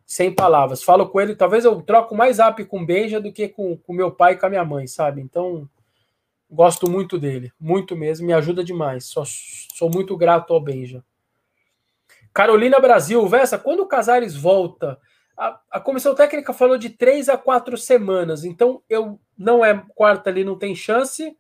sem 0.06 0.34
palavras. 0.34 0.82
Falo 0.82 1.10
com 1.10 1.20
ele, 1.20 1.36
talvez 1.36 1.66
eu 1.66 1.82
troco 1.82 2.16
mais 2.16 2.40
app 2.40 2.64
com 2.64 2.82
o 2.82 2.86
Benja 2.86 3.20
do 3.20 3.32
que 3.32 3.50
com 3.50 3.78
o 3.86 3.94
meu 3.94 4.10
pai 4.10 4.34
e 4.34 4.38
com 4.38 4.46
a 4.46 4.50
minha 4.50 4.64
mãe, 4.64 4.88
sabe? 4.88 5.22
Então, 5.22 5.70
gosto 6.50 6.90
muito 6.90 7.20
dele, 7.20 7.52
muito 7.60 7.96
mesmo, 7.96 8.26
me 8.26 8.32
ajuda 8.34 8.64
demais. 8.64 9.06
Sou, 9.06 9.26
sou 9.26 9.92
muito 9.94 10.16
grato 10.16 10.54
ao 10.54 10.62
Benja. 10.62 11.04
Carolina 12.34 12.80
Brasil, 12.80 13.28
Vessa, 13.28 13.58
quando 13.58 13.82
o 13.82 13.88
Casares 13.88 14.36
volta, 14.36 14.98
a, 15.38 15.60
a, 15.72 15.80
comissão 15.80 16.16
técnica 16.16 16.52
falou 16.52 16.78
de 16.78 16.90
três 16.90 17.30
a 17.30 17.38
quatro 17.38 17.78
semanas, 17.78 18.44
então 18.44 18.82
eu 18.90 19.20
não 19.38 19.64
é 19.64 19.86
quarta 19.94 20.32
ali, 20.32 20.44
não 20.44 20.58
tem 20.58 20.74
chance, 20.74 21.38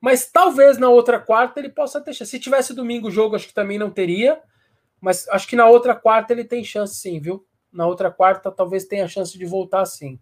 mas 0.00 0.28
talvez 0.28 0.76
na 0.76 0.88
outra 0.88 1.20
quarta 1.20 1.60
ele 1.60 1.68
possa 1.68 2.00
ter 2.00 2.12
chance. 2.12 2.32
Se 2.32 2.40
tivesse 2.40 2.74
domingo 2.74 3.06
o 3.06 3.10
jogo, 3.10 3.36
acho 3.36 3.46
que 3.46 3.54
também 3.54 3.78
não 3.78 3.90
teria, 3.90 4.40
mas 5.00 5.28
acho 5.28 5.46
que 5.46 5.54
na 5.54 5.66
outra 5.66 5.94
quarta 5.94 6.32
ele 6.32 6.44
tem 6.44 6.64
chance 6.64 6.96
sim, 6.96 7.20
viu? 7.20 7.46
Na 7.72 7.86
outra 7.86 8.10
quarta 8.10 8.50
talvez 8.50 8.86
tenha 8.86 9.06
chance 9.06 9.38
de 9.38 9.46
voltar 9.46 9.86
sim. 9.86 10.18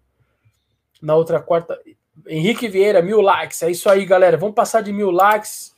Na 1.01 1.15
outra 1.15 1.41
quarta. 1.41 1.81
Henrique 2.27 2.69
Vieira, 2.69 3.01
mil 3.01 3.21
likes. 3.21 3.63
É 3.63 3.71
isso 3.71 3.89
aí, 3.89 4.05
galera. 4.05 4.37
Vamos 4.37 4.55
passar 4.55 4.83
de 4.83 4.93
mil 4.93 5.11
likes. 5.11 5.75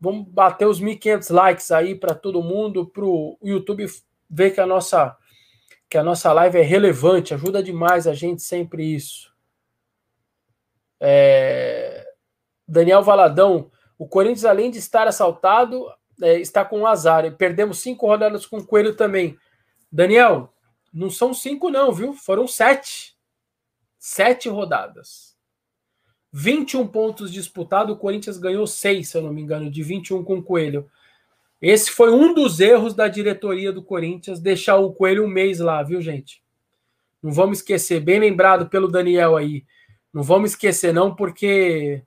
Vamos 0.00 0.28
bater 0.28 0.66
os 0.66 0.80
1.500 0.80 1.32
likes 1.32 1.70
aí 1.70 1.94
para 1.94 2.14
todo 2.14 2.42
mundo, 2.42 2.86
para 2.86 3.04
o 3.04 3.38
YouTube 3.42 3.86
ver 4.28 4.50
que 4.50 4.60
a 4.60 4.66
nossa 4.66 5.16
que 5.88 5.96
a 5.96 6.02
nossa 6.02 6.32
live 6.32 6.58
é 6.58 6.62
relevante, 6.62 7.34
ajuda 7.34 7.62
demais 7.62 8.06
a 8.06 8.14
gente 8.14 8.42
sempre 8.42 8.94
isso. 8.94 9.32
É... 11.00 12.04
Daniel 12.66 13.02
Valadão, 13.02 13.70
o 13.98 14.08
Corinthians, 14.08 14.44
além 14.44 14.70
de 14.70 14.78
estar 14.78 15.06
assaltado, 15.06 15.86
é, 16.20 16.40
está 16.40 16.64
com 16.64 16.86
azar. 16.86 17.30
Perdemos 17.36 17.78
cinco 17.78 18.06
rodadas 18.06 18.44
com 18.46 18.58
o 18.58 18.66
Coelho 18.66 18.96
também. 18.96 19.38
Daniel, 19.90 20.52
não 20.92 21.10
são 21.10 21.32
cinco, 21.32 21.70
não, 21.70 21.92
viu? 21.92 22.12
Foram 22.12 22.46
sete. 22.48 23.16
Sete 23.98 24.48
rodadas. 24.48 25.36
21 26.32 26.86
pontos 26.88 27.32
disputados, 27.32 27.94
o 27.94 27.98
Corinthians 27.98 28.36
ganhou 28.36 28.66
seis, 28.66 29.08
se 29.08 29.16
eu 29.16 29.22
não 29.22 29.32
me 29.32 29.40
engano, 29.40 29.70
de 29.70 29.82
21 29.82 30.22
com 30.22 30.38
o 30.38 30.42
Coelho. 30.42 30.90
Esse 31.60 31.90
foi 31.90 32.10
um 32.10 32.34
dos 32.34 32.60
erros 32.60 32.94
da 32.94 33.08
diretoria 33.08 33.72
do 33.72 33.82
Corinthians, 33.82 34.40
deixar 34.40 34.76
o 34.76 34.92
Coelho 34.92 35.24
um 35.24 35.28
mês 35.28 35.58
lá, 35.58 35.82
viu, 35.82 36.00
gente? 36.02 36.42
Não 37.22 37.32
vamos 37.32 37.58
esquecer, 37.58 38.00
bem 38.00 38.20
lembrado 38.20 38.68
pelo 38.68 38.88
Daniel 38.88 39.36
aí. 39.36 39.64
Não 40.12 40.22
vamos 40.22 40.50
esquecer, 40.50 40.92
não, 40.92 41.14
porque. 41.14 42.02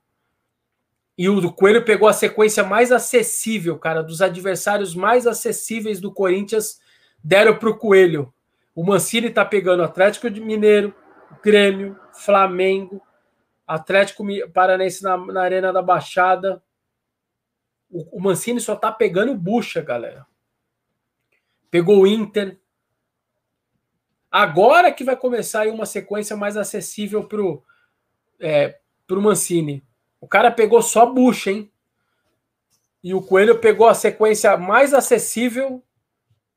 E 1.18 1.28
o 1.28 1.52
Coelho 1.52 1.84
pegou 1.84 2.08
a 2.08 2.14
sequência 2.14 2.64
mais 2.64 2.91
acessível, 2.91 3.78
cara, 3.78 4.02
dos 4.02 4.22
adversários 4.22 4.95
mais 4.95 5.28
acessíveis 5.28 6.00
do 6.00 6.14
Corinthians, 6.14 6.80
deram 7.22 7.58
para 7.58 7.70
o 7.70 7.78
Coelho. 7.78 8.34
O 8.74 8.86
Mancini 8.86 9.30
tá 9.30 9.43
pegando 9.43 9.84
Atlético 9.84 10.30
de 10.30 10.39
Mineiro, 10.39 10.95
Grêmio, 11.43 12.00
Flamengo, 12.14 13.02
Atlético 13.68 14.24
Paranense 14.54 15.04
na, 15.04 15.18
na 15.18 15.41
Arena 15.41 15.74
da 15.74 15.82
Baixada, 15.82 16.64
o, 17.89 18.17
o 18.17 18.21
Mancini 18.21 18.59
só 18.59 18.75
tá 18.75 18.91
pegando 18.91 19.35
bucha, 19.35 19.81
galera. 19.81 20.25
Pegou 21.71 22.01
o 22.01 22.07
Inter. 22.07 22.57
Agora 24.31 24.91
que 24.91 25.03
vai 25.03 25.15
começar 25.15 25.61
aí 25.61 25.71
uma 25.71 25.85
sequência 25.85 26.37
mais 26.37 26.55
acessível 26.55 27.23
pro, 27.23 27.63
é, 28.39 28.79
pro 29.07 29.21
Mancini. 29.21 29.83
O 30.21 30.27
cara 30.27 30.51
pegou 30.51 30.81
só 30.81 31.05
bucha, 31.05 31.51
hein? 31.51 31.71
E 33.03 33.13
o 33.13 33.21
Coelho 33.21 33.59
pegou 33.59 33.87
a 33.87 33.93
sequência 33.93 34.57
mais 34.57 34.93
acessível, 34.93 35.81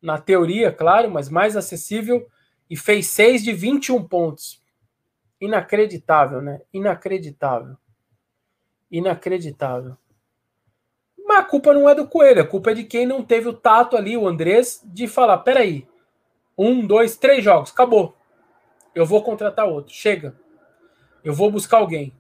na 0.01 0.19
teoria, 0.19 0.73
claro, 0.73 1.09
mas 1.09 1.29
mais 1.29 1.57
acessível, 1.57 2.29
e 2.69 2.77
fez 2.77 3.07
6 3.09 3.45
de 3.45 3.53
21 3.53 4.03
pontos. 4.09 4.61
Inacreditável, 5.41 6.43
né? 6.43 6.61
Inacreditável. 6.73 7.77
Inacreditável. 8.91 9.97
Mas 11.33 11.39
a 11.39 11.45
culpa 11.45 11.73
não 11.73 11.89
é 11.89 11.95
do 11.95 12.07
Coelho, 12.07 12.43
a 12.43 12.47
culpa 12.47 12.73
é 12.73 12.75
de 12.75 12.85
quem 12.85 13.07
não 13.07 13.25
teve 13.25 13.49
o 13.49 13.55
tato 13.55 13.97
ali, 13.97 14.19
o 14.19 14.29
Andrés, 14.29 14.83
de 14.85 15.09
falar: 15.09 15.39
peraí, 15.39 15.89
um, 16.59 16.87
dois, 16.87 17.17
três 17.17 17.43
jogos, 17.43 17.71
acabou. 17.71 18.15
Eu 18.95 19.07
vou 19.07 19.23
contratar 19.23 19.67
outro. 19.67 19.95
Chega. 19.95 20.39
Eu 21.25 21.33
vou 21.33 21.51
buscar 21.51 21.79
alguém. 21.79 22.13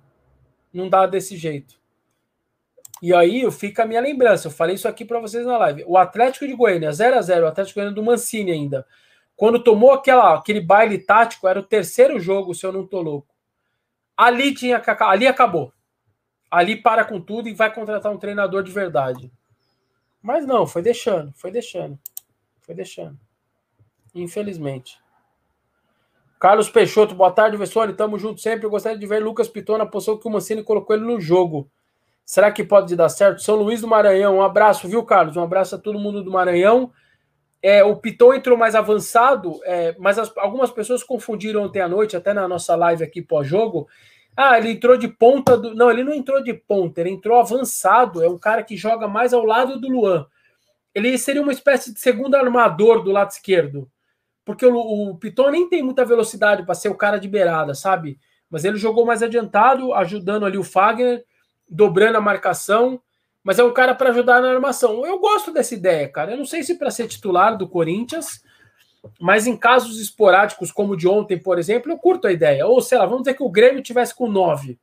Não 0.72 0.88
dá 0.88 1.06
desse 1.06 1.36
jeito. 1.36 1.78
E 3.02 3.14
aí 3.14 3.50
fica 3.50 3.82
a 3.82 3.86
minha 3.86 4.00
lembrança. 4.00 4.48
Eu 4.48 4.50
falei 4.50 4.76
isso 4.76 4.88
aqui 4.88 5.04
para 5.04 5.20
vocês 5.20 5.44
na 5.44 5.58
live. 5.58 5.84
O 5.86 5.98
Atlético 5.98 6.46
de 6.46 6.54
Goiânia, 6.54 6.90
0 6.90 7.18
a 7.18 7.20
0 7.20 7.44
o 7.44 7.48
Atlético 7.48 7.74
de 7.74 7.80
Goiânia 7.80 7.94
do 7.94 8.02
Mancini 8.02 8.50
ainda. 8.50 8.86
Quando 9.36 9.62
tomou 9.62 9.92
aquela, 9.92 10.38
aquele 10.38 10.62
baile 10.62 10.96
tático, 10.96 11.46
era 11.46 11.60
o 11.60 11.62
terceiro 11.62 12.18
jogo, 12.18 12.54
se 12.54 12.64
eu 12.64 12.72
não 12.72 12.86
tô 12.86 13.02
louco. 13.02 13.28
Ali 14.16 14.54
tinha 14.54 14.82
ali 15.00 15.26
acabou 15.26 15.70
ali 16.52 16.76
para 16.76 17.02
com 17.02 17.18
tudo 17.18 17.48
e 17.48 17.54
vai 17.54 17.74
contratar 17.74 18.12
um 18.12 18.18
treinador 18.18 18.62
de 18.62 18.70
verdade. 18.70 19.32
Mas 20.20 20.46
não, 20.46 20.66
foi 20.66 20.82
deixando, 20.82 21.32
foi 21.34 21.50
deixando, 21.50 21.98
foi 22.60 22.74
deixando. 22.74 23.18
Infelizmente. 24.14 25.00
Carlos 26.38 26.68
Peixoto, 26.68 27.14
boa 27.14 27.30
tarde, 27.30 27.56
Vessone. 27.56 27.94
Tamo 27.94 28.18
junto 28.18 28.38
sempre. 28.38 28.66
Eu 28.66 28.70
gostaria 28.70 28.98
de 28.98 29.06
ver 29.06 29.22
Lucas 29.22 29.48
Piton 29.48 29.78
na 29.78 29.86
posição 29.86 30.18
que 30.18 30.28
o 30.28 30.30
Mancini 30.30 30.62
colocou 30.62 30.94
ele 30.94 31.06
no 31.06 31.18
jogo. 31.18 31.70
Será 32.24 32.52
que 32.52 32.62
pode 32.62 32.94
dar 32.94 33.08
certo? 33.08 33.40
São 33.40 33.56
Luís 33.56 33.80
do 33.80 33.88
Maranhão, 33.88 34.36
um 34.36 34.42
abraço, 34.42 34.86
viu, 34.86 35.02
Carlos? 35.04 35.36
Um 35.36 35.42
abraço 35.42 35.74
a 35.74 35.78
todo 35.78 35.98
mundo 35.98 36.22
do 36.22 36.30
Maranhão. 36.30 36.92
É, 37.62 37.82
o 37.82 37.96
Piton 37.96 38.34
entrou 38.34 38.58
mais 38.58 38.74
avançado, 38.74 39.60
é, 39.64 39.94
mas 39.98 40.18
as, 40.18 40.36
algumas 40.36 40.70
pessoas 40.70 41.02
confundiram 41.02 41.62
ontem 41.62 41.80
à 41.80 41.88
noite, 41.88 42.16
até 42.16 42.34
na 42.34 42.46
nossa 42.46 42.74
live 42.74 43.04
aqui 43.04 43.22
pós-jogo, 43.22 43.88
ah, 44.36 44.56
ele 44.58 44.70
entrou 44.70 44.96
de 44.96 45.08
ponta 45.08 45.56
do. 45.56 45.74
Não, 45.74 45.90
ele 45.90 46.02
não 46.02 46.14
entrou 46.14 46.42
de 46.42 46.54
ponta, 46.54 47.00
ele 47.00 47.10
entrou 47.10 47.38
avançado. 47.38 48.22
É 48.22 48.28
um 48.28 48.38
cara 48.38 48.62
que 48.62 48.76
joga 48.76 49.06
mais 49.06 49.32
ao 49.32 49.44
lado 49.44 49.78
do 49.78 49.88
Luan. 49.88 50.26
Ele 50.94 51.16
seria 51.18 51.42
uma 51.42 51.52
espécie 51.52 51.92
de 51.92 52.00
segundo 52.00 52.34
armador 52.34 53.02
do 53.02 53.10
lado 53.10 53.30
esquerdo. 53.30 53.90
Porque 54.44 54.66
o, 54.66 54.76
o 54.76 55.16
Piton 55.18 55.50
nem 55.50 55.68
tem 55.68 55.82
muita 55.82 56.04
velocidade 56.04 56.64
para 56.64 56.74
ser 56.74 56.88
o 56.88 56.96
cara 56.96 57.18
de 57.18 57.28
beirada, 57.28 57.74
sabe? 57.74 58.18
Mas 58.50 58.64
ele 58.64 58.76
jogou 58.76 59.06
mais 59.06 59.22
adiantado, 59.22 59.94
ajudando 59.94 60.44
ali 60.44 60.58
o 60.58 60.64
Fagner, 60.64 61.24
dobrando 61.68 62.18
a 62.18 62.20
marcação. 62.20 63.00
Mas 63.44 63.58
é 63.58 63.64
um 63.64 63.72
cara 63.72 63.94
para 63.94 64.10
ajudar 64.10 64.40
na 64.40 64.50
armação. 64.50 65.04
Eu 65.04 65.18
gosto 65.18 65.52
dessa 65.52 65.74
ideia, 65.74 66.08
cara. 66.08 66.32
Eu 66.32 66.38
não 66.38 66.44
sei 66.44 66.62
se 66.62 66.78
para 66.78 66.90
ser 66.90 67.06
titular 67.08 67.56
do 67.56 67.68
Corinthians, 67.68 68.42
mas 69.18 69.46
em 69.46 69.56
casos 69.56 70.00
esporádicos, 70.00 70.70
como 70.70 70.92
o 70.92 70.96
de 70.96 71.08
ontem, 71.08 71.38
por 71.38 71.58
exemplo, 71.58 71.90
eu 71.90 71.98
curto 71.98 72.26
a 72.26 72.32
ideia. 72.32 72.66
Ou 72.66 72.80
sei 72.80 72.98
lá, 72.98 73.04
vamos 73.04 73.22
dizer 73.22 73.34
que 73.34 73.42
o 73.42 73.50
Grêmio 73.50 73.82
tivesse 73.82 74.14
com 74.14 74.28
9. 74.28 74.78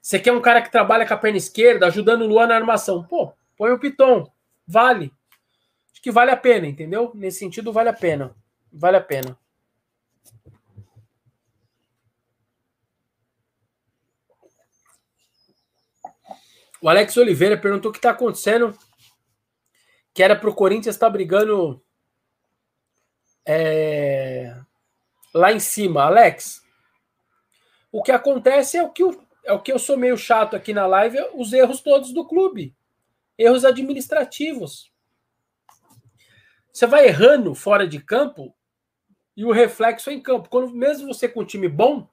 Você 0.00 0.18
quer 0.18 0.32
um 0.32 0.40
cara 0.40 0.60
que 0.60 0.70
trabalha 0.70 1.06
com 1.06 1.14
a 1.14 1.16
perna 1.16 1.38
esquerda, 1.38 1.86
ajudando 1.86 2.22
o 2.22 2.26
Luan 2.26 2.48
na 2.48 2.56
armação. 2.56 3.04
Pô, 3.04 3.32
põe 3.56 3.70
o 3.70 3.78
Piton. 3.78 4.28
Vale. 4.66 5.12
Acho 5.92 6.02
que 6.02 6.10
vale 6.10 6.32
a 6.32 6.36
pena, 6.36 6.66
entendeu? 6.66 7.12
Nesse 7.14 7.38
sentido, 7.38 7.72
vale 7.72 7.88
a 7.88 7.92
pena. 7.92 8.34
Vale 8.72 8.96
a 8.96 9.00
pena. 9.00 9.38
O 16.80 16.88
Alex 16.88 17.16
Oliveira 17.16 17.56
perguntou 17.56 17.90
o 17.90 17.92
que 17.92 17.98
está 17.98 18.10
acontecendo. 18.10 18.76
Que 20.12 20.22
era 20.22 20.34
para 20.34 20.50
o 20.50 20.54
Corinthians 20.54 20.96
estar 20.96 21.06
tá 21.06 21.12
brigando 21.12 21.80
é, 23.46 24.56
lá 25.34 25.52
em 25.52 25.60
cima, 25.60 26.04
Alex. 26.04 26.62
O 27.90 28.02
que 28.02 28.12
acontece 28.12 28.76
é 28.76 28.82
o 28.82 28.90
que, 28.90 29.02
eu, 29.02 29.22
é 29.44 29.52
o 29.52 29.60
que 29.60 29.72
eu 29.72 29.78
sou 29.78 29.96
meio 29.96 30.16
chato 30.16 30.56
aqui 30.56 30.72
na 30.72 30.86
live, 30.86 31.18
os 31.34 31.52
erros 31.52 31.80
todos 31.80 32.12
do 32.12 32.26
clube. 32.26 32.74
Erros 33.36 33.64
administrativos. 33.64 34.90
Você 36.72 36.86
vai 36.86 37.06
errando 37.06 37.54
fora 37.54 37.86
de 37.86 38.00
campo, 38.00 38.54
e 39.36 39.44
o 39.44 39.52
reflexo 39.52 40.10
é 40.10 40.12
em 40.12 40.20
campo. 40.20 40.48
Quando 40.48 40.70
mesmo 40.70 41.12
você 41.12 41.28
com 41.28 41.40
um 41.40 41.44
time 41.44 41.68
bom, 41.68 42.08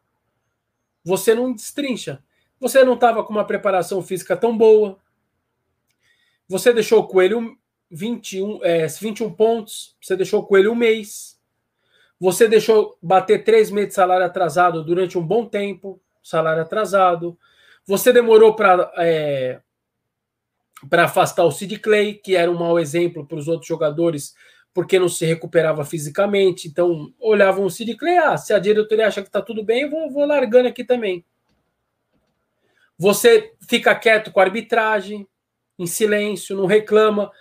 você 1.03 1.35
não 1.35 1.53
destrincha. 1.53 2.23
Você 2.59 2.83
não 2.83 2.93
estava 2.93 3.23
com 3.23 3.31
uma 3.31 3.45
preparação 3.45 4.01
física 4.01 4.35
tão 4.37 4.57
boa. 4.57 4.99
Você 6.47 6.73
deixou 6.73 6.99
o 6.99 7.07
Coelho 7.07 7.57
21, 7.89 8.63
é, 8.63 8.87
21 8.87 9.31
pontos. 9.33 9.95
Você 10.01 10.15
deixou 10.15 10.41
o 10.41 10.45
Coelho 10.45 10.71
um 10.71 10.75
mês. 10.75 11.39
Você 12.19 12.47
deixou 12.47 12.97
bater 13.01 13.43
três 13.43 13.71
meses 13.71 13.89
de 13.89 13.95
salário 13.95 14.25
atrasado 14.25 14.83
durante 14.83 15.17
um 15.17 15.25
bom 15.25 15.45
tempo. 15.45 16.01
Salário 16.21 16.61
atrasado. 16.61 17.37
Você 17.85 18.11
demorou 18.13 18.55
para 18.55 18.91
é, 18.97 19.61
para 20.87 21.05
afastar 21.05 21.43
o 21.43 21.51
Sid 21.51 21.79
Clay, 21.79 22.13
que 22.13 22.35
era 22.35 22.49
um 22.49 22.57
mau 22.57 22.79
exemplo 22.79 23.25
para 23.25 23.37
os 23.37 23.47
outros 23.47 23.67
jogadores, 23.67 24.33
porque 24.73 24.99
não 24.99 25.09
se 25.09 25.25
recuperava 25.25 25.83
fisicamente. 25.83 26.67
Então, 26.67 27.13
olhavam 27.19 27.65
o 27.65 27.69
Sid 27.69 27.95
Clay, 27.95 28.17
ah, 28.17 28.37
se 28.37 28.53
a 28.53 28.59
diretoria 28.59 29.07
acha 29.07 29.21
que 29.21 29.27
está 29.27 29.41
tudo 29.41 29.63
bem, 29.63 29.89
vou, 29.89 30.09
vou 30.09 30.25
largando 30.25 30.69
aqui 30.69 30.83
também. 30.83 31.25
Você 32.97 33.53
fica 33.67 33.95
quieto 33.95 34.31
com 34.31 34.39
a 34.39 34.43
arbitragem, 34.43 35.27
em 35.77 35.87
silêncio, 35.87 36.55
não 36.55 36.65
reclama, 36.65 37.31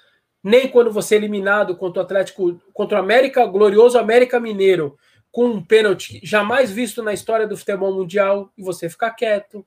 nem 0.42 0.68
quando 0.68 0.92
você 0.92 1.14
é 1.14 1.18
eliminado 1.18 1.76
contra 1.76 2.02
o 2.02 2.04
Atlético, 2.04 2.60
contra 2.72 2.98
o 2.98 3.00
América, 3.00 3.44
glorioso 3.46 3.98
América 3.98 4.38
Mineiro, 4.38 4.98
com 5.30 5.46
um 5.46 5.64
pênalti 5.64 6.20
jamais 6.22 6.70
visto 6.70 7.02
na 7.02 7.12
história 7.12 7.46
do 7.46 7.56
futebol 7.56 7.94
mundial, 7.94 8.52
e 8.56 8.62
você 8.62 8.88
fica 8.88 9.10
quieto. 9.10 9.66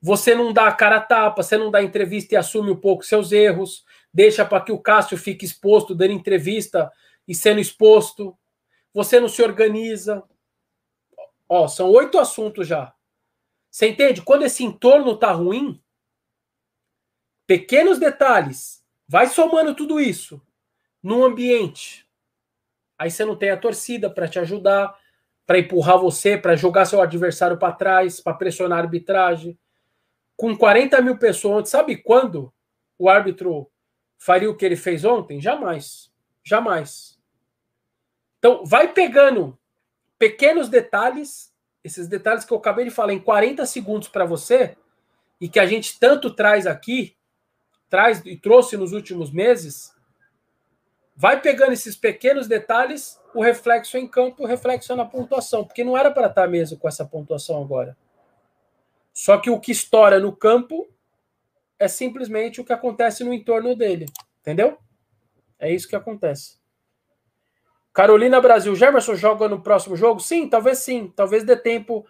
Você 0.00 0.34
não 0.34 0.52
dá 0.52 0.68
a 0.68 0.72
cara 0.72 0.96
a 0.96 1.00
tapa, 1.00 1.42
você 1.42 1.56
não 1.56 1.70
dá 1.70 1.82
entrevista 1.82 2.34
e 2.34 2.36
assume 2.36 2.70
um 2.70 2.76
pouco 2.76 3.04
seus 3.04 3.32
erros, 3.32 3.84
deixa 4.12 4.44
para 4.44 4.60
que 4.60 4.70
o 4.70 4.78
Cássio 4.78 5.16
fique 5.16 5.44
exposto, 5.44 5.94
dando 5.94 6.12
entrevista 6.12 6.92
e 7.26 7.34
sendo 7.34 7.58
exposto. 7.58 8.36
Você 8.92 9.18
não 9.18 9.28
se 9.28 9.42
organiza. 9.42 10.22
Ó, 11.48 11.66
são 11.66 11.90
oito 11.90 12.18
assuntos 12.18 12.66
já. 12.68 12.94
Você 13.70 13.88
entende? 13.88 14.22
Quando 14.22 14.44
esse 14.44 14.62
entorno 14.62 15.16
tá 15.16 15.32
ruim, 15.32 15.82
pequenos 17.46 17.98
detalhes, 17.98 18.83
vai 19.06 19.26
somando 19.26 19.74
tudo 19.74 20.00
isso 20.00 20.40
no 21.02 21.24
ambiente. 21.24 22.06
Aí 22.98 23.10
você 23.10 23.24
não 23.24 23.36
tem 23.36 23.50
a 23.50 23.56
torcida 23.56 24.08
para 24.08 24.28
te 24.28 24.38
ajudar, 24.38 24.96
para 25.46 25.58
empurrar 25.58 25.98
você, 25.98 26.38
para 26.38 26.56
jogar 26.56 26.86
seu 26.86 27.00
adversário 27.00 27.58
para 27.58 27.72
trás, 27.72 28.20
para 28.20 28.34
pressionar 28.34 28.78
a 28.78 28.82
arbitragem 28.82 29.58
com 30.36 30.56
40 30.56 31.00
mil 31.00 31.16
pessoas, 31.16 31.68
sabe 31.68 31.96
quando 31.96 32.52
o 32.98 33.08
árbitro 33.08 33.70
faria 34.18 34.50
o 34.50 34.56
que 34.56 34.64
ele 34.64 34.76
fez 34.76 35.04
ontem? 35.04 35.40
Jamais. 35.40 36.10
Jamais. 36.42 37.18
Então, 38.38 38.64
vai 38.64 38.92
pegando 38.92 39.58
pequenos 40.18 40.68
detalhes, 40.68 41.52
esses 41.82 42.08
detalhes 42.08 42.44
que 42.44 42.52
eu 42.52 42.58
acabei 42.58 42.84
de 42.84 42.90
falar 42.90 43.12
em 43.12 43.20
40 43.20 43.64
segundos 43.66 44.08
para 44.08 44.24
você, 44.24 44.76
e 45.40 45.48
que 45.48 45.58
a 45.58 45.66
gente 45.66 45.98
tanto 45.98 46.34
traz 46.34 46.66
aqui, 46.66 47.16
traz 47.94 48.20
e 48.26 48.36
trouxe 48.36 48.76
nos 48.76 48.90
últimos 48.90 49.30
meses, 49.30 49.94
vai 51.14 51.40
pegando 51.40 51.74
esses 51.74 51.94
pequenos 51.94 52.48
detalhes, 52.48 53.20
o 53.32 53.40
reflexo 53.40 53.96
em 53.96 54.04
campo, 54.04 54.42
o 54.42 54.46
reflexo 54.46 54.96
na 54.96 55.04
pontuação, 55.04 55.64
porque 55.64 55.84
não 55.84 55.96
era 55.96 56.10
para 56.10 56.26
estar 56.26 56.48
mesmo 56.48 56.76
com 56.76 56.88
essa 56.88 57.04
pontuação 57.04 57.62
agora. 57.62 57.96
Só 59.12 59.38
que 59.38 59.48
o 59.48 59.60
que 59.60 59.70
estoura 59.70 60.18
no 60.18 60.34
campo 60.34 60.88
é 61.78 61.86
simplesmente 61.86 62.60
o 62.60 62.64
que 62.64 62.72
acontece 62.72 63.22
no 63.22 63.32
entorno 63.32 63.76
dele. 63.76 64.06
Entendeu? 64.40 64.76
É 65.56 65.72
isso 65.72 65.86
que 65.86 65.94
acontece. 65.94 66.58
Carolina 67.92 68.40
Brasil, 68.40 68.74
Germerson 68.74 69.14
joga 69.14 69.48
no 69.48 69.62
próximo 69.62 69.94
jogo? 69.94 70.18
Sim, 70.18 70.48
talvez 70.48 70.78
sim. 70.80 71.12
Talvez 71.14 71.44
dê 71.44 71.54
tempo. 71.54 72.04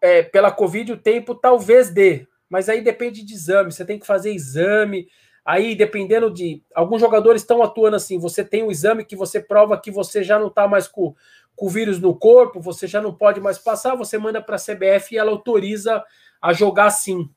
É, 0.00 0.22
pela 0.22 0.52
Covid, 0.52 0.92
o 0.92 0.96
tempo 0.96 1.34
talvez 1.34 1.90
dê. 1.90 2.28
Mas 2.48 2.68
aí 2.68 2.82
depende 2.82 3.24
de 3.24 3.34
exame. 3.34 3.72
Você 3.72 3.84
tem 3.84 3.98
que 3.98 4.06
fazer 4.06 4.32
exame. 4.32 5.08
Aí, 5.44 5.74
dependendo 5.74 6.30
de. 6.30 6.62
Alguns 6.74 7.00
jogadores 7.00 7.42
estão 7.42 7.62
atuando 7.62 7.96
assim. 7.96 8.18
Você 8.18 8.44
tem 8.44 8.62
um 8.62 8.70
exame 8.70 9.04
que 9.04 9.16
você 9.16 9.40
prova 9.40 9.80
que 9.80 9.90
você 9.90 10.22
já 10.22 10.38
não 10.38 10.48
está 10.48 10.66
mais 10.66 10.88
com, 10.88 11.14
com 11.54 11.66
o 11.66 11.70
vírus 11.70 12.00
no 12.00 12.14
corpo, 12.14 12.60
você 12.60 12.86
já 12.86 13.00
não 13.00 13.14
pode 13.14 13.40
mais 13.40 13.58
passar, 13.58 13.94
você 13.94 14.18
manda 14.18 14.42
para 14.42 14.56
a 14.56 14.58
CBF 14.58 15.14
e 15.14 15.18
ela 15.18 15.30
autoriza 15.30 16.04
a 16.40 16.52
jogar 16.52 16.90
sim. 16.90 17.30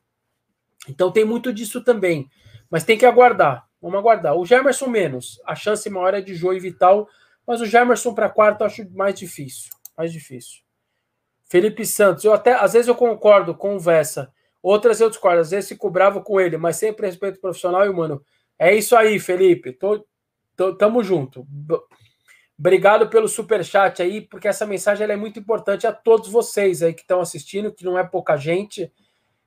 Então 0.88 1.12
tem 1.12 1.26
muito 1.26 1.54
disso 1.54 1.84
também. 1.84 2.30
Mas 2.70 2.84
tem 2.84 2.98
que 2.98 3.06
aguardar. 3.06 3.68
Vamos 3.82 3.98
aguardar. 3.98 4.36
O 4.36 4.46
Gemerson 4.46 4.88
menos. 4.88 5.40
A 5.46 5.56
chance 5.56 5.90
maior 5.90 6.14
é 6.14 6.22
de 6.22 6.36
Jô 6.36 6.54
e 6.54 6.60
Vital. 6.60 7.08
Mas 7.48 7.62
o 7.62 7.66
Gemerson 7.66 8.14
para 8.14 8.30
quarto 8.30 8.62
eu 8.62 8.68
acho 8.68 8.90
mais 8.92 9.16
difícil. 9.16 9.72
Mais 9.98 10.12
difícil. 10.12 10.60
Felipe 11.50 11.84
Santos, 11.84 12.24
eu 12.24 12.32
até 12.32 12.54
às 12.54 12.74
vezes 12.74 12.88
eu 12.88 12.94
concordo 12.94 13.58
Vessa, 13.80 14.32
outras 14.62 15.00
eu 15.00 15.10
discordo, 15.10 15.42
às 15.42 15.52
vezes 15.52 15.70
fico 15.70 15.90
bravo 15.90 16.22
com 16.22 16.40
ele, 16.40 16.58
mas 16.58 16.78
sempre 16.78 17.06
respeito 17.06 17.40
profissional 17.40 17.86
e 17.86 17.90
humano. 17.90 18.24
É 18.58 18.76
isso 18.76 18.96
aí, 18.96 19.20
Felipe. 19.20 19.72
Tô, 19.72 20.06
tô, 20.56 20.76
tamo 20.76 21.04
junto. 21.04 21.48
Obrigado 22.58 23.10
pelo 23.10 23.28
super 23.30 23.64
chat 23.64 24.02
aí, 24.02 24.20
porque 24.20 24.48
essa 24.48 24.66
mensagem 24.66 25.08
é 25.08 25.16
muito 25.16 25.40
importante 25.40 25.88
a 25.88 25.94
todos 25.94 26.30
vocês 26.30 26.84
aí 26.84 26.94
que 26.94 27.02
estão 27.02 27.22
assistindo, 27.22 27.72
que 27.72 27.86
não 27.86 27.98
é 27.98 28.04
pouca 28.04 28.36
gente, 28.36 28.92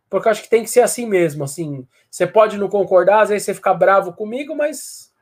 porque 0.09 0.29
acho 0.31 0.43
que 0.43 0.49
tem 0.51 0.63
que 0.63 0.71
ser 0.71 0.81
assim 0.81 1.07
mesmo, 1.07 1.45
assim. 1.45 1.87
Você 2.11 2.27
pode 2.27 2.57
não 2.57 2.69
concordar, 2.69 3.21
às 3.21 3.29
vezes 3.29 3.45
você 3.45 3.55
fica 3.55 3.75
bravo 3.75 4.15
comigo, 4.15 4.57
mas 4.57 5.13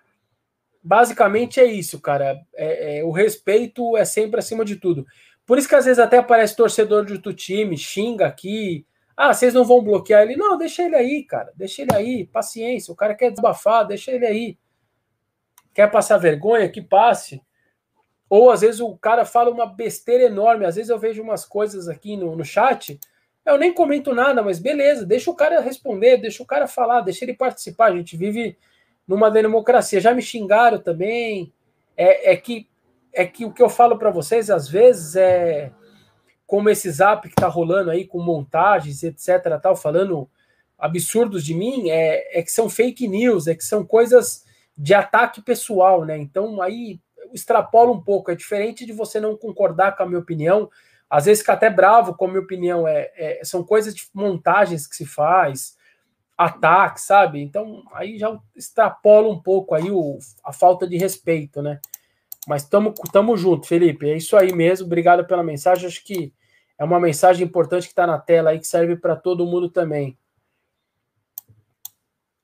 basicamente 0.83 1.59
é 1.59 1.65
isso, 1.65 2.01
cara. 2.01 2.41
É, 2.55 2.99
é, 2.99 3.05
o 3.05 3.11
respeito 3.11 3.97
é 3.97 4.05
sempre 4.05 4.39
acima 4.39 4.65
de 4.65 4.77
tudo. 4.77 5.05
Por 5.45 5.59
isso 5.59 5.69
que 5.69 5.75
às 5.75 5.85
vezes 5.85 5.99
até 5.99 6.19
aparece 6.19 6.55
torcedor 6.55 7.05
de 7.05 7.15
outro 7.15 7.35
time, 7.35 7.77
xinga 7.77 8.27
aqui. 8.27 8.87
Ah, 9.23 9.35
vocês 9.35 9.53
não 9.53 9.67
vão 9.67 9.85
bloquear 9.85 10.23
ele? 10.23 10.35
Não, 10.35 10.57
deixa 10.57 10.83
ele 10.83 10.97
aí, 10.97 11.23
cara. 11.23 11.53
Deixa 11.55 11.83
ele 11.83 11.95
aí, 11.95 12.25
paciência. 12.25 12.91
O 12.91 12.97
cara 12.97 13.15
quer 13.15 13.29
desabafar, 13.29 13.87
deixa 13.87 14.11
ele 14.11 14.25
aí. 14.25 14.59
Quer 15.75 15.91
passar 15.91 16.17
vergonha? 16.17 16.71
Que 16.71 16.81
passe. 16.81 17.43
Ou 18.31 18.51
às 18.51 18.63
vezes 18.63 18.81
o 18.81 18.97
cara 18.97 19.27
fala 19.27 19.51
uma 19.51 19.67
besteira 19.67 20.25
enorme. 20.25 20.65
Às 20.65 20.77
vezes 20.77 20.89
eu 20.89 20.99
vejo 20.99 21.23
umas 21.23 21.45
coisas 21.45 21.87
aqui 21.87 22.17
no, 22.17 22.35
no 22.35 22.43
chat, 22.47 22.99
eu 23.45 23.59
nem 23.59 23.75
comento 23.75 24.15
nada, 24.15 24.43
mas 24.43 24.59
beleza, 24.59 25.05
deixa 25.05 25.31
o 25.31 25.37
cara 25.37 25.61
responder, 25.61 26.17
deixa 26.17 26.43
o 26.43 26.47
cara 26.47 26.67
falar, 26.67 27.03
deixa 27.03 27.23
ele 27.23 27.35
participar. 27.35 27.93
A 27.93 27.97
gente 27.97 28.17
vive 28.17 28.57
numa 29.07 29.31
democracia. 29.31 30.01
Já 30.01 30.15
me 30.15 30.23
xingaram 30.23 30.79
também. 30.79 31.53
É, 31.95 32.33
é 32.33 32.37
que 32.39 32.67
é 33.13 33.27
que 33.27 33.45
o 33.45 33.53
que 33.53 33.63
eu 33.63 33.69
falo 33.69 33.99
para 33.99 34.11
vocês 34.11 34.49
às 34.49 34.67
vezes 34.67 35.15
é 35.15 35.71
como 36.51 36.69
esse 36.69 36.91
zap 36.91 37.29
que 37.29 37.35
tá 37.37 37.47
rolando 37.47 37.93
aí 37.93 38.05
com 38.05 38.21
montagens, 38.21 39.05
etc, 39.05 39.57
tal, 39.63 39.77
falando 39.77 40.29
absurdos 40.77 41.45
de 41.45 41.55
mim, 41.55 41.91
é, 41.91 42.41
é 42.41 42.43
que 42.43 42.51
são 42.51 42.69
fake 42.69 43.07
news, 43.07 43.47
é 43.47 43.55
que 43.55 43.63
são 43.63 43.87
coisas 43.87 44.45
de 44.77 44.93
ataque 44.93 45.41
pessoal, 45.41 46.05
né? 46.05 46.19
Então 46.19 46.61
aí 46.61 46.99
extrapola 47.33 47.93
um 47.93 48.03
pouco. 48.03 48.33
É 48.33 48.35
diferente 48.35 48.85
de 48.85 48.93
você 48.93 49.21
não 49.21 49.37
concordar 49.37 49.97
com 49.97 50.03
a 50.03 50.07
minha 50.07 50.19
opinião. 50.19 50.69
Às 51.09 51.27
vezes 51.27 51.43
fica 51.43 51.53
até 51.53 51.71
bravo 51.71 52.17
com 52.17 52.25
a 52.25 52.29
minha 52.29 52.41
opinião. 52.41 52.89
É, 52.89 53.13
é 53.15 53.45
são 53.45 53.63
coisas 53.63 53.95
de 53.95 54.09
montagens 54.13 54.89
que 54.89 54.97
se 54.97 55.07
faz, 55.07 55.77
ataques, 56.37 57.05
sabe? 57.05 57.41
Então 57.41 57.85
aí 57.93 58.19
já 58.19 58.37
extrapola 58.57 59.29
um 59.29 59.41
pouco 59.41 59.73
aí 59.73 59.89
o, 59.89 60.19
a 60.45 60.53
falta 60.53 60.85
de 60.85 60.97
respeito, 60.97 61.63
né? 61.63 61.79
Mas 62.49 62.69
tamo, 62.69 62.93
tamo 63.13 63.37
junto, 63.37 63.69
Felipe. 63.69 64.11
É 64.11 64.17
isso 64.17 64.37
aí 64.37 64.53
mesmo. 64.53 64.87
Obrigado 64.87 65.25
pela 65.25 65.45
mensagem. 65.45 65.87
Acho 65.87 66.03
que 66.03 66.33
é 66.81 66.85
uma 66.85 66.99
mensagem 66.99 67.47
importante 67.47 67.83
que 67.83 67.93
está 67.93 68.07
na 68.07 68.19
tela 68.19 68.51
aí 68.51 68.59
que 68.59 68.67
serve 68.67 68.97
para 68.97 69.15
todo 69.15 69.45
mundo 69.45 69.69
também. 69.69 70.17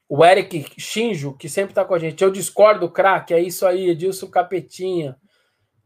O 0.06 0.22
Eric 0.22 0.78
Shinjo, 0.78 1.32
que 1.32 1.48
sempre 1.48 1.70
está 1.70 1.86
com 1.86 1.94
a 1.94 1.98
gente. 1.98 2.22
Eu 2.22 2.30
discordo, 2.30 2.90
craque. 2.90 3.32
É 3.32 3.40
isso 3.40 3.66
aí, 3.66 3.88
Edilson 3.88 4.26
Capetinha. 4.26 5.16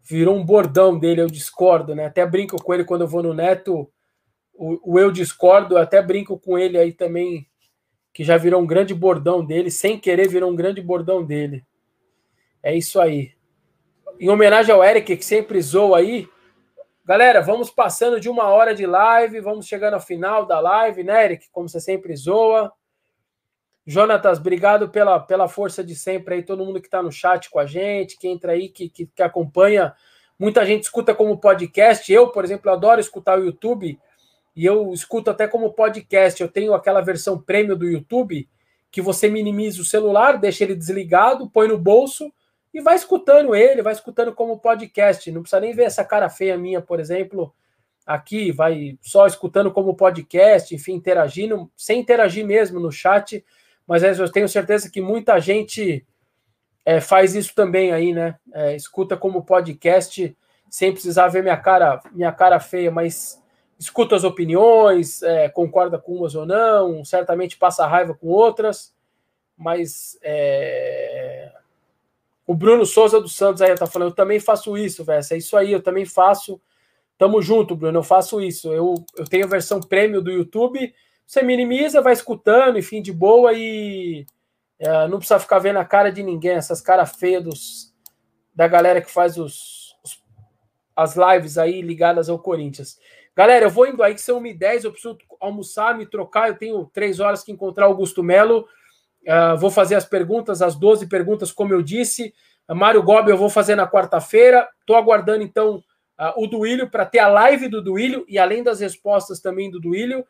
Virou 0.02 0.34
um 0.34 0.44
bordão 0.44 0.98
dele, 0.98 1.20
eu 1.20 1.28
discordo, 1.28 1.94
né? 1.94 2.06
Até 2.06 2.26
brinco 2.26 2.60
com 2.60 2.74
ele 2.74 2.82
quando 2.82 3.02
eu 3.02 3.06
vou 3.06 3.22
no 3.22 3.32
Neto. 3.32 3.88
O, 4.52 4.94
o 4.94 4.98
eu 4.98 5.12
discordo, 5.12 5.78
até 5.78 6.02
brinco 6.02 6.36
com 6.36 6.58
ele 6.58 6.76
aí 6.76 6.92
também, 6.92 7.46
que 8.12 8.24
já 8.24 8.36
virou 8.36 8.60
um 8.60 8.66
grande 8.66 8.92
bordão 8.92 9.46
dele. 9.46 9.70
Sem 9.70 9.96
querer, 9.96 10.28
virou 10.28 10.50
um 10.50 10.56
grande 10.56 10.82
bordão 10.82 11.24
dele. 11.24 11.64
É 12.60 12.76
isso 12.76 13.00
aí. 13.00 13.30
Em 14.18 14.28
homenagem 14.28 14.74
ao 14.74 14.82
Eric, 14.82 15.16
que 15.16 15.24
sempre 15.24 15.62
zoou 15.62 15.94
aí. 15.94 16.28
Galera, 17.04 17.40
vamos 17.40 17.70
passando 17.70 18.20
de 18.20 18.28
uma 18.28 18.44
hora 18.48 18.74
de 18.74 18.86
live, 18.86 19.40
vamos 19.40 19.66
chegando 19.66 19.94
ao 19.94 20.00
final 20.00 20.44
da 20.44 20.60
live, 20.60 21.02
né, 21.02 21.24
Eric? 21.24 21.48
Como 21.50 21.68
você 21.68 21.80
sempre 21.80 22.14
zoa. 22.14 22.70
Jonatas, 23.86 24.38
obrigado 24.38 24.90
pela, 24.90 25.18
pela 25.18 25.48
força 25.48 25.82
de 25.82 25.94
sempre 25.94 26.34
aí, 26.34 26.42
todo 26.42 26.64
mundo 26.64 26.80
que 26.80 26.86
está 26.86 27.02
no 27.02 27.10
chat 27.10 27.48
com 27.48 27.58
a 27.58 27.66
gente, 27.66 28.18
que 28.18 28.28
entra 28.28 28.52
aí, 28.52 28.68
que, 28.68 28.88
que, 28.90 29.06
que, 29.06 29.22
acompanha. 29.22 29.94
Muita 30.38 30.64
gente 30.64 30.84
escuta 30.84 31.14
como 31.14 31.40
podcast. 31.40 32.12
Eu, 32.12 32.28
por 32.28 32.44
exemplo, 32.44 32.70
adoro 32.70 33.00
escutar 33.00 33.38
o 33.38 33.44
YouTube 33.44 33.98
e 34.54 34.64
eu 34.64 34.92
escuto 34.92 35.30
até 35.30 35.48
como 35.48 35.72
podcast. 35.72 36.40
Eu 36.40 36.48
tenho 36.48 36.74
aquela 36.74 37.00
versão 37.00 37.40
prêmio 37.40 37.74
do 37.74 37.88
YouTube 37.88 38.46
que 38.90 39.00
você 39.00 39.28
minimiza 39.28 39.80
o 39.80 39.84
celular, 39.84 40.38
deixa 40.38 40.64
ele 40.64 40.74
desligado, 40.74 41.48
põe 41.48 41.66
no 41.66 41.78
bolso 41.78 42.30
e 42.72 42.80
vai 42.80 42.94
escutando 42.94 43.54
ele, 43.54 43.82
vai 43.82 43.92
escutando 43.92 44.32
como 44.32 44.58
podcast. 44.58 45.30
Não 45.30 45.42
precisa 45.42 45.60
nem 45.60 45.74
ver 45.74 45.84
essa 45.84 46.04
cara 46.04 46.28
feia 46.28 46.56
minha, 46.56 46.80
por 46.80 47.00
exemplo, 47.00 47.54
aqui, 48.06 48.52
vai 48.52 48.98
só 49.02 49.26
escutando 49.26 49.70
como 49.72 49.96
podcast, 49.96 50.74
enfim, 50.74 50.94
interagindo, 50.94 51.70
sem 51.76 52.00
interagir 52.00 52.46
mesmo 52.46 52.78
no 52.80 52.90
chat. 52.90 53.44
Mas 53.86 54.02
eu 54.02 54.30
tenho 54.30 54.48
certeza 54.48 54.90
que 54.90 55.00
muita 55.00 55.40
gente 55.40 56.06
é, 56.84 57.00
faz 57.00 57.34
isso 57.34 57.54
também 57.54 57.92
aí, 57.92 58.12
né? 58.12 58.36
É, 58.52 58.74
escuta 58.74 59.16
como 59.16 59.44
podcast, 59.44 60.36
sem 60.68 60.92
precisar 60.92 61.28
ver 61.28 61.42
minha 61.42 61.56
cara, 61.56 62.00
minha 62.12 62.32
cara 62.32 62.60
feia, 62.60 62.90
mas 62.90 63.40
escuta 63.78 64.14
as 64.14 64.24
opiniões, 64.24 65.22
é, 65.22 65.48
concorda 65.48 65.98
com 65.98 66.16
umas 66.16 66.34
ou 66.34 66.44
não, 66.44 67.04
certamente 67.04 67.56
passa 67.56 67.86
raiva 67.86 68.14
com 68.14 68.28
outras, 68.28 68.94
mas 69.56 70.18
é... 70.22 71.19
o 72.50 72.54
Bruno 72.54 72.84
Souza 72.84 73.20
dos 73.20 73.36
Santos 73.36 73.62
aí 73.62 73.72
tá 73.76 73.86
falando, 73.86 74.08
eu 74.08 74.14
também 74.14 74.40
faço 74.40 74.76
isso, 74.76 75.04
velho. 75.04 75.24
É 75.30 75.36
isso 75.36 75.56
aí, 75.56 75.70
eu 75.70 75.80
também 75.80 76.04
faço. 76.04 76.60
Tamo 77.16 77.40
junto, 77.40 77.76
Bruno, 77.76 78.00
eu 78.00 78.02
faço 78.02 78.40
isso. 78.40 78.72
Eu, 78.72 78.96
eu 79.16 79.24
tenho 79.24 79.44
a 79.44 79.48
versão 79.48 79.78
prêmio 79.78 80.20
do 80.20 80.32
YouTube, 80.32 80.92
você 81.24 81.44
minimiza, 81.44 82.02
vai 82.02 82.12
escutando, 82.12 82.76
enfim, 82.76 83.00
de 83.00 83.12
boa 83.12 83.52
e 83.52 84.26
é, 84.80 85.06
não 85.06 85.18
precisa 85.18 85.38
ficar 85.38 85.60
vendo 85.60 85.76
a 85.76 85.84
cara 85.84 86.10
de 86.10 86.24
ninguém, 86.24 86.56
essas 86.56 86.80
caras 86.80 87.12
feias 87.16 87.44
dos, 87.44 87.94
da 88.52 88.66
galera 88.66 89.00
que 89.00 89.12
faz 89.12 89.38
os, 89.38 89.94
os, 90.02 90.20
as 90.96 91.14
lives 91.14 91.56
aí 91.56 91.80
ligadas 91.80 92.28
ao 92.28 92.40
Corinthians. 92.40 92.98
Galera, 93.36 93.66
eu 93.66 93.70
vou 93.70 93.86
indo 93.86 94.02
aí 94.02 94.12
que 94.12 94.20
são 94.20 94.42
1h10, 94.42 94.82
eu 94.82 94.90
preciso 94.90 95.16
almoçar, 95.38 95.96
me 95.96 96.04
trocar, 96.04 96.48
eu 96.48 96.58
tenho 96.58 96.84
três 96.92 97.20
horas 97.20 97.44
que 97.44 97.52
encontrar 97.52 97.86
o 97.86 97.90
Augusto 97.90 98.24
Melo. 98.24 98.66
Uh, 99.26 99.56
vou 99.58 99.70
fazer 99.70 99.94
as 99.94 100.04
perguntas, 100.04 100.62
as 100.62 100.74
12 100.74 101.06
perguntas, 101.06 101.52
como 101.52 101.72
eu 101.72 101.82
disse. 101.82 102.32
Uh, 102.68 102.74
Mário 102.74 103.02
Gobi 103.02 103.30
eu 103.30 103.36
vou 103.36 103.50
fazer 103.50 103.74
na 103.74 103.86
quarta-feira. 103.86 104.68
Estou 104.80 104.96
aguardando, 104.96 105.42
então, 105.42 105.76
uh, 106.18 106.42
o 106.42 106.46
Duílio 106.46 106.90
para 106.90 107.04
ter 107.04 107.18
a 107.18 107.28
live 107.28 107.68
do 107.68 107.82
Duílio 107.82 108.24
e 108.28 108.38
além 108.38 108.62
das 108.62 108.80
respostas 108.80 109.40
também 109.40 109.70
do 109.70 109.80
Duílio 109.80 110.24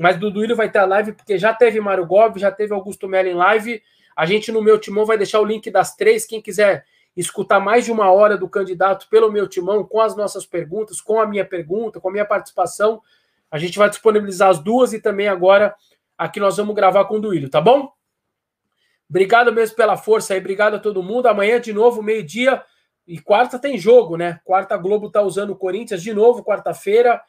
mas 0.00 0.16
do 0.16 0.30
Duílio 0.30 0.56
vai 0.56 0.70
ter 0.70 0.78
a 0.78 0.86
live, 0.86 1.12
porque 1.12 1.36
já 1.38 1.52
teve 1.52 1.78
Mário 1.78 2.06
Gobi, 2.06 2.40
já 2.40 2.50
teve 2.50 2.72
Augusto 2.72 3.06
Melo 3.06 3.28
em 3.28 3.34
live. 3.34 3.82
A 4.16 4.24
gente 4.24 4.50
no 4.50 4.62
meu 4.62 4.78
timão 4.78 5.04
vai 5.04 5.18
deixar 5.18 5.40
o 5.40 5.44
link 5.44 5.70
das 5.70 5.94
três. 5.94 6.24
Quem 6.24 6.40
quiser 6.40 6.86
escutar 7.14 7.60
mais 7.60 7.84
de 7.84 7.92
uma 7.92 8.10
hora 8.10 8.34
do 8.38 8.48
candidato 8.48 9.08
pelo 9.10 9.30
meu 9.30 9.46
timão, 9.46 9.84
com 9.84 10.00
as 10.00 10.16
nossas 10.16 10.46
perguntas, 10.46 11.02
com 11.02 11.20
a 11.20 11.26
minha 11.26 11.44
pergunta, 11.44 12.00
com 12.00 12.08
a 12.08 12.12
minha 12.12 12.24
participação, 12.24 13.02
a 13.50 13.58
gente 13.58 13.78
vai 13.78 13.90
disponibilizar 13.90 14.48
as 14.48 14.58
duas 14.58 14.94
e 14.94 15.00
também 15.00 15.28
agora 15.28 15.74
aqui 16.16 16.40
nós 16.40 16.56
vamos 16.56 16.74
gravar 16.74 17.04
com 17.04 17.16
o 17.16 17.20
Duílio, 17.20 17.50
tá 17.50 17.60
bom? 17.60 17.92
Obrigado 19.10 19.52
mesmo 19.52 19.76
pela 19.76 19.96
força 19.96 20.32
aí, 20.32 20.40
obrigado 20.40 20.76
a 20.76 20.78
todo 20.78 21.02
mundo. 21.02 21.26
Amanhã 21.26 21.60
de 21.60 21.72
novo, 21.72 22.02
meio-dia. 22.02 22.62
E 23.06 23.18
quarta 23.18 23.58
tem 23.58 23.76
jogo, 23.76 24.16
né? 24.16 24.40
Quarta 24.44 24.76
Globo 24.76 25.10
tá 25.10 25.20
usando 25.20 25.50
o 25.50 25.56
Corinthians 25.56 26.00
de 26.00 26.14
novo, 26.14 26.44
quarta-feira 26.44 27.20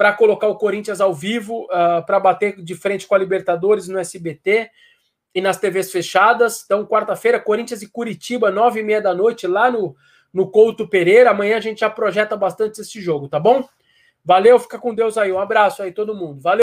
para 0.00 0.14
colocar 0.14 0.48
o 0.48 0.56
Corinthians 0.56 0.98
ao 0.98 1.12
vivo, 1.12 1.64
uh, 1.64 1.72
ah, 1.72 2.02
para 2.02 2.18
bater 2.18 2.62
de 2.62 2.74
frente 2.74 3.06
com 3.06 3.14
a 3.14 3.18
Libertadores 3.18 3.86
no 3.86 3.98
SBT 3.98 4.70
e 5.34 5.42
nas 5.42 5.58
TVs 5.58 5.92
fechadas. 5.92 6.62
Então, 6.64 6.86
quarta-feira, 6.86 7.38
Corinthians 7.38 7.82
e 7.82 7.86
Curitiba, 7.86 8.50
nove 8.50 8.80
e 8.80 8.82
meia 8.82 9.02
da 9.02 9.14
noite, 9.14 9.46
lá 9.46 9.70
no, 9.70 9.94
no 10.32 10.50
Couto 10.50 10.88
Pereira. 10.88 11.32
Amanhã 11.32 11.58
a 11.58 11.60
gente 11.60 11.80
já 11.80 11.90
projeta 11.90 12.34
bastante 12.34 12.80
esse 12.80 12.98
jogo, 12.98 13.28
tá 13.28 13.38
bom? 13.38 13.68
Valeu, 14.24 14.58
fica 14.58 14.78
com 14.78 14.94
Deus 14.94 15.18
aí. 15.18 15.30
Um 15.30 15.38
abraço 15.38 15.82
aí, 15.82 15.92
todo 15.92 16.14
mundo. 16.14 16.40
Valeu. 16.40 16.58